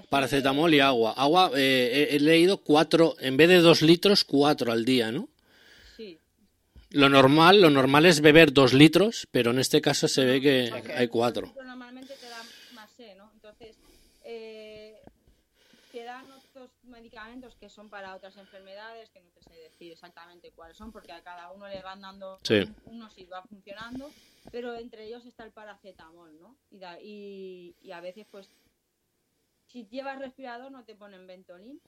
Paracetamol 0.03 0.73
y 0.73 0.79
agua. 0.79 1.13
Agua, 1.15 1.51
eh, 1.55 2.07
he, 2.11 2.15
he 2.15 2.19
leído 2.19 2.57
cuatro, 2.63 3.15
en 3.19 3.37
vez 3.37 3.49
de 3.49 3.59
dos 3.59 3.81
litros, 3.81 4.23
cuatro 4.23 4.71
al 4.71 4.85
día, 4.85 5.11
¿no? 5.11 5.29
Sí, 5.95 6.19
Lo 6.91 7.09
normal, 7.09 7.61
lo 7.61 7.69
normal 7.69 8.05
es 8.05 8.21
beber 8.21 8.53
dos 8.53 8.73
litros, 8.73 9.27
pero 9.31 9.51
en 9.51 9.59
este 9.59 9.81
caso 9.81 10.07
se 10.07 10.23
ve 10.25 10.41
que 10.41 10.71
hay 10.95 11.07
cuatro. 11.07 11.51
Pero 11.53 11.65
normalmente 11.65 12.13
te 12.15 12.27
da 12.29 12.41
más 12.73 12.89
sed, 12.91 13.15
¿no? 13.17 13.29
Entonces, 13.33 13.75
eh, 14.23 14.95
te 15.91 16.03
dan 16.03 16.25
otros 16.31 16.69
medicamentos 16.83 17.55
que 17.55 17.69
son 17.69 17.89
para 17.89 18.15
otras 18.15 18.35
enfermedades, 18.37 19.09
que 19.11 19.21
no 19.21 19.29
te 19.29 19.41
sé 19.41 19.53
decir 19.53 19.91
exactamente 19.93 20.51
cuáles 20.51 20.77
son, 20.77 20.91
porque 20.91 21.11
a 21.13 21.21
cada 21.21 21.51
uno 21.51 21.67
le 21.67 21.81
van 21.81 22.01
dando 22.01 22.37
Sí. 22.43 22.63
unos 22.85 23.17
y 23.17 23.25
va 23.25 23.43
funcionando, 23.43 24.11
pero 24.51 24.75
entre 24.75 25.05
ellos 25.07 25.25
está 25.25 25.43
el 25.45 25.51
paracetamol, 25.51 26.37
¿no? 26.39 26.57
Y, 26.71 26.79
da- 26.79 26.99
y, 27.01 27.75
y 27.81 27.91
a 27.91 28.01
veces, 28.01 28.25
pues, 28.29 28.49
si 29.75 29.85
llevas 29.89 30.19
respirador 30.19 30.71
no 30.71 30.85
te 30.85 30.95
ponen 30.95 31.27
Ventolin. 31.27 31.81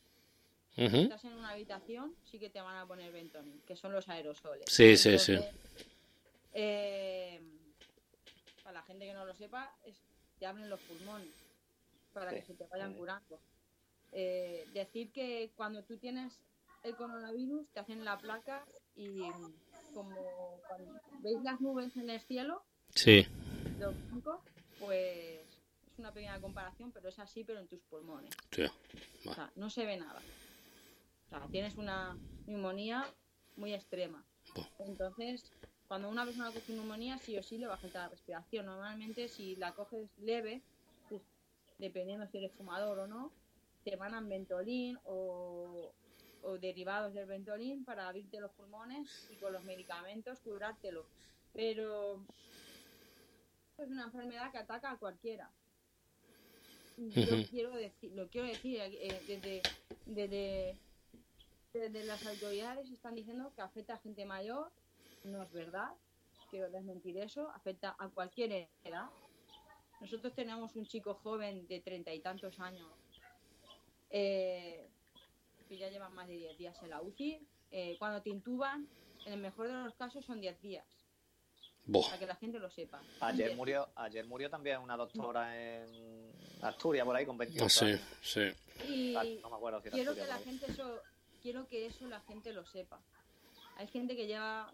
Si 0.76 0.84
estás 0.84 1.24
en 1.24 1.34
una 1.36 1.52
habitación, 1.52 2.14
sí 2.30 2.38
que 2.38 2.50
te 2.50 2.60
van 2.60 2.76
a 2.76 2.86
poner 2.86 3.14
Ventolin, 3.14 3.62
que 3.66 3.78
son 3.78 3.94
los 3.94 4.10
aerosoles. 4.10 4.66
Sí, 4.68 4.98
sí, 4.98 5.18
sí. 5.18 5.38
eh, 6.52 7.40
para 8.62 8.74
la 8.74 8.84
gente 8.84 9.06
que 9.06 9.14
no 9.14 9.24
lo 9.24 9.34
sepa, 9.36 9.74
es, 9.86 9.96
te 10.38 10.46
abren 10.46 10.70
los 10.70 10.82
pulmones 10.82 11.34
para 12.12 12.32
que 12.32 12.42
se 12.42 12.56
te 12.56 12.66
vayan 12.66 12.94
curando. 12.94 13.40
Eh, 14.12 14.68
decir 14.74 15.10
que 15.14 15.52
cuando 15.56 15.82
tú 15.86 15.96
tienes 15.96 16.42
el 16.84 16.94
coronavirus 16.98 17.70
te 17.70 17.80
hacen 17.80 18.04
la 18.04 18.18
placa 18.18 18.66
y 18.98 19.22
como 19.94 20.60
cuando 20.68 21.00
veis 21.22 21.42
las 21.42 21.62
nubes 21.62 21.96
en 21.96 22.10
el 22.10 22.20
cielo, 22.20 22.64
Sí, 22.94 23.26
los 23.80 23.96
blancos, 24.10 24.42
pues 24.78 25.47
es 25.98 26.00
una 26.00 26.14
pequeña 26.14 26.40
comparación, 26.40 26.92
pero 26.92 27.10
es 27.10 27.18
así, 27.18 27.44
pero 27.44 27.60
en 27.60 27.68
tus 27.68 27.82
pulmones. 27.82 28.30
tío. 28.52 28.70
O 29.26 29.34
sea, 29.34 29.52
no 29.56 29.68
se 29.72 29.84
ve 29.84 29.98
nada. 29.98 30.22
O 31.26 31.30
sea, 31.30 31.48
tienes 31.50 31.76
una 31.76 32.16
neumonía 32.46 33.04
muy 33.56 33.74
extrema. 33.74 34.24
Entonces, 34.78 35.52
cuando 35.88 36.08
una 36.10 36.24
persona 36.24 36.52
coge 36.52 36.74
neumonía, 36.74 37.18
sí 37.18 37.36
o 37.36 37.42
sí 37.42 37.58
le 37.58 37.66
va 37.66 37.74
a 37.74 37.78
faltar 37.78 38.04
la 38.04 38.10
respiración. 38.10 38.68
Normalmente, 38.68 39.28
si 39.28 39.56
la 39.56 39.74
coges 39.74 40.08
leve, 40.20 40.62
pues, 41.10 41.24
dependiendo 41.80 42.28
si 42.28 42.38
eres 42.38 42.52
fumador 42.54 43.00
o 43.00 43.08
no, 43.08 43.32
te 43.84 43.98
mandan 43.98 44.30
Ventolin 44.30 45.00
o, 45.04 45.92
o 46.44 46.58
derivados 46.60 47.16
del 47.16 47.26
Ventolin 47.26 47.84
para 47.86 48.08
abrirte 48.08 48.40
los 48.40 48.52
pulmones 48.52 49.28
y 49.32 49.36
con 49.38 49.52
los 49.52 49.64
medicamentos 49.64 50.40
curártelo. 50.42 51.08
Pero 51.54 52.24
es 53.80 53.90
una 53.90 54.04
enfermedad 54.04 54.52
que 54.52 54.60
ataca 54.60 54.92
a 54.92 54.98
cualquiera. 54.98 55.52
Yo 56.98 57.48
quiero 57.50 57.72
decir, 57.72 58.12
lo 58.14 58.28
quiero 58.28 58.48
decir, 58.48 58.80
eh, 58.82 59.22
desde, 59.28 59.62
desde, 60.08 60.80
desde 61.72 62.06
las 62.06 62.26
autoridades 62.26 62.90
están 62.90 63.14
diciendo 63.14 63.54
que 63.56 63.62
afecta 63.62 63.94
a 63.94 63.98
gente 64.00 64.26
mayor, 64.26 64.72
no 65.24 65.44
es 65.44 65.52
verdad, 65.52 65.92
quiero 66.50 66.72
desmentir 66.72 67.18
eso, 67.18 67.50
afecta 67.52 67.96
a 68.00 68.10
cualquier 68.10 68.68
edad. 68.84 69.10
Nosotros 70.02 70.34
tenemos 70.34 70.76
un 70.76 70.86
chico 70.88 71.14
joven 71.16 71.68
de 71.68 71.82
treinta 71.82 72.14
y 72.14 72.20
tantos 72.20 72.60
años 72.60 72.92
eh, 74.10 74.90
que 75.68 75.78
ya 75.78 75.90
lleva 75.90 76.10
más 76.10 76.28
de 76.28 76.34
10 76.36 76.58
días 76.58 76.82
en 76.82 76.90
la 76.90 77.02
UCI. 77.02 77.46
Eh, 77.72 77.96
cuando 78.00 78.22
te 78.22 78.30
intuban, 78.30 78.88
en 79.26 79.34
el 79.34 79.40
mejor 79.40 79.68
de 79.68 79.74
los 79.74 79.96
casos 79.96 80.26
son 80.26 80.40
10 80.40 80.62
días, 80.62 80.86
para 81.92 82.20
que 82.20 82.26
la 82.26 82.36
gente 82.36 82.60
lo 82.60 82.70
sepa. 82.70 83.02
Ayer 83.22 83.48
Diez. 83.48 83.58
murió, 83.58 83.90
ayer 83.96 84.26
murió 84.26 84.50
también 84.50 84.82
una 84.82 84.98
doctora 84.98 85.58
en 85.58 86.27
Asturias, 86.62 87.06
por 87.06 87.16
ahí, 87.16 87.26
con 87.26 87.38
28 87.38 87.66
Ah, 87.66 87.70
sí, 87.70 88.02
sí. 88.22 88.92
Y 88.92 89.40
No 89.42 89.50
me 89.50 89.56
acuerdo 89.56 89.82
si 89.82 89.90
quiero 89.90 90.14
que 90.14 90.26
la 90.26 90.38
gente 90.40 90.66
eso, 90.72 91.02
quiero 91.42 91.68
que 91.68 91.86
eso 91.86 92.08
la 92.08 92.20
gente 92.22 92.54
lo 92.54 92.66
sepa. 92.66 93.00
Hay 93.78 93.88
gente 93.88 94.16
que 94.16 94.28
lleva, 94.28 94.72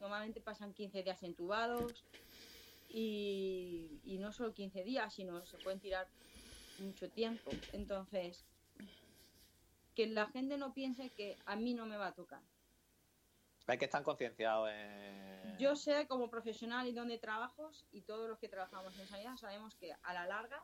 normalmente 0.00 0.40
pasan 0.40 0.72
15 0.72 1.02
días 1.02 1.22
entubados 1.22 2.04
y, 2.88 4.00
y 4.04 4.18
no 4.18 4.32
solo 4.32 4.52
15 4.52 4.84
días, 4.84 5.14
sino 5.14 5.44
se 5.46 5.58
pueden 5.58 5.80
tirar 5.80 6.06
mucho 6.78 7.08
tiempo. 7.10 7.50
Entonces, 7.72 8.44
que 9.94 10.06
la 10.06 10.26
gente 10.26 10.58
no 10.58 10.74
piense 10.74 11.10
que 11.10 11.36
a 11.46 11.56
mí 11.56 11.74
no 11.74 11.86
me 11.86 11.96
va 11.96 12.08
a 12.08 12.12
tocar. 12.12 12.40
Hay 13.66 13.78
que 13.78 13.86
estar 13.86 14.02
concienciados 14.04 14.70
en... 14.70 15.58
Yo 15.58 15.74
sé 15.74 16.06
como 16.06 16.30
profesional 16.30 16.86
y 16.86 16.92
donde 16.92 17.18
trabajo 17.18 17.70
y 17.90 18.02
todos 18.02 18.28
los 18.28 18.38
que 18.38 18.48
trabajamos 18.48 18.96
en 18.98 19.08
sanidad 19.08 19.36
sabemos 19.36 19.74
que 19.74 19.92
a 20.02 20.12
la 20.12 20.26
larga, 20.26 20.62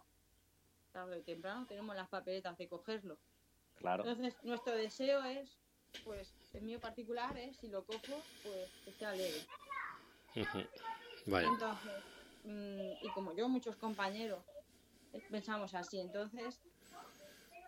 tarde 0.93 1.19
o 1.19 1.23
temprano, 1.23 1.67
tenemos 1.67 1.97
las 1.97 2.09
papeletas 2.09 2.57
de 2.59 2.69
cogerlo. 2.69 3.19
Claro. 3.77 4.05
Entonces, 4.05 4.37
nuestro 4.45 4.75
deseo 4.77 5.25
es, 5.25 5.59
pues, 6.05 6.33
el 6.55 6.63
mío 6.63 6.81
particular 6.81 7.37
es, 7.37 7.57
si 7.57 7.69
lo 7.69 7.85
cojo, 7.85 8.23
pues, 8.43 8.71
que 8.85 8.93
sea 8.93 9.13
leve. 9.15 9.47
Vaya. 11.27 11.49
Entonces, 11.49 12.05
mm, 12.45 13.07
y 13.07 13.09
como 13.15 13.35
yo, 13.35 13.49
muchos 13.49 13.77
compañeros 13.77 14.45
eh, 15.13 15.23
pensamos 15.31 15.75
así. 15.75 15.99
Entonces, 16.01 16.61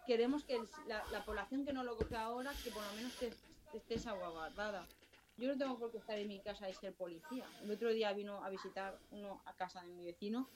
queremos 0.07 0.45
que 0.45 0.61
la, 0.87 1.05
la 1.11 1.25
población 1.25 1.65
que 1.65 1.73
no 1.73 1.83
lo 1.83 1.97
coge 1.97 2.17
ahora, 2.17 2.53
que 2.63 2.71
por 2.71 2.85
lo 2.85 2.93
menos 2.95 3.13
te 3.19 3.33
esté 3.77 3.99
salvaguardada. 3.99 4.87
Yo 5.37 5.49
no 5.49 5.59
tengo 5.59 5.79
por 5.79 5.91
qué 5.91 5.99
estar 5.99 6.19
en 6.19 6.29
mi 6.29 6.41
casa 6.41 6.71
y 6.71 6.75
ser 6.75 6.95
policía. 6.95 7.45
El 7.63 7.71
otro 7.73 7.93
día 7.93 8.13
vino 8.13 8.45
a 8.45 8.51
visitar 8.51 9.01
uno 9.11 9.43
a 9.45 9.57
casa 9.57 9.83
de 9.83 9.89
mi 9.89 10.05
vecino 10.05 10.49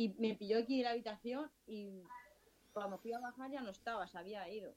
y 0.00 0.10
me 0.18 0.34
pilló 0.36 0.58
aquí 0.60 0.76
en 0.78 0.84
la 0.84 0.90
habitación 0.90 1.50
y 1.66 2.02
cuando 2.72 2.98
fui 2.98 3.12
a 3.12 3.18
bajar 3.18 3.50
ya 3.50 3.60
no 3.62 3.70
estaba, 3.70 4.06
se 4.06 4.16
había 4.16 4.48
ido. 4.48 4.72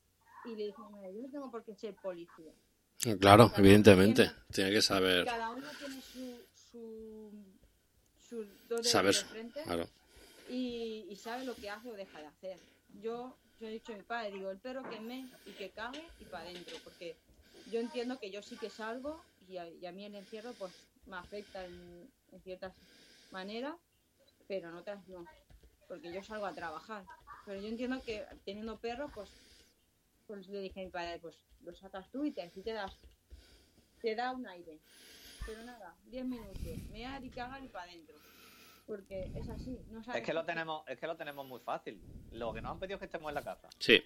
Y 0.45 0.55
le 0.55 0.65
dije, 0.65 0.81
"Mira, 0.91 1.11
yo 1.11 1.21
no 1.21 1.29
tengo 1.29 1.51
por 1.51 1.63
qué 1.63 1.75
ser 1.75 1.93
policía. 1.95 2.51
Claro, 3.19 3.51
evidentemente. 3.55 4.31
Tiene 4.51 4.71
que 4.71 4.81
saber. 4.81 5.25
Cada 5.25 5.51
uno 5.51 5.67
tiene 5.77 6.01
su, 6.01 6.39
su, 6.55 7.31
su 8.27 8.45
dos 8.67 8.87
Saber. 8.89 9.13
de 9.13 9.23
frente 9.25 9.61
Claro. 9.63 9.87
y, 10.49 11.05
y 11.09 11.15
sabe 11.17 11.45
lo 11.45 11.53
que 11.55 11.69
hace 11.69 11.91
o 11.91 11.93
deja 11.93 12.19
de 12.19 12.25
hacer. 12.25 12.57
Yo, 13.03 13.37
yo 13.59 13.67
he 13.67 13.71
dicho 13.71 13.93
a 13.93 13.97
mi 13.97 14.01
padre, 14.03 14.31
digo, 14.31 14.49
el 14.49 14.57
perro 14.57 14.81
que 14.89 14.99
me 14.99 15.29
y 15.45 15.51
que 15.51 15.69
cague 15.69 16.03
y 16.19 16.25
para 16.25 16.45
adentro, 16.49 16.77
porque 16.83 17.15
yo 17.71 17.79
entiendo 17.79 18.17
que 18.19 18.31
yo 18.31 18.41
sí 18.41 18.57
que 18.57 18.71
salgo 18.71 19.23
y 19.47 19.57
a, 19.57 19.69
y 19.69 19.85
a 19.85 19.91
mí 19.91 20.03
el 20.05 20.15
encierro 20.15 20.53
pues 20.53 20.73
me 21.05 21.17
afecta 21.17 21.63
en, 21.65 22.09
en 22.31 22.41
ciertas 22.41 22.73
maneras, 23.31 23.75
pero 24.51 24.67
en 24.67 24.75
otras 24.75 25.07
no, 25.07 25.23
porque 25.87 26.11
yo 26.11 26.21
salgo 26.21 26.45
a 26.45 26.53
trabajar. 26.53 27.05
Pero 27.45 27.61
yo 27.61 27.69
entiendo 27.69 28.01
que 28.03 28.25
teniendo 28.43 28.77
perros, 28.77 29.09
pues, 29.15 29.29
pues 30.27 30.45
le 30.49 30.59
dije 30.59 30.81
a 30.81 30.83
mi 30.83 30.89
padre, 30.89 31.19
pues 31.19 31.37
lo 31.63 31.73
sacas 31.73 32.11
tú 32.11 32.25
y 32.25 32.31
te, 32.31 32.41
así 32.41 32.61
te 32.61 32.73
das, 32.73 32.93
te 34.01 34.13
da 34.13 34.33
un 34.33 34.45
aire. 34.45 34.77
Pero 35.45 35.63
nada, 35.63 35.95
10 36.07 36.25
minutos, 36.25 36.61
mear 36.89 37.23
y 37.23 37.29
cagar 37.29 37.63
y 37.63 37.69
para 37.69 37.85
adentro. 37.85 38.13
Porque 38.85 39.31
es 39.33 39.47
así, 39.47 39.79
no 39.89 40.03
sabes 40.03 40.19
Es 40.19 40.27
que 40.27 40.33
lo 40.33 40.43
tenemos, 40.43 40.83
es 40.85 40.99
que 40.99 41.07
lo 41.07 41.15
tenemos 41.15 41.47
muy 41.47 41.61
fácil. 41.61 42.01
Lo 42.33 42.53
que 42.53 42.61
nos 42.61 42.73
han 42.73 42.79
pedido 42.79 42.95
es 42.95 42.99
que 42.99 43.05
estemos 43.05 43.29
en 43.29 43.35
la 43.35 43.43
casa. 43.43 43.69
Sí. 43.79 44.03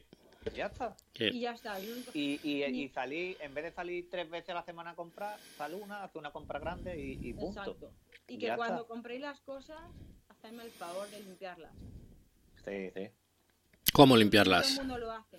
Ya 0.55 0.67
está. 0.67 0.95
Y 1.15 1.39
ya 1.39 1.53
está. 1.53 1.79
Y, 1.79 2.39
y, 2.43 2.63
y 2.65 2.89
salir, 2.89 3.35
en 3.41 3.51
vez 3.55 3.63
de 3.63 3.71
salir 3.71 4.07
tres 4.11 4.29
veces 4.29 4.51
a 4.51 4.53
la 4.53 4.63
semana 4.63 4.91
a 4.91 4.95
comprar, 4.95 5.39
sal 5.57 5.73
una, 5.73 6.03
hace 6.03 6.19
una 6.19 6.31
compra 6.31 6.59
grande 6.59 6.95
y, 7.01 7.29
y 7.29 7.33
punto. 7.33 7.61
Exacto. 7.61 7.91
Y 8.27 8.37
que 8.37 8.47
Ya 8.47 8.55
cuando 8.55 8.81
está. 8.81 8.87
compréis 8.87 9.21
las 9.21 9.39
cosas, 9.41 9.79
hacedme 10.45 10.63
el 10.63 10.71
favor 10.71 11.09
de 11.09 11.19
limpiarlas. 11.21 11.71
Sí, 12.63 12.91
sí. 12.93 13.09
¿Cómo 13.93 14.13
Todo 14.13 14.19
limpiarlas? 14.19 14.71
el 14.71 14.77
mundo 14.77 14.97
lo 14.97 15.11
hace. 15.11 15.37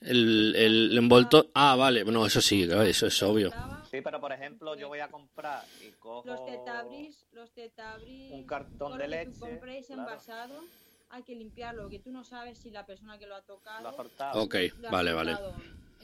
El, 0.00 0.54
el 0.54 0.98
envoltorio... 0.98 1.50
Ah, 1.54 1.74
vale, 1.74 2.04
no, 2.04 2.26
eso 2.26 2.40
sí, 2.40 2.62
eso 2.62 3.06
es 3.06 3.22
obvio. 3.22 3.50
Sí, 3.90 4.00
pero 4.02 4.20
por 4.20 4.32
ejemplo, 4.32 4.76
yo 4.76 4.88
voy 4.88 5.00
a 5.00 5.08
comprar 5.08 5.64
y 5.80 5.90
cojo 5.92 6.26
Los 6.26 6.44
tetabris, 6.44 7.26
los 7.32 7.52
tetabris, 7.52 8.30
un 8.32 8.46
cartón 8.46 8.78
todo 8.78 8.96
de 8.98 9.08
lo 9.08 9.16
que 9.16 9.24
tú 9.24 9.30
leche, 9.30 9.40
compréis 9.40 9.86
claro. 9.86 10.02
envasado, 10.02 10.60
hay 11.08 11.22
que 11.22 11.34
limpiarlo, 11.34 11.88
que 11.88 11.98
tú 11.98 12.10
no 12.10 12.24
sabes 12.24 12.58
si 12.58 12.70
la 12.70 12.84
persona 12.84 13.18
que 13.18 13.26
lo 13.26 13.34
ha 13.34 13.42
tocado 13.42 13.82
lo 13.82 13.88
ha 13.88 13.96
cortado. 13.96 14.42
Ok, 14.42 14.54
lo 14.80 14.88
ha 14.88 14.90
vale, 14.90 15.12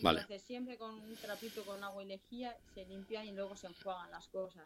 Vale. 0.00 0.20
Entonces 0.20 0.42
siempre 0.42 0.78
con 0.78 0.94
un 0.94 1.16
trapito 1.16 1.64
con 1.64 1.82
agua 1.84 2.02
y 2.02 2.06
lejía 2.06 2.56
se 2.74 2.84
limpian 2.86 3.26
y 3.26 3.32
luego 3.32 3.56
se 3.56 3.66
enjuagan 3.66 4.10
las 4.10 4.26
cosas. 4.28 4.64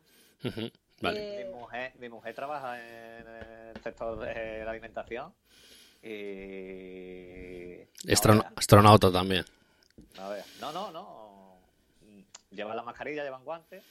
Vale. 1.00 1.40
Eh, 1.40 1.44
Mi 1.44 1.54
mujer, 1.54 1.92
mi 1.98 2.08
mujer 2.08 2.34
trabaja 2.34 2.78
en 2.78 3.26
el 3.26 3.82
sector 3.82 4.18
de 4.18 4.64
la 4.64 4.70
alimentación 4.70 5.34
y... 6.02 7.80
Astron- 8.08 8.36
no, 8.36 8.44
astronauta 8.56 9.10
también. 9.10 9.44
no, 10.60 10.72
no, 10.72 10.90
no. 10.92 11.58
Llevan 12.50 12.76
la 12.76 12.82
mascarilla, 12.82 13.24
llevan 13.24 13.44
guantes 13.44 13.82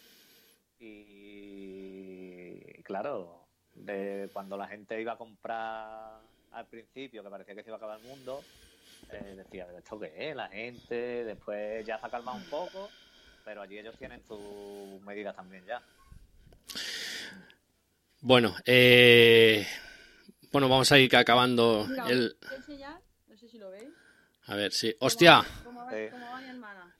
y 0.79 2.59
claro, 2.83 3.45
de 3.73 4.29
cuando 4.33 4.57
la 4.57 4.67
gente 4.67 4.99
iba 4.99 5.13
a 5.13 5.17
comprar 5.17 6.21
al 6.51 6.65
principio, 6.67 7.23
que 7.23 7.29
parecía 7.29 7.55
que 7.55 7.63
se 7.63 7.69
iba 7.69 7.75
a 7.75 7.77
acabar 7.77 7.99
el 7.99 8.05
mundo, 8.05 8.43
eh, 9.11 9.35
decía, 9.35 9.67
¿esto 9.77 9.99
qué 9.99 10.13
es? 10.29 10.35
La 10.35 10.47
gente, 10.49 11.23
después 11.25 11.85
ya 11.85 11.99
se 11.99 12.05
ha 12.05 12.09
calmado 12.09 12.37
un 12.37 12.45
poco, 12.49 12.89
pero 13.43 13.61
allí 13.61 13.77
ellos 13.79 13.95
tienen 13.97 14.21
sus 14.27 15.01
medidas 15.01 15.35
también 15.35 15.65
ya. 15.65 15.81
Bueno, 18.21 18.55
eh, 18.65 19.67
bueno, 20.51 20.67
vamos 20.67 20.91
a 20.91 20.97
ir 20.99 21.15
acabando 21.15 21.85
mira, 21.87 22.07
el... 22.07 22.35
os 22.41 22.47
voy 22.47 22.49
a 22.51 22.55
enseñar, 22.57 23.01
no 23.27 23.37
sé 23.37 23.47
si 23.47 23.57
lo 23.59 23.69
veis. 23.69 23.89
A 24.47 24.55
ver, 24.55 24.71
sí. 24.73 24.95
¡Hostia! 24.99 25.43
¿Cómo 25.63 25.85
va, 25.85 25.91
Sí. 25.91 26.07
cómo 26.11 26.25
va 26.31 26.41
mi 26.41 26.49
hermana? 26.49 26.95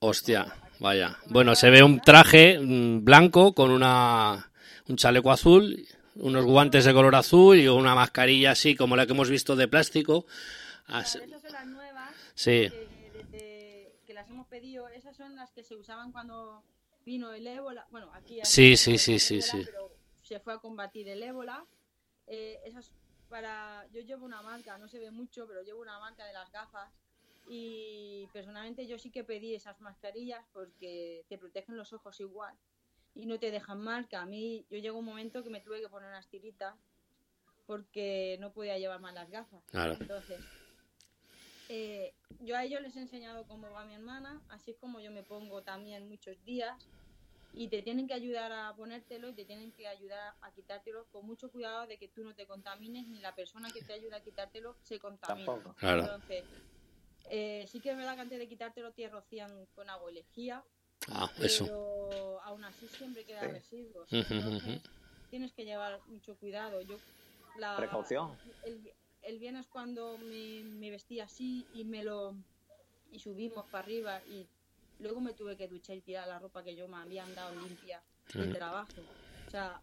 Hostia, 0.00 0.46
vaya. 0.78 1.16
Bueno, 1.26 1.54
se 1.54 1.70
ve 1.70 1.82
un 1.82 2.00
traje 2.00 2.58
mm, 2.58 3.04
blanco 3.04 3.54
con 3.54 3.70
una 3.70 4.50
un 4.88 4.96
chaleco 4.96 5.32
azul, 5.32 5.86
unos 6.16 6.44
guantes 6.44 6.84
de 6.84 6.92
color 6.92 7.14
azul 7.16 7.58
y 7.58 7.66
una 7.68 7.94
mascarilla 7.94 8.52
así 8.52 8.76
como 8.76 8.94
la 8.96 9.06
que 9.06 9.12
hemos 9.12 9.30
visto 9.30 9.56
de 9.56 9.68
plástico. 9.68 10.26
Así- 10.86 11.18
Esas 11.18 11.40
son 11.42 11.52
las 11.52 11.66
nuevas. 11.66 12.14
Sí, 12.36 12.70
que, 12.70 13.10
desde 13.12 14.00
que 14.06 14.14
las 14.14 14.30
hemos 14.30 14.46
pedido, 14.46 14.88
esas 14.88 15.16
son 15.16 15.34
las 15.34 15.50
que 15.50 15.64
se 15.64 15.74
usaban 15.74 16.12
cuando 16.12 16.62
vino 17.04 17.32
el 17.32 17.46
ébola. 17.46 17.86
Bueno, 17.90 18.10
aquí 18.14 18.40
Sí, 18.44 18.76
sí, 18.76 18.98
sí, 18.98 19.18
sí, 19.18 19.34
ébola, 19.38 19.50
sí. 19.50 19.62
Pero 19.64 19.92
se 20.22 20.38
fue 20.38 20.54
a 20.54 20.58
combatir 20.58 21.08
el 21.08 21.22
ébola. 21.22 21.66
Eh, 22.28 22.60
esas 22.64 22.92
para, 23.28 23.86
yo 23.92 24.00
llevo 24.02 24.24
una 24.24 24.42
marca, 24.42 24.78
no 24.78 24.88
se 24.88 24.98
ve 24.98 25.10
mucho, 25.10 25.46
pero 25.46 25.62
llevo 25.62 25.80
una 25.80 25.98
marca 25.98 26.24
de 26.24 26.32
las 26.32 26.50
gafas. 26.50 26.92
Y 27.48 28.28
personalmente 28.32 28.86
yo 28.86 28.98
sí 28.98 29.10
que 29.10 29.24
pedí 29.24 29.54
esas 29.54 29.80
mascarillas 29.80 30.44
porque 30.52 31.24
te 31.28 31.38
protegen 31.38 31.76
los 31.76 31.92
ojos 31.92 32.18
igual 32.20 32.56
y 33.14 33.26
no 33.26 33.38
te 33.38 33.50
dejan 33.50 33.80
marca. 33.80 34.22
A 34.22 34.26
mí, 34.26 34.66
yo 34.68 34.78
llegó 34.78 34.98
un 34.98 35.04
momento 35.04 35.42
que 35.42 35.50
me 35.50 35.60
tuve 35.60 35.80
que 35.80 35.88
poner 35.88 36.08
unas 36.08 36.28
tiritas 36.28 36.74
porque 37.66 38.36
no 38.40 38.52
podía 38.52 38.78
llevar 38.78 39.00
más 39.00 39.14
las 39.14 39.30
gafas. 39.30 39.62
Claro. 39.66 39.96
Entonces, 40.00 40.40
eh, 41.68 42.14
yo 42.40 42.56
a 42.56 42.64
ellos 42.64 42.80
les 42.82 42.96
he 42.96 43.00
enseñado 43.00 43.46
cómo 43.46 43.70
va 43.70 43.84
mi 43.84 43.94
hermana, 43.94 44.42
así 44.48 44.72
es 44.72 44.76
como 44.76 45.00
yo 45.00 45.10
me 45.10 45.22
pongo 45.22 45.62
también 45.62 46.08
muchos 46.08 46.42
días 46.44 46.88
y 47.52 47.68
te 47.68 47.82
tienen 47.82 48.06
que 48.06 48.14
ayudar 48.14 48.52
a 48.52 48.74
ponértelo 48.76 49.28
y 49.28 49.32
te 49.32 49.44
tienen 49.44 49.72
que 49.72 49.88
ayudar 49.88 50.34
a 50.42 50.52
quitártelo 50.52 51.06
con 51.06 51.26
mucho 51.26 51.50
cuidado 51.50 51.86
de 51.86 51.96
que 51.96 52.08
tú 52.08 52.22
no 52.22 52.34
te 52.34 52.46
contamines 52.46 53.06
ni 53.08 53.20
la 53.20 53.34
persona 53.34 53.70
que 53.72 53.82
te 53.82 53.94
ayuda 53.94 54.18
a 54.18 54.22
quitártelo 54.22 54.76
se 54.82 54.98
contamina. 54.98 55.46
Tampoco. 55.46 55.74
Claro. 55.76 56.02
Entonces, 56.02 56.44
eh, 57.30 57.64
sí 57.68 57.80
que 57.80 57.90
es 57.90 57.96
verdad 57.96 58.14
que 58.14 58.20
antes 58.20 58.38
de 58.38 58.48
quitártelo 58.48 58.92
te 58.92 59.08
rocían 59.08 59.66
con 59.74 59.88
agua 59.88 60.10
y 60.10 60.14
lejía, 60.14 60.62
ah, 61.08 61.30
eso. 61.38 61.64
pero 61.64 62.40
aún 62.42 62.64
así 62.64 62.86
siempre 62.88 63.24
quedan 63.24 63.46
Sí. 63.46 63.52
residuos. 63.52 64.12
Entonces, 64.12 64.82
tienes 65.30 65.52
que 65.52 65.64
llevar 65.64 66.00
mucho 66.08 66.36
cuidado. 66.36 66.82
Yo 66.82 66.98
la, 67.58 67.76
Precaución. 67.76 68.38
El, 68.64 68.92
el 69.26 69.38
viernes 69.38 69.66
cuando 69.66 70.18
me, 70.18 70.62
me 70.64 70.90
vestí 70.90 71.20
así 71.20 71.66
y 71.72 71.84
me 71.84 72.02
lo 72.04 72.36
y 73.10 73.18
subimos 73.20 73.66
para 73.70 73.84
arriba 73.84 74.22
y 74.26 74.48
luego 74.98 75.20
me 75.20 75.32
tuve 75.34 75.56
que 75.56 75.68
duchar 75.68 75.96
y 75.96 76.02
tirar 76.02 76.28
la 76.28 76.38
ropa 76.38 76.62
que 76.62 76.74
yo 76.74 76.88
me 76.88 76.96
habían 76.96 77.34
dado 77.34 77.54
limpia 77.54 78.02
del 78.34 78.48
Ujú. 78.50 78.58
trabajo. 78.58 79.02
O 79.46 79.50
sea, 79.50 79.80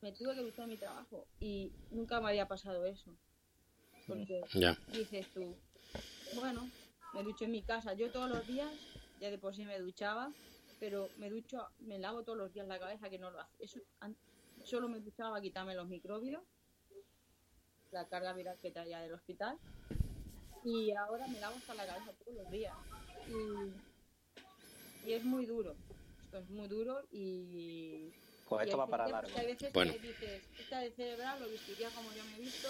me 0.00 0.12
tuve 0.12 0.34
que 0.34 0.42
duchar 0.42 0.66
mi 0.66 0.76
trabajo 0.78 1.26
y 1.38 1.72
nunca 1.90 2.20
me 2.20 2.28
había 2.28 2.46
pasado 2.46 2.84
eso. 2.86 3.16
Porque 4.06 4.40
Ya. 4.54 4.76
dices 4.88 5.26
tú, 5.32 5.56
bueno, 6.34 6.70
me 7.14 7.22
ducho 7.22 7.44
en 7.44 7.52
mi 7.52 7.62
casa. 7.62 7.94
Yo 7.94 8.10
todos 8.10 8.28
los 8.28 8.46
días, 8.46 8.72
ya 9.20 9.30
de 9.30 9.38
por 9.38 9.54
sí 9.54 9.64
me 9.64 9.78
duchaba, 9.78 10.32
pero 10.78 11.12
me 11.16 11.30
ducho, 11.30 11.68
me 11.78 11.98
lavo 11.98 12.24
todos 12.24 12.38
los 12.38 12.52
días 12.52 12.66
la 12.66 12.78
cabeza, 12.78 13.10
que 13.10 13.18
no 13.18 13.30
lo 13.30 13.40
hace. 13.40 13.56
Eso, 13.58 13.80
solo 14.64 14.88
me 14.88 15.00
duchaba 15.00 15.40
quitarme 15.40 15.74
los 15.74 15.88
microbios, 15.88 16.42
la 17.92 18.08
carga 18.08 18.32
viral 18.32 18.58
que 18.58 18.70
traía 18.70 19.00
del 19.00 19.12
hospital, 19.14 19.58
y 20.64 20.92
ahora 20.92 21.26
me 21.26 21.40
lavo 21.40 21.56
hasta 21.56 21.74
la 21.74 21.86
cabeza 21.86 22.12
todos 22.24 22.34
los 22.36 22.50
días. 22.50 22.74
Y, 23.28 25.08
y 25.08 25.12
es 25.14 25.24
muy 25.24 25.46
duro. 25.46 25.74
Esto 26.24 26.38
es 26.38 26.50
muy 26.50 26.68
duro 26.68 27.02
y 27.10 28.10
Pues 28.48 28.64
y 28.66 28.68
esto 28.68 28.78
va 28.78 28.86
para 28.86 29.08
largo. 29.08 29.30
hay 29.36 29.46
veces 29.46 29.72
Bueno. 29.72 29.92
que 29.92 29.98
dices, 29.98 30.42
esta 30.58 30.80
de 30.80 30.90
cerebral 30.92 31.40
lo 31.40 31.48
vestiría 31.48 31.88
como 31.90 32.12
yo 32.12 32.24
me 32.24 32.36
he 32.36 32.40
visto 32.40 32.68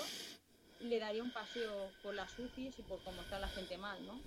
y 0.81 0.85
le 0.85 0.99
daría 0.99 1.23
un 1.23 1.33
paseo 1.33 1.91
por 2.03 2.15
las 2.15 2.39
UCIs 2.39 2.79
y 2.79 2.83
por 2.83 3.03
cómo 3.03 3.21
está 3.23 3.39
la 3.39 3.49
gente 3.49 3.77
mal, 3.77 4.05
¿no? 4.07 4.21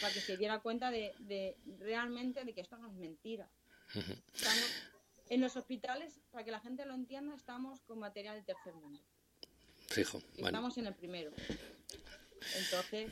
Para 0.00 0.12
que 0.12 0.20
se 0.20 0.36
diera 0.36 0.60
cuenta 0.60 0.90
de, 0.90 1.14
de 1.20 1.56
realmente 1.80 2.44
de 2.44 2.54
que 2.54 2.60
esto 2.60 2.76
no 2.78 2.86
es 2.88 2.94
mentira. 2.94 3.50
Estamos, 4.34 4.70
en 5.30 5.40
los 5.40 5.56
hospitales, 5.56 6.20
para 6.30 6.44
que 6.44 6.50
la 6.52 6.60
gente 6.60 6.84
lo 6.86 6.94
entienda, 6.94 7.34
estamos 7.34 7.80
con 7.82 7.98
material 7.98 8.36
de 8.36 8.42
tercer 8.44 8.74
mundo. 8.74 9.00
Fijo. 9.88 10.18
Y 10.36 10.42
Bueno. 10.42 10.58
Estamos 10.58 10.78
en 10.78 10.86
el 10.86 10.94
primero. 10.94 11.30
Entonces, 12.58 13.08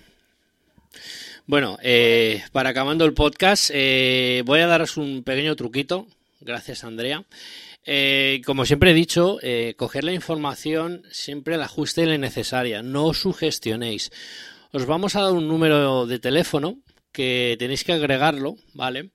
Bueno, 1.46 1.78
eh, 1.82 2.42
para 2.52 2.70
acabando 2.70 3.04
el 3.04 3.14
podcast, 3.14 3.70
eh, 3.72 4.42
voy 4.44 4.60
a 4.60 4.66
daros 4.66 4.96
un 4.96 5.22
pequeño 5.22 5.56
truquito. 5.56 6.06
Gracias, 6.40 6.84
Andrea. 6.84 7.24
Eh, 7.84 8.42
como 8.46 8.64
siempre 8.64 8.92
he 8.92 8.94
dicho, 8.94 9.38
eh, 9.42 9.74
coger 9.76 10.04
la 10.04 10.12
información 10.12 11.02
siempre 11.10 11.56
la 11.56 11.64
ajuste 11.64 12.02
y 12.02 12.06
la 12.06 12.18
necesaria. 12.18 12.82
No 12.82 13.06
os 13.06 13.20
sugestionéis. 13.20 14.10
Os 14.72 14.86
vamos 14.86 15.16
a 15.16 15.22
dar 15.22 15.32
un 15.32 15.48
número 15.48 16.06
de 16.06 16.18
teléfono 16.18 16.78
que 17.10 17.56
tenéis 17.58 17.84
que 17.84 17.92
agregarlo, 17.92 18.56
¿vale? 18.72 19.10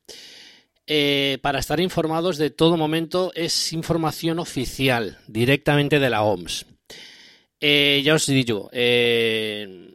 Eh, 0.86 1.40
para 1.42 1.60
estar 1.60 1.80
informados 1.80 2.38
de 2.38 2.50
todo 2.50 2.78
momento 2.78 3.32
es 3.36 3.74
información 3.74 4.40
oficial, 4.40 5.18
directamente 5.28 6.00
de 6.00 6.10
la 6.10 6.24
OMS. 6.24 6.66
Eh, 7.60 8.02
ya 8.06 8.14
os 8.14 8.26
digo, 8.28 8.70
eh, 8.72 9.90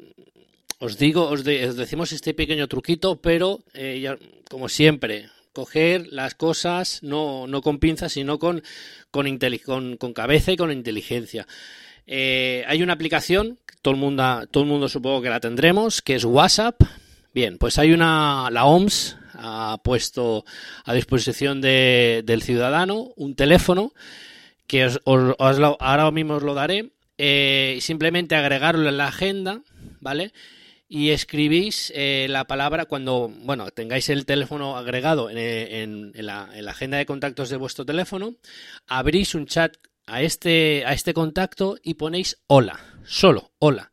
os 0.78 0.98
digo, 0.98 1.28
os, 1.28 1.44
de- 1.44 1.68
os 1.68 1.76
decimos 1.76 2.10
este 2.12 2.34
pequeño 2.34 2.66
truquito, 2.66 3.20
pero 3.22 3.60
eh, 3.74 4.16
como 4.50 4.68
siempre, 4.68 5.28
coger 5.52 6.08
las 6.10 6.34
cosas 6.34 7.02
no, 7.02 7.46
no 7.46 7.62
con 7.62 7.78
pinzas, 7.78 8.12
sino 8.14 8.38
con, 8.38 8.62
con, 9.10 9.26
con, 9.64 9.96
con 9.96 10.12
cabeza 10.12 10.50
y 10.52 10.56
con 10.56 10.72
inteligencia. 10.72 11.46
Eh, 12.06 12.64
hay 12.66 12.82
una 12.82 12.94
aplicación, 12.94 13.58
todo 13.80 13.94
el, 13.94 14.00
mundo, 14.00 14.46
todo 14.50 14.64
el 14.64 14.68
mundo 14.68 14.88
supongo 14.88 15.22
que 15.22 15.30
la 15.30 15.38
tendremos, 15.40 16.02
que 16.02 16.16
es 16.16 16.24
WhatsApp. 16.24 16.82
Bien, 17.32 17.58
pues 17.58 17.78
hay 17.78 17.92
una, 17.92 18.48
la 18.50 18.64
OMS 18.64 19.16
ha 19.34 19.78
puesto 19.84 20.44
a 20.84 20.92
disposición 20.94 21.60
de- 21.60 22.22
del 22.24 22.42
ciudadano 22.42 23.12
un 23.16 23.36
teléfono 23.36 23.92
que 24.66 24.84
os, 24.86 25.00
ahora 25.06 26.10
mismo 26.10 26.34
os 26.34 26.42
lo 26.42 26.54
daré. 26.54 26.90
Eh, 27.24 27.78
simplemente 27.80 28.34
agregarlo 28.34 28.88
en 28.88 28.96
la 28.96 29.06
agenda, 29.06 29.62
¿vale? 30.00 30.32
y 30.88 31.08
escribís 31.10 31.90
eh, 31.94 32.26
la 32.28 32.44
palabra 32.46 32.84
cuando, 32.84 33.30
bueno, 33.44 33.70
tengáis 33.70 34.08
el 34.10 34.26
teléfono 34.26 34.76
agregado 34.76 35.30
en, 35.30 35.38
en- 35.38 36.12
la, 36.26 36.50
en 36.52 36.64
la 36.66 36.72
agenda 36.72 36.98
de 36.98 37.06
contactos 37.06 37.48
de 37.48 37.56
vuestro 37.56 37.86
teléfono, 37.86 38.34
abrís 38.88 39.34
un 39.34 39.46
chat 39.46 39.74
a 40.06 40.20
este, 40.20 40.82
a 40.84 40.92
este 40.92 41.14
contacto 41.14 41.78
y 41.82 41.94
ponéis 41.94 42.42
hola, 42.48 42.78
solo 43.04 43.52
hola. 43.58 43.90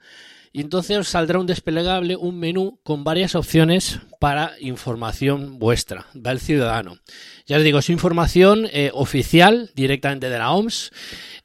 Y 0.51 0.61
entonces 0.61 0.97
os 0.97 1.07
saldrá 1.07 1.39
un 1.39 1.45
desplegable, 1.45 2.15
un 2.15 2.39
menú 2.39 2.79
con 2.83 3.03
varias 3.03 3.35
opciones 3.35 3.99
para 4.19 4.53
información 4.59 5.59
vuestra, 5.59 6.07
del 6.13 6.39
ciudadano. 6.39 6.97
Ya 7.45 7.57
os 7.57 7.63
digo, 7.63 7.79
es 7.79 7.89
información 7.89 8.67
eh, 8.71 8.89
oficial 8.93 9.69
directamente 9.75 10.29
de 10.29 10.39
la 10.39 10.51
OMS. 10.51 10.91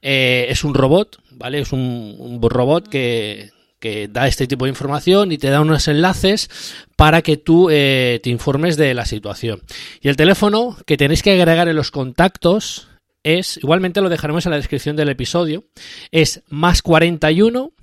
Eh, 0.01 0.47
es 0.49 0.63
un 0.63 0.73
robot, 0.73 1.19
¿vale? 1.31 1.59
Es 1.59 1.71
un, 1.71 2.39
robot 2.41 2.87
que, 2.87 3.51
que 3.79 4.07
da 4.07 4.27
este 4.27 4.47
tipo 4.47 4.65
de 4.65 4.69
información 4.69 5.31
y 5.31 5.37
te 5.37 5.49
da 5.49 5.61
unos 5.61 5.87
enlaces 5.87 6.49
para 6.95 7.21
que 7.21 7.37
tú 7.37 7.69
eh, 7.69 8.19
te 8.23 8.31
informes 8.31 8.77
de 8.77 8.95
la 8.95 9.05
situación. 9.05 9.61
Y 10.01 10.09
el 10.09 10.15
teléfono 10.15 10.77
que 10.87 10.97
tenéis 10.97 11.21
que 11.21 11.31
agregar 11.31 11.67
en 11.67 11.75
los 11.75 11.91
contactos 11.91 12.87
es, 13.25 13.57
igualmente 13.57 14.01
lo 14.01 14.09
dejaremos 14.09 14.45
en 14.45 14.51
la 14.51 14.57
descripción 14.57 14.95
del 14.95 15.09
episodio, 15.09 15.65
es 16.11 16.43
más 16.47 16.81
41 16.81 17.73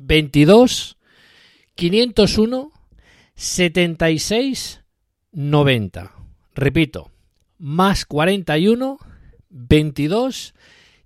22 0.00 0.96
501 1.74 2.72
76 3.34 4.80
90. 5.32 6.12
Repito, 6.54 7.10
más 7.58 8.04
41 8.06 8.98
22 9.50 10.54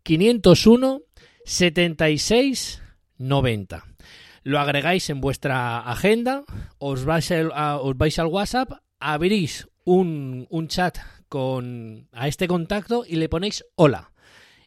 501 0.02 1.02
76 1.44 2.82
90. 3.18 3.84
Lo 4.42 4.58
agregáis 4.60 5.08
en 5.10 5.20
vuestra 5.20 5.78
agenda, 5.80 6.44
os 6.78 7.04
vais, 7.04 7.30
al- 7.30 7.52
a, 7.54 7.78
os 7.80 7.96
vais 7.96 8.18
al 8.18 8.26
WhatsApp, 8.26 8.72
abrís 9.00 9.68
un, 9.84 10.46
un 10.50 10.68
chat 10.68 10.98
con, 11.28 12.08
a 12.12 12.28
este 12.28 12.46
contacto 12.48 13.04
y 13.06 13.16
le 13.16 13.28
ponéis 13.28 13.64
hola. 13.76 14.10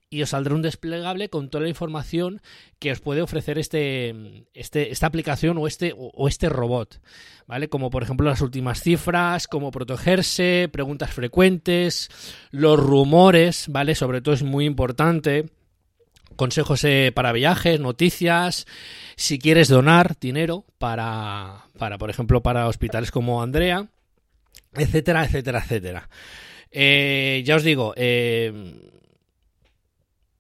Y 0.10 0.22
os 0.22 0.30
saldrá 0.30 0.56
un 0.56 0.62
desplegable 0.62 1.30
con 1.30 1.50
toda 1.50 1.64
la 1.64 1.70
información 1.70 2.42
que 2.80 2.94
os 2.94 3.02
puede 3.02 3.22
ofrecer 3.22 3.60
este, 3.60 4.46
este, 4.54 4.92
esta 4.92 5.08
aplicación 5.08 5.58
o 5.58 5.68
este, 5.68 5.94
o- 5.98 6.28
este 6.30 6.48
robot. 6.48 7.02
¿Vale? 7.46 7.68
Como 7.68 7.90
por 7.90 8.04
ejemplo 8.04 8.30
las 8.30 8.42
últimas 8.42 8.82
cifras, 8.82 9.48
cómo 9.48 9.72
protegerse, 9.72 10.70
preguntas 10.72 11.12
frecuentes, 11.14 12.10
los 12.52 12.80
rumores, 12.80 13.66
¿vale? 13.70 13.96
Sobre 13.96 14.22
todo 14.22 14.34
es 14.36 14.44
muy 14.44 14.66
importante. 14.66 15.50
Consejos 16.38 16.84
eh, 16.84 17.12
para 17.14 17.32
viajes, 17.32 17.80
noticias, 17.80 18.66
si 19.16 19.40
quieres 19.40 19.68
donar 19.70 20.18
dinero 20.20 20.66
para, 20.78 21.66
para, 21.78 21.98
por 21.98 22.10
ejemplo, 22.10 22.44
para 22.44 22.68
hospitales 22.68 23.12
como 23.12 23.42
Andrea, 23.42 23.88
etcétera, 24.74 25.26
etcétera, 25.26 25.60
etcétera. 25.60 26.10
Eh, 26.72 27.42
ya 27.46 27.56
os 27.56 27.64
digo, 27.64 27.94
eh, 27.96 28.54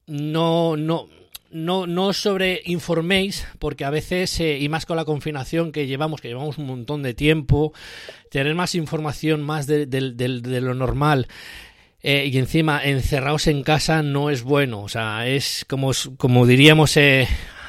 no, 0.07 0.75
no, 0.77 1.07
no, 1.51 1.85
no 1.87 2.07
os 2.07 2.17
sobreinforméis, 2.17 3.45
porque 3.59 3.85
a 3.85 3.89
veces, 3.89 4.39
eh, 4.39 4.57
y 4.59 4.69
más 4.69 4.85
con 4.85 4.97
la 4.97 5.05
confinación 5.05 5.71
que 5.71 5.87
llevamos, 5.87 6.21
que 6.21 6.27
llevamos 6.29 6.57
un 6.57 6.65
montón 6.67 7.03
de 7.03 7.13
tiempo, 7.13 7.73
tener 8.31 8.55
más 8.55 8.75
información 8.75 9.41
más 9.43 9.67
de, 9.67 9.85
de- 9.85 10.61
lo 10.61 10.73
normal. 10.73 11.27
eh, 12.03 12.29
y 12.31 12.37
encima 12.37 12.81
encerrados 12.83 13.47
en 13.47 13.63
casa 13.63 14.03
no 14.03 14.29
es 14.29 14.43
bueno, 14.43 14.81
o 14.81 14.87
sea, 14.89 15.27
es 15.27 15.65
como, 15.67 15.91
como 16.17 16.45
diríamos 16.45 16.95
eh, 16.97 17.27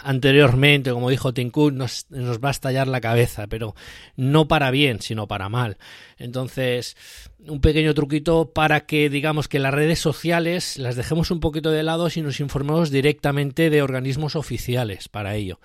anteriormente, 0.09 0.91
como 0.91 1.11
dijo 1.11 1.35
Tim 1.35 1.51
Cook, 1.51 1.75
nos, 1.75 2.07
va 2.11 2.49
a 2.49 2.51
estallar 2.51 2.89
la 2.89 3.03
cabeza, 3.03 3.47
pero 3.47 3.75
no 4.17 4.49
para 4.49 4.71
bien, 4.71 5.03
sino 5.03 5.29
para 5.29 5.51
mal. 5.51 5.77
Entonces, 6.17 6.97
un 7.41 7.61
pequeño 7.61 7.93
truquito 7.93 8.51
para 8.55 8.87
que 8.87 9.11
digamos 9.11 9.49
que 9.49 9.59
las 9.59 9.75
redes 9.75 9.99
sociales 9.99 10.79
las 10.79 10.97
dejemos 10.97 11.31
un 11.31 11.41
poquito 11.41 11.71
de 11.71 11.83
lado 11.83 12.09
y 12.15 12.23
nos 12.23 12.41
informemos 12.41 12.91
directamente 12.91 13.69
de 13.69 13.83
organismos 13.83 14.35
oficiales 14.35 15.11
para 15.11 15.35
ello. 15.35 15.61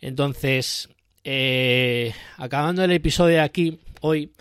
Entonces, 0.00 0.88
eh, 1.22 2.14
acabando 2.38 2.82
el 2.82 2.92
episodio 2.92 3.42
aquí, 3.42 3.78
hoy, 4.00 4.32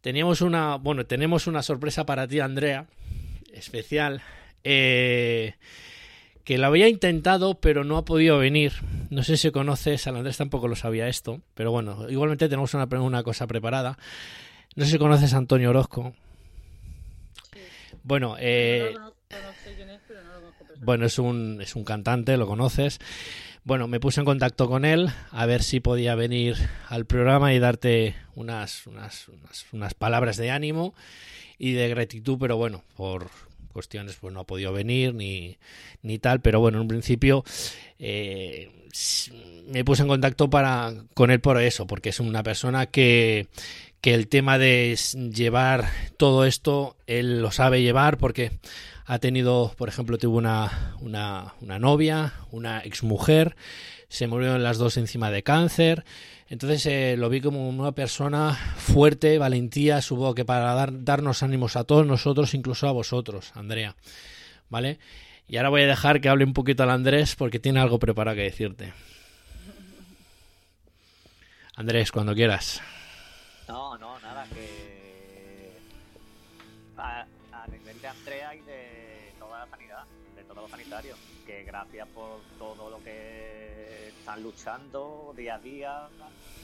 teníamos 0.00 0.40
una, 0.40 0.78
bueno, 0.78 1.06
tenemos 1.06 1.46
una 1.46 1.62
sorpresa 1.62 2.04
para 2.04 2.26
ti, 2.26 2.40
Andrea, 2.40 2.88
especial, 3.52 4.20
eh, 4.64 5.54
que 6.48 6.56
lo 6.56 6.66
había 6.66 6.88
intentado, 6.88 7.60
pero 7.60 7.84
no 7.84 7.98
ha 7.98 8.06
podido 8.06 8.38
venir. 8.38 8.72
No 9.10 9.22
sé 9.22 9.36
si 9.36 9.50
conoces, 9.50 10.06
al 10.06 10.16
Andrés 10.16 10.38
tampoco 10.38 10.66
lo 10.66 10.76
sabía 10.76 11.06
esto, 11.06 11.42
pero 11.52 11.72
bueno, 11.72 12.08
igualmente 12.08 12.48
tenemos 12.48 12.72
una, 12.72 12.84
una 12.84 13.22
cosa 13.22 13.46
preparada. 13.46 13.98
No 14.74 14.86
sé 14.86 14.92
si 14.92 14.98
conoces 14.98 15.34
a 15.34 15.36
Antonio 15.36 15.68
Orozco. 15.68 16.14
Sí. 17.52 17.60
Bueno, 18.02 18.36
eh, 18.40 18.94
no, 18.94 19.10
no 19.10 19.12
sé 19.62 19.74
quién 19.76 19.90
es, 19.90 20.00
pero 20.08 20.22
no 20.22 20.40
personalmente. 20.40 20.86
bueno, 20.86 21.04
es 21.04 21.18
un, 21.18 21.60
es 21.60 21.76
un 21.76 21.84
cantante, 21.84 22.34
lo 22.38 22.46
conoces. 22.46 22.98
Bueno, 23.64 23.86
me 23.86 24.00
puse 24.00 24.20
en 24.20 24.24
contacto 24.24 24.70
con 24.70 24.86
él 24.86 25.10
a 25.30 25.44
ver 25.44 25.62
si 25.62 25.80
podía 25.80 26.14
venir 26.14 26.56
al 26.88 27.04
programa 27.04 27.52
y 27.52 27.58
darte 27.58 28.14
unas, 28.34 28.86
unas, 28.86 29.28
unas, 29.28 29.66
unas 29.72 29.92
palabras 29.92 30.38
de 30.38 30.50
ánimo 30.50 30.94
y 31.58 31.72
de 31.72 31.90
gratitud, 31.90 32.38
pero 32.40 32.56
bueno, 32.56 32.84
por 32.96 33.28
cuestiones 33.68 34.16
pues 34.16 34.32
no 34.34 34.40
ha 34.40 34.46
podido 34.46 34.72
venir 34.72 35.14
ni, 35.14 35.58
ni 36.02 36.18
tal, 36.18 36.40
pero 36.40 36.60
bueno, 36.60 36.78
en 36.78 36.82
un 36.82 36.88
principio 36.88 37.44
eh, 37.98 38.70
me 39.66 39.84
puse 39.84 40.02
en 40.02 40.08
contacto 40.08 40.50
para, 40.50 40.94
con 41.14 41.30
él 41.30 41.40
por 41.40 41.60
eso, 41.60 41.86
porque 41.86 42.08
es 42.10 42.20
una 42.20 42.42
persona 42.42 42.86
que, 42.86 43.48
que 44.00 44.14
el 44.14 44.28
tema 44.28 44.58
de 44.58 44.98
llevar 45.32 45.88
todo 46.16 46.44
esto, 46.44 46.96
él 47.06 47.40
lo 47.42 47.50
sabe 47.50 47.82
llevar 47.82 48.18
porque 48.18 48.52
ha 49.04 49.18
tenido, 49.18 49.74
por 49.76 49.88
ejemplo, 49.88 50.18
tuvo 50.18 50.36
una, 50.38 50.94
una, 51.00 51.54
una 51.60 51.78
novia, 51.78 52.34
una 52.50 52.80
exmujer, 52.80 53.56
se 54.08 54.26
murieron 54.26 54.62
las 54.62 54.78
dos 54.78 54.96
encima 54.96 55.30
de 55.30 55.42
cáncer. 55.42 56.04
Entonces 56.50 56.86
eh, 56.86 57.16
lo 57.18 57.28
vi 57.28 57.40
como 57.40 57.68
una 57.68 57.92
persona 57.92 58.54
fuerte, 58.54 59.38
valentía, 59.38 60.00
supongo 60.00 60.34
que 60.34 60.44
para 60.44 60.72
dar, 60.74 61.04
darnos 61.04 61.42
ánimos 61.42 61.76
a 61.76 61.84
todos 61.84 62.06
nosotros, 62.06 62.54
incluso 62.54 62.88
a 62.88 62.92
vosotros, 62.92 63.52
Andrea. 63.54 63.94
¿Vale? 64.70 64.98
Y 65.46 65.56
ahora 65.56 65.68
voy 65.68 65.82
a 65.82 65.86
dejar 65.86 66.20
que 66.20 66.28
hable 66.28 66.44
un 66.44 66.52
poquito 66.52 66.82
al 66.82 66.90
Andrés 66.90 67.36
porque 67.36 67.58
tiene 67.58 67.80
algo 67.80 67.98
preparado 67.98 68.36
que 68.36 68.42
decirte. 68.42 68.92
Andrés, 71.76 72.10
cuando 72.10 72.34
quieras. 72.34 72.82
No, 73.68 73.96
no, 73.98 74.18
nada, 74.20 74.44
que 74.52 75.72
a, 76.96 77.26
nivel 77.70 78.00
de 78.00 78.08
Andrea 78.08 78.54
y 78.54 78.60
de 78.62 79.32
toda 79.38 79.60
la 79.60 79.70
sanidad, 79.70 80.04
de 80.34 80.42
todos 80.42 80.56
los 80.62 80.70
sanitarios, 80.70 81.18
que 81.46 81.62
gracias 81.64 82.08
por 82.08 82.40
todo 82.40 82.47
están 84.28 84.42
luchando 84.42 85.32
día 85.34 85.54
a 85.54 85.58
día, 85.58 86.08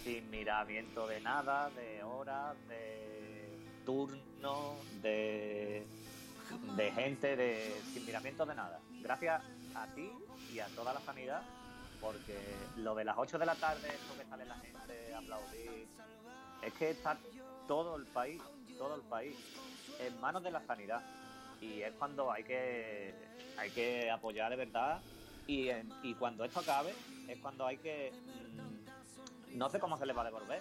sin 0.02 0.30
miramiento 0.30 1.06
de 1.06 1.18
nada, 1.22 1.70
de 1.70 2.04
horas, 2.04 2.54
de 2.68 3.48
turno, 3.86 4.74
de, 5.00 5.86
de 6.76 6.92
gente, 6.92 7.36
de, 7.36 7.74
sin 7.90 8.04
miramiento 8.04 8.44
de 8.44 8.54
nada. 8.54 8.80
Gracias 9.00 9.42
a 9.74 9.86
ti 9.94 10.12
y 10.52 10.58
a 10.58 10.66
toda 10.76 10.92
la 10.92 11.00
sanidad, 11.00 11.40
porque 12.02 12.38
lo 12.76 12.94
de 12.94 13.04
las 13.04 13.16
8 13.16 13.38
de 13.38 13.46
la 13.46 13.54
tarde, 13.54 13.88
esto 13.88 14.14
que 14.14 14.28
sale 14.28 14.44
la 14.44 14.56
gente 14.56 15.14
a 15.14 15.18
aplaudir, 15.20 15.86
es 16.60 16.72
que 16.74 16.90
está 16.90 17.16
todo 17.66 17.96
el 17.96 18.04
país, 18.04 18.42
todo 18.76 18.94
el 18.94 19.02
país 19.02 19.38
en 20.00 20.20
manos 20.20 20.42
de 20.42 20.50
la 20.50 20.60
sanidad 20.66 21.00
y 21.62 21.80
es 21.80 21.94
cuando 21.94 22.30
hay 22.30 22.44
que 22.44 23.14
hay 23.56 23.70
que 23.70 24.10
apoyar 24.10 24.50
de 24.50 24.56
verdad 24.56 25.00
y, 25.46 25.68
en- 25.68 25.92
y 26.02 26.14
cuando 26.14 26.44
esto 26.44 26.60
acabe 26.60 26.94
es 27.28 27.38
cuando 27.38 27.66
hay 27.66 27.76
que 27.78 28.12
mm, 29.52 29.58
no 29.58 29.68
sé 29.70 29.78
cómo 29.78 29.96
se 29.98 30.06
les 30.06 30.16
va 30.16 30.22
a 30.22 30.26
devolver 30.26 30.60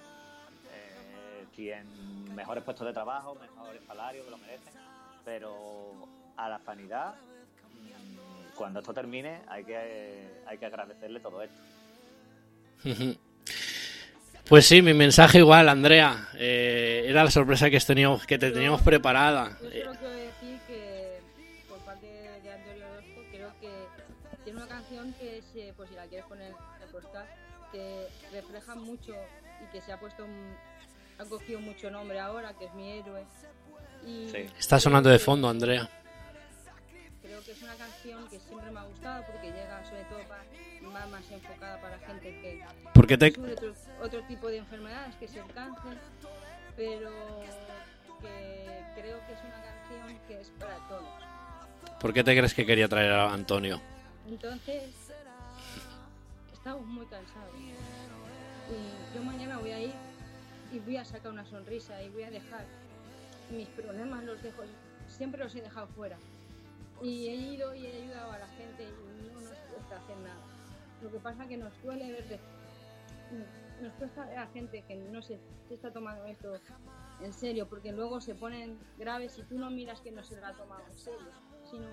eh, 0.72 1.46
si 1.56 1.70
en 1.72 2.34
mejores 2.36 2.64
puestos 2.64 2.86
de 2.88 2.94
trabajo 2.94 3.36
mejores 3.36 3.82
salarios 3.88 4.26
que 4.26 4.32
lo 4.32 4.38
merecen 4.38 4.74
pero 5.26 6.08
a 6.38 6.50
la 6.50 6.60
sanidad 6.60 7.16
mm, 7.16 8.56
cuando 8.56 8.80
esto 8.80 8.94
termine 8.94 9.42
hay 9.48 9.64
que 9.64 10.42
hay 10.46 10.58
que 10.58 10.66
agradecerle 10.66 11.20
todo 11.20 11.42
esto 11.42 11.62
Pues 14.50 14.66
sí, 14.68 14.82
mi 14.82 14.94
mensaje 14.94 15.38
igual, 15.38 15.70
Andrea. 15.70 16.28
Eh, 16.36 17.06
era 17.08 17.24
la 17.24 17.32
sorpresa 17.32 17.70
que, 17.70 17.80
teníamos, 17.80 18.28
que 18.28 18.38
te 18.38 18.52
teníamos 18.52 18.82
preparada. 18.82 19.58
Yo 19.62 19.70
Eh, 19.70 20.23
que 27.74 28.08
refleja 28.32 28.76
mucho 28.76 29.12
y 29.62 29.72
que 29.74 29.82
se 29.82 29.92
ha 29.92 30.00
puesto, 30.00 30.26
ha 31.20 31.26
cogido 31.26 31.60
mucho 31.60 31.92
nombre 31.92 32.20
ahora, 32.20 32.54
que 32.54 32.66
es 32.66 32.74
mi 32.74 32.92
héroe. 33.00 33.26
Y 34.06 34.30
Sí. 34.30 34.46
está 34.58 34.80
sonando 34.80 35.10
de 35.10 35.20
fondo, 35.20 35.50
Andrea. 35.50 35.90
Creo 37.22 37.42
que 37.44 37.52
es 37.52 37.62
una 37.62 37.76
canción 37.76 38.28
que 38.30 38.40
siempre 38.40 38.70
me 38.72 38.80
ha 38.80 38.84
gustado 38.84 39.24
porque 39.26 39.48
llega 39.48 39.84
sobre 39.86 40.04
todo 40.06 40.20
para, 40.28 40.44
más, 40.92 41.10
más 41.10 41.32
enfocada 41.32 41.82
para 41.82 41.98
gente 42.00 42.30
que 42.42 42.64
¿Por 42.94 43.08
qué 43.08 43.18
te, 43.18 43.32
sufre 43.32 43.54
otro, 43.54 43.74
otro 44.02 44.24
tipo 44.28 44.48
de 44.50 44.58
enfermedades, 44.58 45.16
que 45.16 45.26
es 45.26 45.36
el 45.36 45.46
cáncer, 45.54 45.98
pero 46.76 47.12
que 48.22 48.84
creo 48.96 49.18
que 49.26 49.34
es 49.34 49.40
una 49.40 49.62
canción 49.64 50.20
que 50.28 50.42
es 50.42 50.50
para 50.60 50.76
todos. 50.88 51.04
¿Por 52.00 52.14
qué 52.14 52.24
te 52.24 52.36
crees 52.38 52.54
que 52.54 52.66
quería 52.66 52.88
traer 52.88 53.12
a 53.14 53.34
Antonio? 53.34 53.82
Entonces, 54.28 54.84
estamos 56.64 56.86
muy 56.86 57.06
cansados. 57.08 57.54
Y 57.60 59.16
yo 59.16 59.22
mañana 59.22 59.58
voy 59.60 59.72
a 59.72 59.80
ir 59.82 59.94
y 60.72 60.80
voy 60.80 60.96
a 60.96 61.04
sacar 61.04 61.34
una 61.34 61.46
sonrisa 61.46 62.02
y 62.02 62.10
voy 62.10 62.24
a 62.24 62.32
dejar 62.32 62.66
mis 63.52 63.68
problemas, 63.68 64.24
los 64.24 64.42
dejo, 64.42 64.64
siempre 65.10 65.44
los 65.44 65.54
he 65.56 65.62
dejado 65.62 65.88
fuera. 65.88 66.18
Y 67.02 67.28
he 67.28 67.36
ido 67.36 67.76
y 67.76 67.86
he 67.86 68.04
ayudado 68.04 68.32
a 68.32 68.40
la 68.40 68.48
gente 68.48 68.84
y 68.84 69.34
no 69.34 69.42
nos 69.42 69.50
cuesta 69.60 69.98
hacer 69.98 70.18
nada. 70.20 70.40
Lo 71.02 71.12
que 71.12 71.20
pasa 71.20 71.46
que 71.48 71.58
nos 71.58 71.74
duele 71.84 72.14
ver 72.14 72.28
de- 72.30 72.40
nos 73.82 73.92
cuesta 73.96 74.26
ver 74.26 74.38
a 74.38 74.48
gente 74.48 74.84
que 74.88 74.96
no 74.96 75.22
se, 75.22 75.38
se 75.68 75.74
está 75.74 75.92
tomando 75.92 76.24
esto 76.26 76.54
en 77.20 77.34
serio, 77.34 77.68
porque 77.68 77.92
luego 77.92 78.22
se 78.22 78.36
ponen 78.36 78.80
graves 78.98 79.38
y 79.38 79.44
tú 79.44 79.60
no 79.60 79.70
miras 79.70 80.00
que 80.00 80.12
no 80.14 80.24
se 80.24 80.40
lo 80.40 80.46
ha 80.46 80.54
tomado 80.54 80.84
en 80.88 80.98
serio, 80.98 81.28
sino 81.70 81.88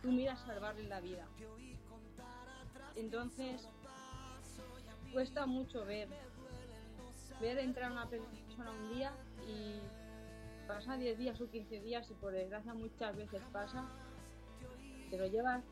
tú 0.00 0.10
miras 0.10 0.40
salvarle 0.40 0.84
la 0.84 1.00
vida. 1.00 1.26
Entonces, 2.94 3.68
cuesta 5.16 5.46
mucho 5.46 5.82
ver 5.86 6.08
ver 7.40 7.56
entrar 7.56 7.90
una 7.90 8.06
persona 8.06 8.70
un 8.70 8.94
día 8.94 9.10
y 9.48 9.80
pasa 10.68 10.98
10 10.98 11.16
días 11.16 11.40
o 11.40 11.48
15 11.48 11.80
días 11.80 12.10
y 12.10 12.12
por 12.12 12.34
desgracia 12.34 12.74
muchas 12.74 13.16
veces 13.16 13.40
pasa, 13.50 13.86
te 15.08 15.16
lo 15.16 15.26
llevas 15.26 15.64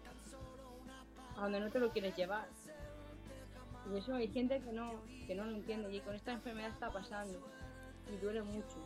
a 1.36 1.42
donde 1.42 1.60
no 1.60 1.70
te 1.70 1.78
lo 1.78 1.90
quieres 1.90 2.16
llevar. 2.16 2.48
Y 3.92 3.98
eso 3.98 4.14
hay 4.14 4.28
gente 4.28 4.60
que 4.60 4.72
no, 4.72 4.92
que 5.26 5.34
no 5.34 5.44
lo 5.44 5.56
entiende 5.56 5.94
y 5.94 6.00
con 6.00 6.14
esta 6.14 6.32
enfermedad 6.32 6.70
está 6.70 6.90
pasando 6.90 7.38
y 8.10 8.16
duele 8.24 8.40
mucho. 8.40 8.78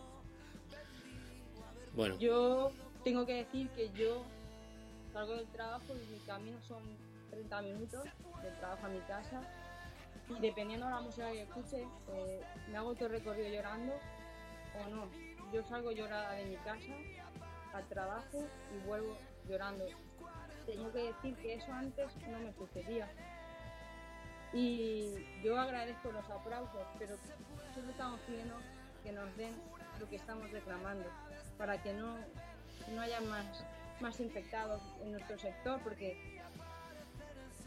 Bueno, 1.95 2.19
Yo 2.19 2.73
tengo 3.05 3.25
que 3.27 3.45
decir 3.45 3.69
que 3.77 3.91
yo 3.91 4.25
salgo 5.13 5.37
del 5.37 5.47
trabajo 5.53 5.85
y 5.95 6.13
mi 6.13 6.19
camino 6.27 6.61
son 6.67 6.83
30 7.31 7.63
minutos 7.63 8.05
del 8.43 8.57
trabajo 8.59 8.87
a 8.87 8.89
mi 8.89 9.01
casa 9.03 9.41
dependiendo 10.41 10.87
de 10.87 10.93
la 10.93 11.01
música 11.01 11.31
que 11.33 11.43
escuche 11.43 11.87
eh, 12.09 12.43
me 12.71 12.77
hago 12.77 12.95
todo 12.95 13.07
el 13.07 13.13
recorrido 13.13 13.49
llorando 13.49 13.93
o 14.79 14.89
no. 14.91 15.09
Yo 15.53 15.63
salgo 15.65 15.93
llorada 15.93 16.33
de 16.33 16.45
mi 16.47 16.57
casa 16.57 16.93
al 17.73 17.87
trabajo 17.89 18.45
y 18.75 18.87
vuelvo 18.87 19.17
llorando. 19.49 19.87
Tengo 20.67 20.93
que 20.93 21.05
decir 21.05 21.35
que 21.37 21.55
eso 21.55 21.73
antes 21.73 22.15
no 22.29 22.39
me 22.39 22.53
sucedía. 22.53 23.09
Y 24.53 25.15
yo 25.43 25.59
agradezco 25.59 26.11
los 26.13 26.29
aplausos, 26.31 26.87
pero 26.99 27.17
solo 27.75 27.91
estamos 27.91 28.21
pidiendo 28.21 28.57
que 29.03 29.13
nos 29.13 29.37
den 29.37 29.55
lo 30.01 30.09
que 30.09 30.17
estamos 30.17 30.51
reclamando 30.51 31.07
para 31.57 31.83
que 31.83 31.93
no, 31.93 32.17
no 32.95 33.01
haya 33.01 33.21
más, 33.23 33.65
más 34.01 34.21
infectados 34.21 34.81
en 35.03 35.13
nuestro 35.13 35.39
sector, 35.39 35.81
porque 35.83 36.41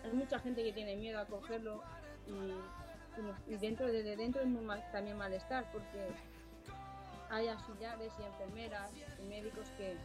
hay 0.03 0.11
mucha 0.13 0.39
gente 0.39 0.63
que 0.63 0.73
tiene 0.73 0.95
miedo 0.95 1.19
a 1.19 1.25
cogerlo 1.25 1.83
y, 2.27 3.53
y 3.53 3.57
dentro 3.57 3.87
desde 3.87 4.15
dentro 4.15 4.41
es 4.41 4.91
también 4.91 5.17
malestar, 5.17 5.71
porque 5.71 6.07
hay 7.29 7.47
auxiliares 7.47 8.11
y 8.19 8.23
enfermeras 8.23 8.91
y 9.19 9.25
médicos 9.27 9.67
que, 9.77 9.97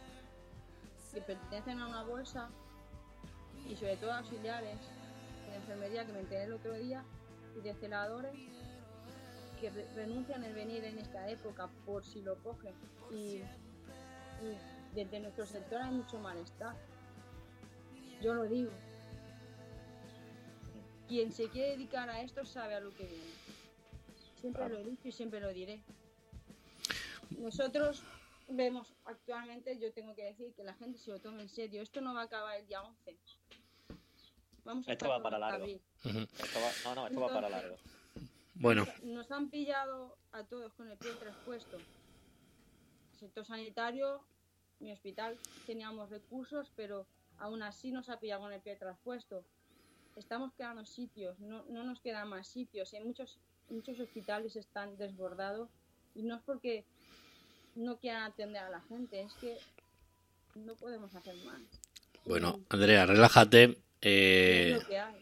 pertenecen 1.27 1.81
a 1.81 1.89
una 1.89 2.03
bolsa 2.03 2.51
y 3.67 3.75
sobre 3.75 3.97
todo 3.97 4.13
auxiliares 4.13 4.79
de 5.49 5.57
enfermería 5.57 6.05
que 6.05 6.13
me 6.13 6.21
enteré 6.21 6.45
el 6.45 6.53
otro 6.53 6.75
día 6.75 7.05
y 7.57 7.63
de 7.63 7.73
celadores 7.75 8.35
que 9.59 9.71
re- 9.71 9.89
renuncian 9.95 10.45
el 10.45 10.53
venir 10.53 10.85
en 10.85 10.99
esta 10.99 11.27
época 11.31 11.69
por 11.87 12.05
si 12.05 12.21
lo 12.21 12.37
cogen. 12.43 12.75
Y 13.11 13.41
desde 14.95 15.21
nuestro 15.21 15.47
sector 15.47 15.81
hay 15.81 15.91
mucho 15.95 16.19
malestar. 16.19 16.77
Yo 18.21 18.35
lo 18.35 18.45
digo 18.45 18.73
quien 21.09 21.33
se 21.33 21.49
quiere 21.49 21.71
dedicar 21.73 22.09
a 22.11 22.21
esto 22.21 22.45
sabe 22.45 22.75
a 22.75 22.81
lo 22.81 22.91
que 22.95 23.05
viene 23.07 23.33
siempre 24.41 24.69
lo 24.69 24.79
he 24.79 24.85
dicho 24.85 25.09
y 25.09 25.13
siempre 25.13 25.41
lo 25.41 25.53
diré 25.53 25.83
nosotros 27.39 28.03
vemos 28.49 28.93
actualmente 29.05 29.79
yo 29.79 29.93
tengo 29.93 30.15
que 30.15 30.25
decir 30.25 30.53
que 30.55 30.65
la 30.65 30.75
gente 30.75 30.99
se 30.99 31.11
lo 31.11 31.19
tome 31.21 31.43
en 31.43 31.49
serio 31.49 31.83
esto 31.83 32.01
no 32.01 32.15
va 32.15 32.23
a 32.23 32.25
acabar 32.25 32.59
el 32.59 32.67
día 32.67 32.83
11 32.83 33.17
vamos 34.65 34.89
a 34.89 34.93
Esto 34.93 35.05
estar 35.07 35.19
va 35.19 35.23
para 35.23 35.39
largo. 35.39 35.67
Esto 35.67 36.61
va- 36.61 36.73
no, 36.85 36.95
no, 36.95 37.07
esto 37.07 37.21
va 37.21 37.29
para 37.29 37.49
largo. 37.49 37.77
bueno, 38.55 38.85
Nos 39.05 39.31
han 39.31 39.49
pillado 39.51 40.19
a 40.33 40.43
todos 40.45 40.73
con 40.75 40.91
el 40.91 40.99
pie 40.99 41.13
traspuesto. 41.15 41.79
Sector 43.21 43.45
sanitario, 43.45 44.25
mi 44.81 44.91
hospital 44.93 45.39
teníamos 45.67 46.11
recursos, 46.11 46.73
pero 46.75 47.07
aún 47.39 47.63
así 47.63 47.93
nos 47.93 48.09
ha 48.09 48.19
pillado 48.19 48.43
con 48.43 48.53
el 48.53 48.61
pie 48.61 48.75
traspuesto. 48.77 49.45
Estamos 50.17 50.53
quedando 50.55 50.85
sitios, 50.85 51.39
no, 51.41 51.65
no 51.69 51.85
nos 51.85 52.01
quedan 52.01 52.29
más 52.29 52.49
sitios. 52.49 52.93
Y 52.95 53.01
muchos, 53.01 53.39
muchos 53.69 54.01
hospitales 54.01 54.57
están 54.57 54.97
desbordados 54.97 55.69
y 56.15 56.23
no 56.23 56.37
es 56.37 56.43
porque 56.45 56.85
no 57.75 57.99
quieran 57.99 58.23
atender 58.23 58.63
a 58.63 58.71
la 58.71 58.81
gente, 58.83 59.21
es 59.21 59.33
que 59.35 59.59
no 60.55 60.75
podemos 60.75 61.15
hacer 61.15 61.35
más. 61.45 61.61
bueno, 62.25 62.61
Andrea, 62.71 63.05
relájate. 63.05 63.77
Eh, 64.01 64.73
Es 64.73 64.83
lo 64.83 64.89
que 64.89 64.99
hay. 64.99 65.15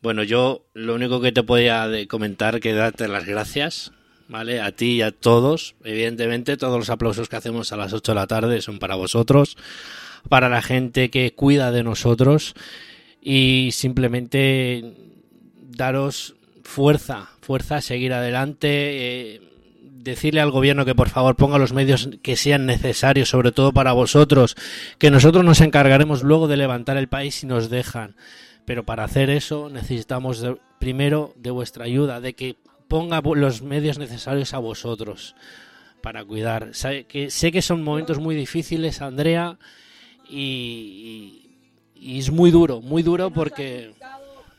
Bueno, 0.00 0.24
yo 0.24 0.66
lo 0.74 0.96
único 0.96 1.20
que 1.20 1.30
te 1.30 1.44
podía 1.44 1.88
comentar 2.08 2.58
que 2.58 2.72
darte 2.74 3.06
las 3.06 3.24
gracias, 3.24 3.92
¿vale? 4.26 4.60
A 4.60 4.72
ti 4.72 4.96
y 4.96 5.02
a 5.02 5.12
todos. 5.12 5.76
Evidentemente, 5.84 6.56
todos 6.56 6.76
los 6.76 6.90
aplausos 6.90 7.28
que 7.28 7.36
hacemos 7.36 7.72
a 7.72 7.76
las 7.76 7.92
8 7.92 8.10
de 8.10 8.16
la 8.16 8.26
tarde 8.26 8.60
son 8.62 8.80
para 8.80 8.96
vosotros, 8.96 9.56
para 10.28 10.48
la 10.48 10.60
gente 10.60 11.08
que 11.10 11.34
cuida 11.36 11.70
de 11.70 11.84
nosotros 11.84 12.54
y 13.22 13.70
simplemente 13.72 14.94
daros 15.70 16.34
fuerza, 16.64 17.30
fuerza 17.40 17.76
a 17.76 17.80
seguir 17.80 18.12
adelante. 18.12 18.68
eh, 18.68 19.40
decirle 20.02 20.40
al 20.40 20.50
gobierno 20.50 20.84
que 20.84 20.94
por 20.94 21.08
favor 21.08 21.36
ponga 21.36 21.58
los 21.58 21.72
medios 21.72 22.10
que 22.22 22.36
sean 22.36 22.66
necesarios, 22.66 23.28
sobre 23.28 23.52
todo 23.52 23.72
para 23.72 23.92
vosotros, 23.92 24.56
que 24.98 25.10
nosotros 25.10 25.44
nos 25.44 25.60
encargaremos 25.60 26.22
luego 26.22 26.48
de 26.48 26.56
levantar 26.56 26.96
el 26.96 27.08
país 27.08 27.36
si 27.36 27.46
nos 27.46 27.70
dejan. 27.70 28.16
Pero 28.64 28.84
para 28.84 29.04
hacer 29.04 29.30
eso 29.30 29.70
necesitamos 29.70 30.44
primero 30.78 31.34
de 31.36 31.50
vuestra 31.50 31.84
ayuda, 31.84 32.20
de 32.20 32.34
que 32.34 32.56
ponga 32.88 33.20
los 33.20 33.62
medios 33.62 33.98
necesarios 33.98 34.54
a 34.54 34.58
vosotros 34.58 35.34
para 36.00 36.24
cuidar. 36.24 36.70
Sabe 36.72 37.04
que, 37.04 37.30
sé 37.30 37.52
que 37.52 37.62
son 37.62 37.82
momentos 37.82 38.18
muy 38.18 38.34
difíciles, 38.34 39.00
Andrea, 39.00 39.58
y, 40.28 41.41
y- 42.02 42.18
es 42.18 42.30
muy 42.30 42.50
duro, 42.50 42.80
muy 42.80 43.02
duro 43.02 43.30
porque... 43.30 43.94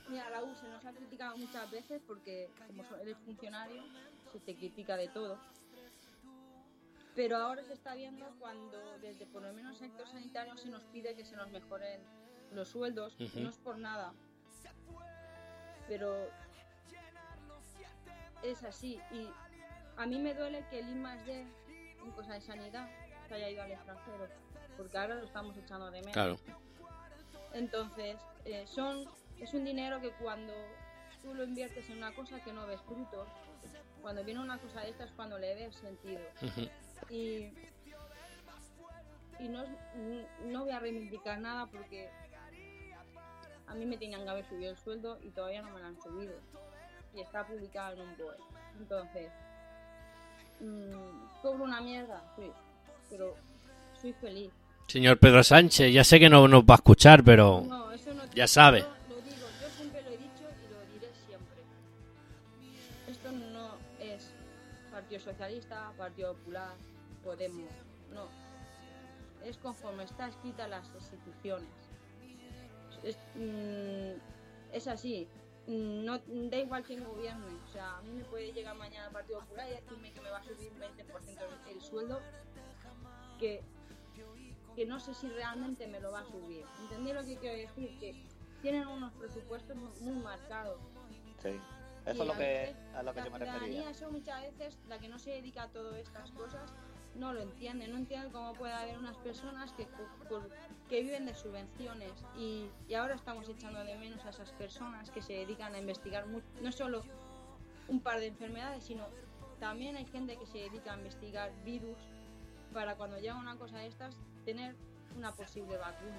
mira, 0.09 0.29
la 0.29 0.43
U 0.43 0.55
se 0.55 0.67
nos 0.67 0.85
ha 0.85 0.91
criticado 0.91 1.37
muchas 1.37 1.69
veces 1.71 2.01
porque 2.07 2.49
como 2.67 2.83
eres 3.01 3.17
funcionario 3.25 3.83
se 4.31 4.39
te 4.39 4.55
critica 4.55 4.95
de 4.97 5.07
todo. 5.09 5.37
Pero 7.15 7.37
ahora 7.37 7.63
se 7.63 7.73
está 7.73 7.93
viendo 7.93 8.25
cuando 8.39 8.97
desde 8.99 9.25
por 9.27 9.43
lo 9.43 9.53
menos 9.53 9.73
el 9.73 9.77
sector 9.89 10.07
sanitario 10.07 10.57
se 10.57 10.67
nos 10.69 10.81
pide 10.85 11.15
que 11.15 11.23
se 11.25 11.35
nos 11.35 11.49
mejoren 11.51 12.01
los 12.53 12.69
sueldos, 12.69 13.15
no 13.35 13.49
es 13.49 13.57
por 13.57 13.77
nada. 13.77 14.13
Pero 15.87 16.29
es 18.41 18.63
así 18.63 18.99
y 19.11 19.27
a 19.97 20.05
mí 20.07 20.17
me 20.19 20.33
duele 20.33 20.65
que 20.69 20.79
el 20.79 20.89
I 20.89 20.95
más 20.95 21.23
D 21.25 21.45
en 22.03 22.11
cosas 22.11 22.33
de 22.35 22.41
sanidad 22.41 22.89
se 23.27 23.35
haya 23.35 23.49
ido 23.49 23.61
al 23.63 23.71
extranjero, 23.71 24.27
porque 24.75 24.97
ahora 24.97 25.15
lo 25.15 25.23
estamos 25.25 25.55
echando 25.57 25.85
de 25.91 25.99
menos. 25.99 26.13
Claro, 26.13 26.37
Entonces, 27.53 28.17
eh, 28.45 28.65
son, 28.67 29.05
es 29.39 29.53
un 29.53 29.63
dinero 29.63 30.01
que 30.01 30.11
cuando 30.11 30.53
tú 31.21 31.33
lo 31.33 31.43
inviertes 31.43 31.89
en 31.89 31.97
una 31.97 32.13
cosa 32.13 32.43
que 32.43 32.51
no 32.51 32.67
ves 32.67 32.81
frutos, 32.81 33.27
cuando 34.01 34.23
viene 34.23 34.41
una 34.41 34.59
cosa 34.59 34.81
de 34.81 34.89
estas 34.89 35.09
es 35.09 35.15
cuando 35.15 35.37
le 35.37 35.55
ves 35.55 35.75
sentido. 35.75 36.21
Y, 37.09 37.53
y 39.39 39.49
no, 39.49 39.63
no 40.45 40.63
voy 40.63 40.71
a 40.71 40.79
reivindicar 40.79 41.39
nada 41.39 41.67
porque 41.67 42.09
a 43.67 43.75
mí 43.75 43.85
me 43.85 43.97
tenían 43.97 44.23
que 44.23 44.29
haber 44.29 44.45
subido 44.45 44.71
el 44.71 44.77
sueldo 44.77 45.19
y 45.21 45.29
todavía 45.29 45.61
no 45.61 45.71
me 45.71 45.79
lo 45.79 45.87
han 45.87 46.01
subido. 46.01 46.33
Y 47.13 47.21
está 47.21 47.45
publicado 47.45 47.93
en 47.93 48.01
un 48.01 48.17
BOE. 48.17 48.37
Entonces, 48.79 49.31
mm, 50.59 51.41
cobro 51.41 51.63
una 51.63 51.81
mierda, 51.81 52.23
sí, 52.35 52.51
pero 53.09 53.35
soy 53.93 54.13
feliz. 54.13 54.51
Señor 54.87 55.17
Pedro 55.17 55.43
Sánchez, 55.43 55.91
ya 55.93 56.03
sé 56.03 56.19
que 56.19 56.29
no 56.29 56.47
nos 56.47 56.63
va 56.63 56.75
a 56.75 56.77
escuchar, 56.77 57.23
pero 57.23 57.63
No, 57.67 57.91
eso 57.91 58.13
no 58.13 58.23
ya 58.35 58.47
sabe. 58.47 58.81
Lo 58.81 58.85
digo, 59.21 59.47
yo 59.61 59.69
siempre 59.75 60.01
lo 60.03 60.09
he 60.09 60.17
dicho 60.17 60.43
y 60.43 60.73
lo 60.73 60.93
diré 60.93 61.11
siempre. 61.25 61.61
Esto 63.07 63.31
no 63.31 63.71
es 63.99 64.31
Partido 64.91 65.19
Socialista, 65.21 65.91
Partido 65.97 66.33
Popular, 66.35 66.73
Podemos, 67.23 67.69
no. 68.13 68.27
Es 69.47 69.57
conforme 69.57 70.03
está 70.03 70.27
escrita 70.27 70.67
las 70.67 70.85
instituciones. 70.93 71.67
Es, 73.03 73.17
mm, 73.35 74.19
es 74.73 74.87
así. 74.87 75.27
Mm, 75.67 76.05
No, 76.05 76.19
da 76.49 76.57
igual 76.57 76.83
quién 76.83 77.03
gobierne. 77.03 77.45
O 77.67 77.71
sea, 77.71 77.97
a 77.97 78.01
mí 78.01 78.11
me 78.13 78.23
puede 78.25 78.51
llegar 78.53 78.75
mañana 78.75 79.07
el 79.07 79.13
Partido 79.13 79.39
Popular 79.39 79.67
y 79.69 79.75
decirme 79.75 80.11
que 80.11 80.21
me 80.21 80.29
va 80.29 80.37
a 80.37 80.43
subir 80.43 80.69
un 80.71 80.79
20% 80.79 81.39
el, 81.69 81.75
el 81.77 81.81
sueldo, 81.81 82.19
que 83.39 83.61
que 84.75 84.85
no 84.85 84.99
sé 84.99 85.13
si 85.13 85.27
realmente 85.29 85.87
me 85.87 85.99
lo 85.99 86.11
va 86.11 86.21
a 86.21 86.25
subir. 86.25 86.65
¿Entendí 86.81 87.13
lo 87.13 87.23
que 87.23 87.37
quiero 87.37 87.57
decir? 87.57 87.97
Que 87.99 88.25
tienen 88.61 88.87
unos 88.87 89.11
presupuestos 89.13 89.75
mu- 89.75 89.89
muy 90.01 90.21
marcados. 90.23 90.79
Sí. 91.41 91.59
Eso 92.05 92.21
es 92.23 92.27
lo 92.27 92.33
que, 92.35 92.75
a 92.95 93.03
lo 93.03 93.13
que 93.13 93.19
la 93.21 93.25
yo 93.25 93.31
me 93.31 93.37
ciudadanía, 93.37 93.59
refería. 93.59 93.89
eso 93.89 94.11
muchas 94.11 94.41
veces, 94.41 94.77
la 94.89 94.99
que 94.99 95.07
no 95.07 95.19
se 95.19 95.29
dedica 95.31 95.63
a 95.63 95.67
todas 95.69 95.95
estas 95.97 96.31
cosas, 96.31 96.73
no 97.15 97.31
lo 97.33 97.41
entiende. 97.41 97.87
No 97.87 97.95
entiende 97.97 98.29
cómo 98.31 98.53
puede 98.53 98.73
haber 98.73 98.97
unas 98.97 99.15
personas 99.17 99.71
que, 99.73 99.87
por- 100.27 100.49
que 100.89 101.01
viven 101.01 101.25
de 101.25 101.33
subvenciones 101.33 102.11
y, 102.37 102.67
y 102.89 102.93
ahora 102.95 103.15
estamos 103.15 103.47
echando 103.47 103.83
de 103.83 103.95
menos 103.97 104.25
a 104.25 104.29
esas 104.31 104.51
personas 104.51 105.11
que 105.11 105.21
se 105.21 105.33
dedican 105.33 105.73
a 105.75 105.79
investigar 105.79 106.25
no 106.61 106.71
solo 106.71 107.03
un 107.87 108.01
par 108.01 108.19
de 108.19 108.27
enfermedades, 108.27 108.83
sino 108.83 109.05
también 109.59 109.95
hay 109.95 110.05
gente 110.05 110.35
que 110.37 110.45
se 110.45 110.57
dedica 110.57 110.93
a 110.93 110.97
investigar 110.97 111.51
virus 111.63 111.97
para 112.73 112.95
cuando 112.95 113.17
llega 113.19 113.35
una 113.35 113.55
cosa 113.57 113.77
de 113.77 113.87
estas 113.87 114.15
tener 114.45 114.75
una 115.17 115.31
posible 115.31 115.77
vacuna. 115.77 116.17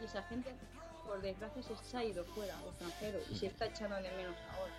Y 0.00 0.04
esa 0.04 0.22
gente, 0.24 0.50
por 1.06 1.20
desgracia, 1.22 1.62
se, 1.62 1.96
ha 1.96 2.04
ido 2.04 2.24
fuera, 2.24 2.58
al 2.58 2.68
extranjero, 2.68 3.18
y 3.30 3.36
se 3.36 3.46
está 3.46 3.66
echando 3.66 3.96
de 3.96 4.10
menos 4.16 4.36
ahora. 4.52 4.72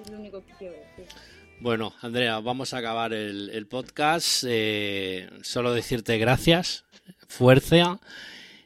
Es 0.00 0.10
lo 0.10 0.18
único 0.18 0.44
que 0.44 0.52
quiero 0.54 0.74
decir. 0.74 1.06
Bueno, 1.60 1.92
Andrea, 2.00 2.40
vamos 2.40 2.72
a 2.72 2.78
acabar 2.78 3.12
el, 3.12 3.50
el 3.50 3.66
podcast. 3.66 4.44
Eh, 4.48 5.28
solo 5.42 5.74
decirte 5.74 6.16
gracias, 6.16 6.84
fuerza 7.28 8.00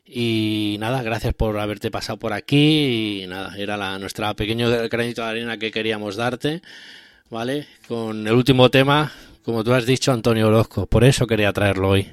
y 0.07 0.77
nada, 0.81 1.03
gracias 1.03 1.35
por 1.35 1.59
haberte 1.59 1.91
pasado 1.91 2.19
por 2.19 2.33
aquí 2.33 3.23
y 3.23 3.27
nada, 3.27 3.57
era 3.57 3.77
la, 3.77 3.99
nuestra 3.99 4.35
pequeño 4.35 4.69
granito 4.89 5.23
de 5.23 5.29
arena 5.29 5.57
que 5.57 5.71
queríamos 5.71 6.17
darte, 6.17 6.61
¿vale? 7.31 7.67
Con 7.89 8.27
el 8.27 8.35
último 8.35 8.71
tema, 8.71 9.13
como 9.45 9.63
tú 9.63 9.73
has 9.75 9.87
dicho, 9.87 10.13
Antonio 10.13 10.49
Orozco, 10.49 10.87
por 10.87 11.05
eso 11.05 11.27
quería 11.27 11.53
traerlo 11.53 11.91
hoy, 11.91 12.13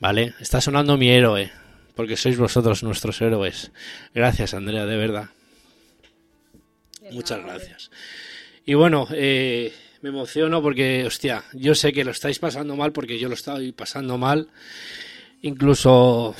¿vale? 0.00 0.34
Está 0.40 0.60
sonando 0.60 0.96
mi 0.96 1.10
héroe, 1.10 1.50
porque 1.94 2.16
sois 2.16 2.38
vosotros 2.38 2.82
nuestros 2.82 3.20
héroes. 3.20 3.70
Gracias, 4.14 4.54
Andrea, 4.54 4.86
de 4.86 4.96
verdad. 4.96 5.30
De 7.00 7.12
Muchas 7.12 7.38
nada, 7.40 7.54
gracias. 7.54 7.90
Y 8.64 8.74
bueno, 8.74 9.06
eh, 9.12 9.72
me 10.02 10.08
emociono 10.10 10.62
porque, 10.62 11.04
hostia, 11.06 11.44
yo 11.52 11.74
sé 11.74 11.92
que 11.92 12.04
lo 12.04 12.10
estáis 12.12 12.38
pasando 12.38 12.76
mal 12.76 12.92
porque 12.92 13.18
yo 13.18 13.28
lo 13.28 13.34
estoy 13.34 13.72
pasando 13.72 14.18
mal. 14.18 14.48
Incluso 15.42 16.34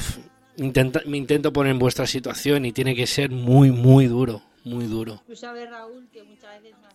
intenta- 0.56 1.02
me 1.06 1.16
intento 1.16 1.52
poner 1.52 1.72
en 1.72 1.78
vuestra 1.78 2.06
situación 2.06 2.64
y 2.64 2.72
tiene 2.72 2.94
que 2.94 3.06
ser 3.06 3.30
muy, 3.30 3.70
muy 3.72 4.06
duro, 4.06 4.42
muy 4.64 4.86
duro. 4.86 5.22
Tú 5.26 5.34
sabes, 5.34 5.68
Raúl, 5.68 6.06
que 6.12 6.22
muchas 6.22 6.62
veces 6.62 6.76
me 6.80 6.86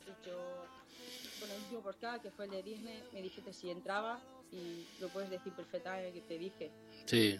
último 1.77 1.91
podcast, 1.91 2.23
que 2.23 2.31
fue 2.31 2.45
el 2.45 2.51
de 2.51 2.63
Disney, 2.63 3.03
me 3.13 3.21
dijiste 3.21 3.53
si 3.53 3.69
entraba 3.69 4.19
y 4.51 4.85
lo 4.99 5.09
puedes 5.09 5.29
decir 5.29 5.53
perfectamente 5.53 6.11
que 6.13 6.21
te 6.21 6.37
dije, 6.37 6.71
Sí, 7.05 7.37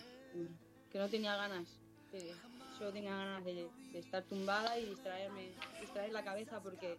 que 0.91 0.99
no 0.99 1.07
tenía 1.09 1.35
ganas, 1.35 1.67
que 2.11 2.33
solo 2.77 2.91
tenía 2.91 3.15
ganas 3.15 3.43
de, 3.45 3.67
de 3.91 3.99
estar 3.99 4.23
tumbada 4.23 4.77
y 4.77 4.85
distraerme, 4.85 5.49
distraer 5.81 6.11
la 6.13 6.23
cabeza 6.23 6.59
porque 6.61 6.97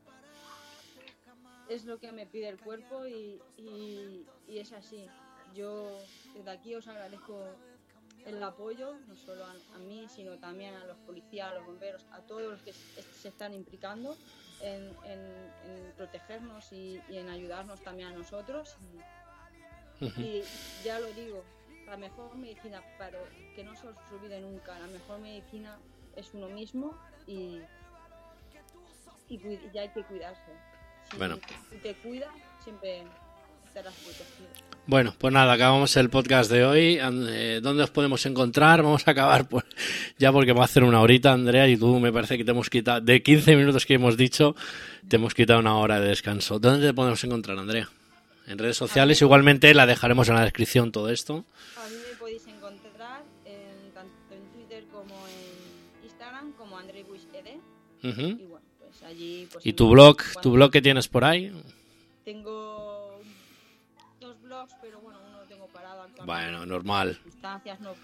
es 1.68 1.84
lo 1.84 1.98
que 1.98 2.10
me 2.12 2.26
pide 2.26 2.48
el 2.48 2.58
cuerpo 2.58 3.06
y, 3.06 3.40
y- 3.56 4.24
y 4.48 4.58
es 4.58 4.72
así. 4.72 5.06
Yo 5.54 5.98
desde 6.34 6.50
aquí 6.50 6.74
os 6.74 6.86
agradezco 6.88 7.44
el 8.26 8.42
apoyo, 8.42 8.94
no 9.06 9.16
solo 9.16 9.44
a, 9.44 9.52
a 9.74 9.78
mí, 9.78 10.06
sino 10.14 10.36
también 10.38 10.74
a 10.74 10.84
los 10.86 10.96
policías, 10.98 11.50
a 11.50 11.54
los 11.54 11.66
bomberos, 11.66 12.04
a 12.12 12.20
todos 12.22 12.42
los 12.42 12.62
que 12.62 12.72
se 12.72 13.02
se 13.02 13.28
están 13.28 13.54
implicando 13.54 14.16
en, 14.60 14.94
en- 15.04 15.52
en 15.66 15.92
protegernos 15.96 16.72
y, 16.72 17.00
y 17.08 17.18
en 17.18 17.28
ayudarnos 17.28 17.80
también 17.82 18.08
a 18.08 18.12
nosotros. 18.12 18.76
Y, 20.00 20.42
ya 20.84 21.00
lo 21.00 21.06
digo, 21.12 21.42
la 21.86 21.96
mejor 21.96 22.34
medicina, 22.36 22.82
pero 22.98 23.18
que 23.56 23.64
no 23.64 23.74
se 23.74 23.88
os 23.88 23.96
olvide 24.12 24.40
nunca, 24.40 24.78
la 24.78 24.86
mejor 24.86 25.18
medicina 25.18 25.76
es 26.14 26.32
uno 26.34 26.48
mismo 26.48 26.96
y, 27.26 27.60
y 29.28 29.36
y 29.72 29.78
hay 29.78 29.88
que 29.88 30.04
cuidarse. 30.04 30.52
Si 31.10 31.16
Bueno. 31.16 31.38
te 31.82 31.94
cuidas, 31.96 32.30
siempre. 32.62 33.04
Bueno, 34.86 35.14
pues 35.18 35.34
nada, 35.34 35.52
acabamos 35.52 35.94
el 35.98 36.08
podcast 36.08 36.50
de 36.50 36.64
hoy. 36.64 36.98
Eh, 37.00 37.60
¿Dónde 37.62 37.82
os 37.82 37.90
podemos 37.90 38.24
encontrar? 38.24 38.82
Vamos 38.82 39.06
a 39.06 39.10
acabar 39.10 39.46
por- 39.46 39.66
ya 40.18 40.32
porque 40.32 40.52
va 40.54 40.62
a 40.62 40.64
hacer 40.64 40.82
una 40.82 41.02
horita, 41.02 41.32
Andrea, 41.32 41.68
y 41.68 41.76
tú 41.76 42.00
me 42.00 42.10
parece 42.10 42.38
que 42.38 42.44
te 42.44 42.52
hemos 42.52 42.70
quitado, 42.70 43.02
de 43.02 43.22
15 43.22 43.54
minutos 43.56 43.84
que 43.84 43.94
hemos 43.94 44.16
dicho, 44.16 44.56
te 45.06 45.16
hemos 45.16 45.34
quitado 45.34 45.60
una 45.60 45.76
hora 45.76 46.00
de 46.00 46.08
descanso. 46.08 46.58
¿Dónde 46.58 46.86
te 46.86 46.94
podemos 46.94 47.22
encontrar, 47.22 47.58
Andrea? 47.58 47.88
En 48.46 48.56
redes 48.56 48.78
sociales, 48.78 49.20
igualmente 49.20 49.74
la 49.74 49.84
dejaremos 49.84 50.26
en 50.30 50.36
la 50.36 50.42
descripción 50.44 50.90
todo 50.90 51.10
esto. 51.10 51.44
A 51.76 51.86
mí 51.90 51.96
me 52.10 52.16
podéis 52.18 52.46
encontrar 52.46 53.22
en, 53.44 53.92
tanto 53.92 54.10
en 54.34 54.40
Twitter 54.54 54.84
como 54.90 55.14
en 55.28 56.04
Instagram 56.06 56.52
como 56.52 56.78
André 56.78 57.04
Buis 57.04 57.26
ED. 57.34 58.08
Ujú. 58.10 58.20
Y 58.22 58.46
bueno, 58.46 58.66
pues 58.78 59.02
allí... 59.02 59.46
Pues 59.52 59.66
¿Y 59.66 59.74
tu 59.74 59.90
blog? 59.90 60.16
¿Tu 60.40 60.50
blog 60.50 60.70
que 60.70 60.80
tienes 60.80 61.08
por 61.08 61.26
ahí? 61.26 61.52
Tengo 62.24 62.67
Bueno, 66.24 66.66
normal. 66.66 67.14
circunstancias 67.14 67.80
no, 67.80 67.94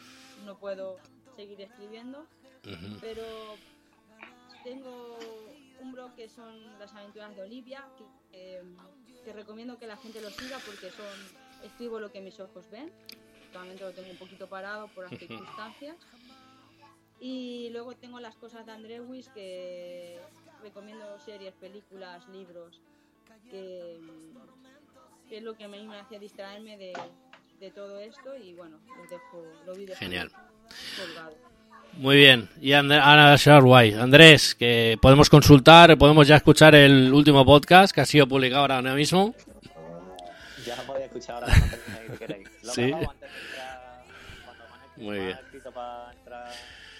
no 0.44 0.56
puedo 0.58 0.98
seguir 1.36 1.60
escribiendo, 1.60 2.20
Ujú. 2.64 2.98
pero 3.00 3.56
tengo 4.62 5.18
un 5.80 5.92
blog 5.92 6.14
que 6.14 6.28
son 6.28 6.78
las 6.78 6.92
aventuras 6.94 7.34
de 7.36 7.42
Olivia, 7.42 7.84
que, 7.98 8.04
que- 8.30 8.62
que 9.24 9.32
recomiendo 9.32 9.78
que 9.78 9.86
la 9.86 9.96
gente 9.96 10.20
lo 10.20 10.30
siga 10.30 10.58
porque 10.66 10.90
son 10.90 11.06
escribo 11.64 11.98
lo 11.98 12.12
que 12.12 12.20
mis 12.20 12.38
ojos 12.40 12.68
ven. 12.70 12.92
Actualmente 13.46 13.82
lo 13.84 13.92
tengo 13.92 14.10
un 14.10 14.18
poquito 14.18 14.48
parado 14.48 14.88
por 14.88 15.10
las 15.10 15.18
circunstancias. 15.18 15.96
Y 17.20 17.70
luego 17.70 17.94
tengo 17.94 18.20
las 18.20 18.36
cosas 18.36 18.66
de 18.66 18.72
André 18.72 19.00
Wiss 19.00 19.28
que 19.30 20.20
recomiendo 20.62 21.18
series, 21.20 21.54
películas, 21.54 22.28
libros, 22.28 22.80
que, 23.50 23.98
que 25.28 25.38
es 25.38 25.42
lo 25.42 25.54
que 25.56 25.64
a 25.64 25.68
mí 25.68 25.86
me 25.86 25.98
hace 25.98 26.18
distraerme 26.18 26.76
de, 26.76 26.92
de 27.64 27.70
todo 27.70 27.98
esto 28.00 28.36
y 28.36 28.52
bueno, 28.54 28.78
los 28.96 29.08
dejo, 29.08 29.42
lo 29.66 29.74
vi 29.74 29.86
Genial. 29.98 30.30
colgado. 30.98 31.34
Muy 31.94 32.16
bien. 32.16 32.48
Y 32.60 32.72
And- 32.72 32.92
Ana 32.92 33.36
Sharway. 33.36 33.94
Andrés, 33.94 34.54
que 34.54 34.98
podemos 35.00 35.30
consultar, 35.30 35.96
podemos 35.96 36.26
ya 36.26 36.36
escuchar 36.36 36.74
el 36.74 37.12
último 37.12 37.44
podcast 37.44 37.94
que 37.94 38.00
ha 38.00 38.06
sido 38.06 38.26
publicado 38.26 38.62
ahora 38.62 38.82
mismo. 38.82 39.34
Ya 40.66 40.76
lo 40.76 40.82
podéis 40.84 41.04
escuchar 41.06 41.34
ahora 41.44 41.54
cuando 41.94 42.18
queréis. 42.18 42.48
Lo 42.64 42.72
Sí. 42.72 42.82
antes 42.90 43.20
de 43.20 43.26
entrar, 43.26 44.04
cuando 44.46 44.64
me 44.96 45.04
Muy 45.04 45.18
bien. 45.18 45.38
para 45.74 46.12
entrar 46.14 46.50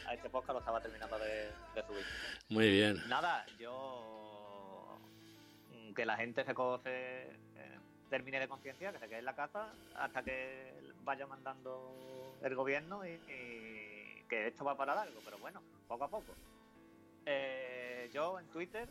a 0.06 0.14
este 0.14 0.28
podcast, 0.28 0.52
lo 0.52 0.58
estaba 0.58 0.80
terminando 0.82 1.18
de, 1.18 1.48
de 1.74 1.82
subir. 1.86 2.04
Muy 2.50 2.68
bien. 2.70 3.02
Nada, 3.08 3.46
yo. 3.58 4.98
Que 5.96 6.04
la 6.04 6.14
gente 6.18 6.44
se, 6.44 6.52
co- 6.52 6.78
se, 6.84 6.90
eh, 7.22 7.78
termine 8.10 8.40
de 8.40 8.48
conciencia, 8.48 8.92
que 8.92 8.98
se 8.98 9.08
quede 9.08 9.18
en 9.20 9.24
la 9.24 9.34
casa 9.36 9.72
hasta 9.96 10.22
que 10.22 10.72
vaya 11.04 11.26
mandando 11.26 12.36
el 12.42 12.54
gobierno 12.54 13.06
y, 13.06 13.10
y 13.10 14.22
que 14.28 14.48
esto 14.48 14.64
va 14.64 14.76
para 14.76 14.94
largo, 14.94 15.20
pero 15.24 15.38
bueno, 15.38 15.60
poco 15.88 16.04
a 16.04 16.08
poco. 16.08 16.34
Eh, 17.26 18.10
yo 18.12 18.38
en 18.38 18.46
Twitter, 18.48 18.88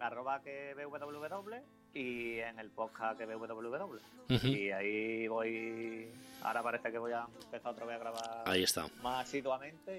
arroba 0.00 0.42
que 0.42 0.74
www 0.74 1.54
y 1.94 2.38
en 2.38 2.58
el 2.58 2.70
podcast 2.70 3.18
que 3.18 3.26
www. 3.26 3.98
Ujú. 4.30 4.46
Y 4.46 4.70
ahí 4.70 5.28
voy. 5.28 6.08
Ahora 6.42 6.62
parece 6.62 6.90
que 6.90 6.98
voy 6.98 7.12
a 7.12 7.26
empezar 7.44 7.72
otra 7.72 7.84
vez 7.84 7.96
a 7.96 7.98
grabar 7.98 8.42
Ahí 8.46 8.62
está. 8.62 8.86
más 9.02 9.26
asiduamente 9.28 9.94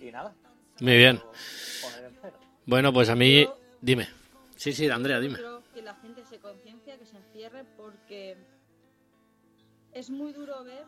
y. 0.00 0.06
Y 0.06 0.10
nada. 0.12 0.32
Muy 0.80 0.96
bien. 0.96 1.20
Bueno, 2.66 2.92
pues 2.92 3.08
a 3.08 3.14
mí... 3.14 3.46
Dime. 3.80 4.08
Sí, 4.56 4.72
sí, 4.72 4.88
Andrea, 4.88 5.20
dime. 5.20 5.38
Que 5.82 5.86
la 5.86 5.96
gente 5.96 6.24
se 6.24 6.38
conciencia, 6.38 6.96
que 6.96 7.06
se 7.06 7.16
encierre, 7.16 7.64
porque 7.76 8.36
es 9.92 10.10
muy 10.10 10.32
duro 10.32 10.62
ver 10.62 10.84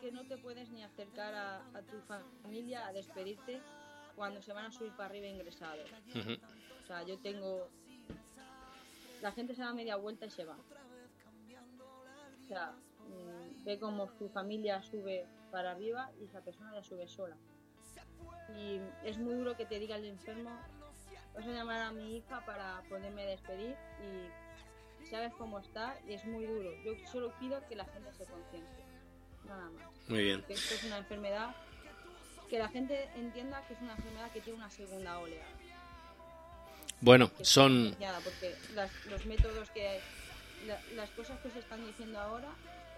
que 0.00 0.12
no 0.12 0.24
te 0.28 0.38
puedes 0.38 0.70
ni 0.70 0.84
acercar 0.84 1.34
a, 1.34 1.56
a 1.76 1.82
tu 1.82 2.00
familia 2.02 2.86
a 2.86 2.92
despedirte 2.92 3.60
cuando 4.14 4.40
se 4.42 4.52
van 4.52 4.66
a 4.66 4.70
subir 4.70 4.92
para 4.92 5.06
arriba 5.06 5.26
ingresados. 5.26 5.90
Ujú. 6.14 6.34
O 6.84 6.86
sea, 6.86 7.02
yo 7.02 7.18
tengo... 7.18 7.68
La 9.22 9.32
gente 9.32 9.56
se 9.56 9.62
da 9.62 9.72
media 9.72 9.96
vuelta 9.96 10.26
y 10.26 10.30
se 10.30 10.44
va. 10.44 10.56
O 12.42 12.46
sea, 12.46 12.76
mm, 13.08 13.64
ve 13.64 13.80
como 13.80 14.08
su 14.18 14.28
familia 14.28 14.82
sube 14.82 15.26
para 15.50 15.72
arriba 15.72 16.12
y 16.20 16.26
esa 16.26 16.42
persona 16.42 16.72
ya 16.72 16.84
sube 16.84 17.08
sola. 17.08 17.36
Y 18.56 18.78
es 19.02 19.18
muy 19.18 19.34
duro 19.34 19.56
que 19.56 19.66
te 19.66 19.80
diga 19.80 19.96
el 19.96 20.04
enfermo, 20.04 20.56
vas 21.36 21.46
a 21.46 21.50
llamar 21.50 21.82
a 21.82 21.90
mi 21.92 22.16
hija 22.16 22.44
para 22.46 22.82
poderme 22.88 23.24
despedir 23.26 23.76
y 24.02 25.06
sabes 25.10 25.32
cómo 25.38 25.58
está 25.60 25.96
y 26.08 26.14
es 26.14 26.24
muy 26.24 26.46
duro. 26.46 26.70
Yo 26.84 26.92
solo 27.10 27.32
pido 27.38 27.64
que 27.68 27.76
la 27.76 27.84
gente 27.84 28.12
se 28.14 28.24
conciencie. 28.24 28.84
Nada 29.46 29.70
más. 29.70 29.84
Muy 30.08 30.22
bien. 30.22 30.42
Que 30.42 30.54
esto 30.54 30.74
es 30.74 30.84
una 30.84 30.98
enfermedad, 30.98 31.54
que 32.50 32.58
la 32.58 32.68
gente 32.68 33.08
entienda 33.16 33.64
que 33.66 33.74
es 33.74 33.80
una 33.80 33.92
enfermedad 33.94 34.30
que 34.32 34.40
tiene 34.40 34.58
una 34.58 34.70
segunda 34.70 35.18
oleada. 35.18 35.46
Bueno, 37.00 37.32
que 37.34 37.44
son... 37.44 37.94
porque 38.24 38.56
las- 38.74 39.04
los 39.06 39.26
métodos 39.26 39.70
que 39.70 40.00
la- 40.66 40.80
las 40.94 41.10
cosas 41.10 41.38
que 41.40 41.48
os 41.48 41.56
están 41.56 41.84
diciendo 41.86 42.18
ahora 42.18 42.48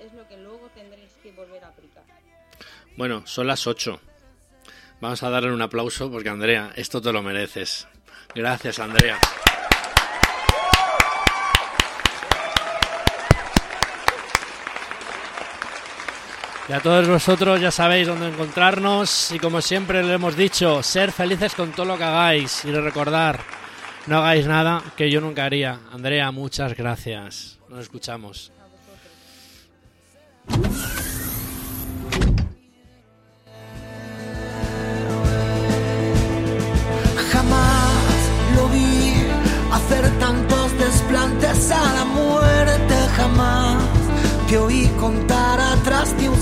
es 0.01 0.13
lo 0.15 0.27
que 0.29 0.37
luego 0.37 0.69
tendréis 0.75 1.13
que 1.23 1.33
volver 1.33 1.65
a 1.65 1.69
aplicar 1.69 2.05
Bueno, 2.97 3.27
son 3.27 3.49
las 3.49 3.67
8. 3.67 4.01
Vamos 5.01 5.23
a 5.23 5.31
darle 5.31 5.53
un 5.53 5.63
aplauso 5.63 6.11
porque 6.11 6.29
Andrea, 6.29 6.73
esto 6.75 7.01
te 7.01 7.13
lo 7.13 7.23
mereces. 7.23 7.87
Gracias, 8.35 8.79
Andrea. 8.79 9.19
Y 16.69 16.73
a 16.73 16.81
todos 16.81 17.09
vosotros 17.09 17.61
ya 17.61 17.71
sabéis 17.71 18.09
dónde 18.09 18.29
encontrarnos 18.29 19.33
y 19.33 19.39
como 19.39 19.63
siempre 19.63 20.03
le 20.03 20.13
hemos 20.13 20.37
dicho, 20.37 20.83
ser 20.83 21.13
felices 21.13 21.55
con 21.55 21.73
todo 21.73 21.87
lo 21.87 21.97
que 21.97 22.05
hagáis 22.05 22.63
y 22.67 22.73
recordar, 22.73 23.41
no 24.07 24.19
hagáis 24.19 24.47
nada 24.47 24.83
que 24.95 25.11
yo 25.11 25.23
nunca 25.23 25.47
haría. 25.47 25.81
Andrea, 25.93 26.31
muchas 26.31 26.77
gracias. 26.77 27.59
Nos 27.71 27.81
escuchamos. 27.81 28.53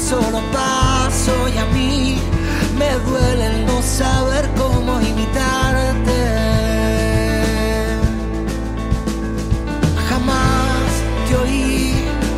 Solo 0.09 0.41
paso 0.53 1.33
y 1.53 1.59
a 1.59 1.67
mí 1.67 2.21
me 2.79 2.91
duele 3.11 3.47
el 3.47 3.67
no 3.67 3.83
saber 3.83 4.49
cómo 4.57 5.01
imitarte. 5.01 6.21
Jamás 10.09 10.87
te 11.27 11.37
oí 11.37 11.95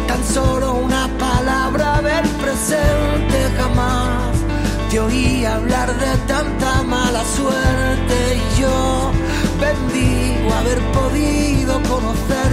tan 0.06 0.24
solo 0.24 0.74
una 0.76 1.08
palabra 1.18 2.00
ver 2.00 2.26
presente, 2.44 3.38
jamás 3.58 4.34
te 4.90 5.00
oí 5.00 5.44
hablar 5.44 5.88
de 6.04 6.12
tanta 6.26 6.82
mala 6.84 7.22
suerte. 7.36 8.16
Y 8.40 8.60
yo 8.60 9.12
bendigo 9.60 10.54
haber 10.54 10.80
podido 10.98 11.74
conocer 11.82 12.50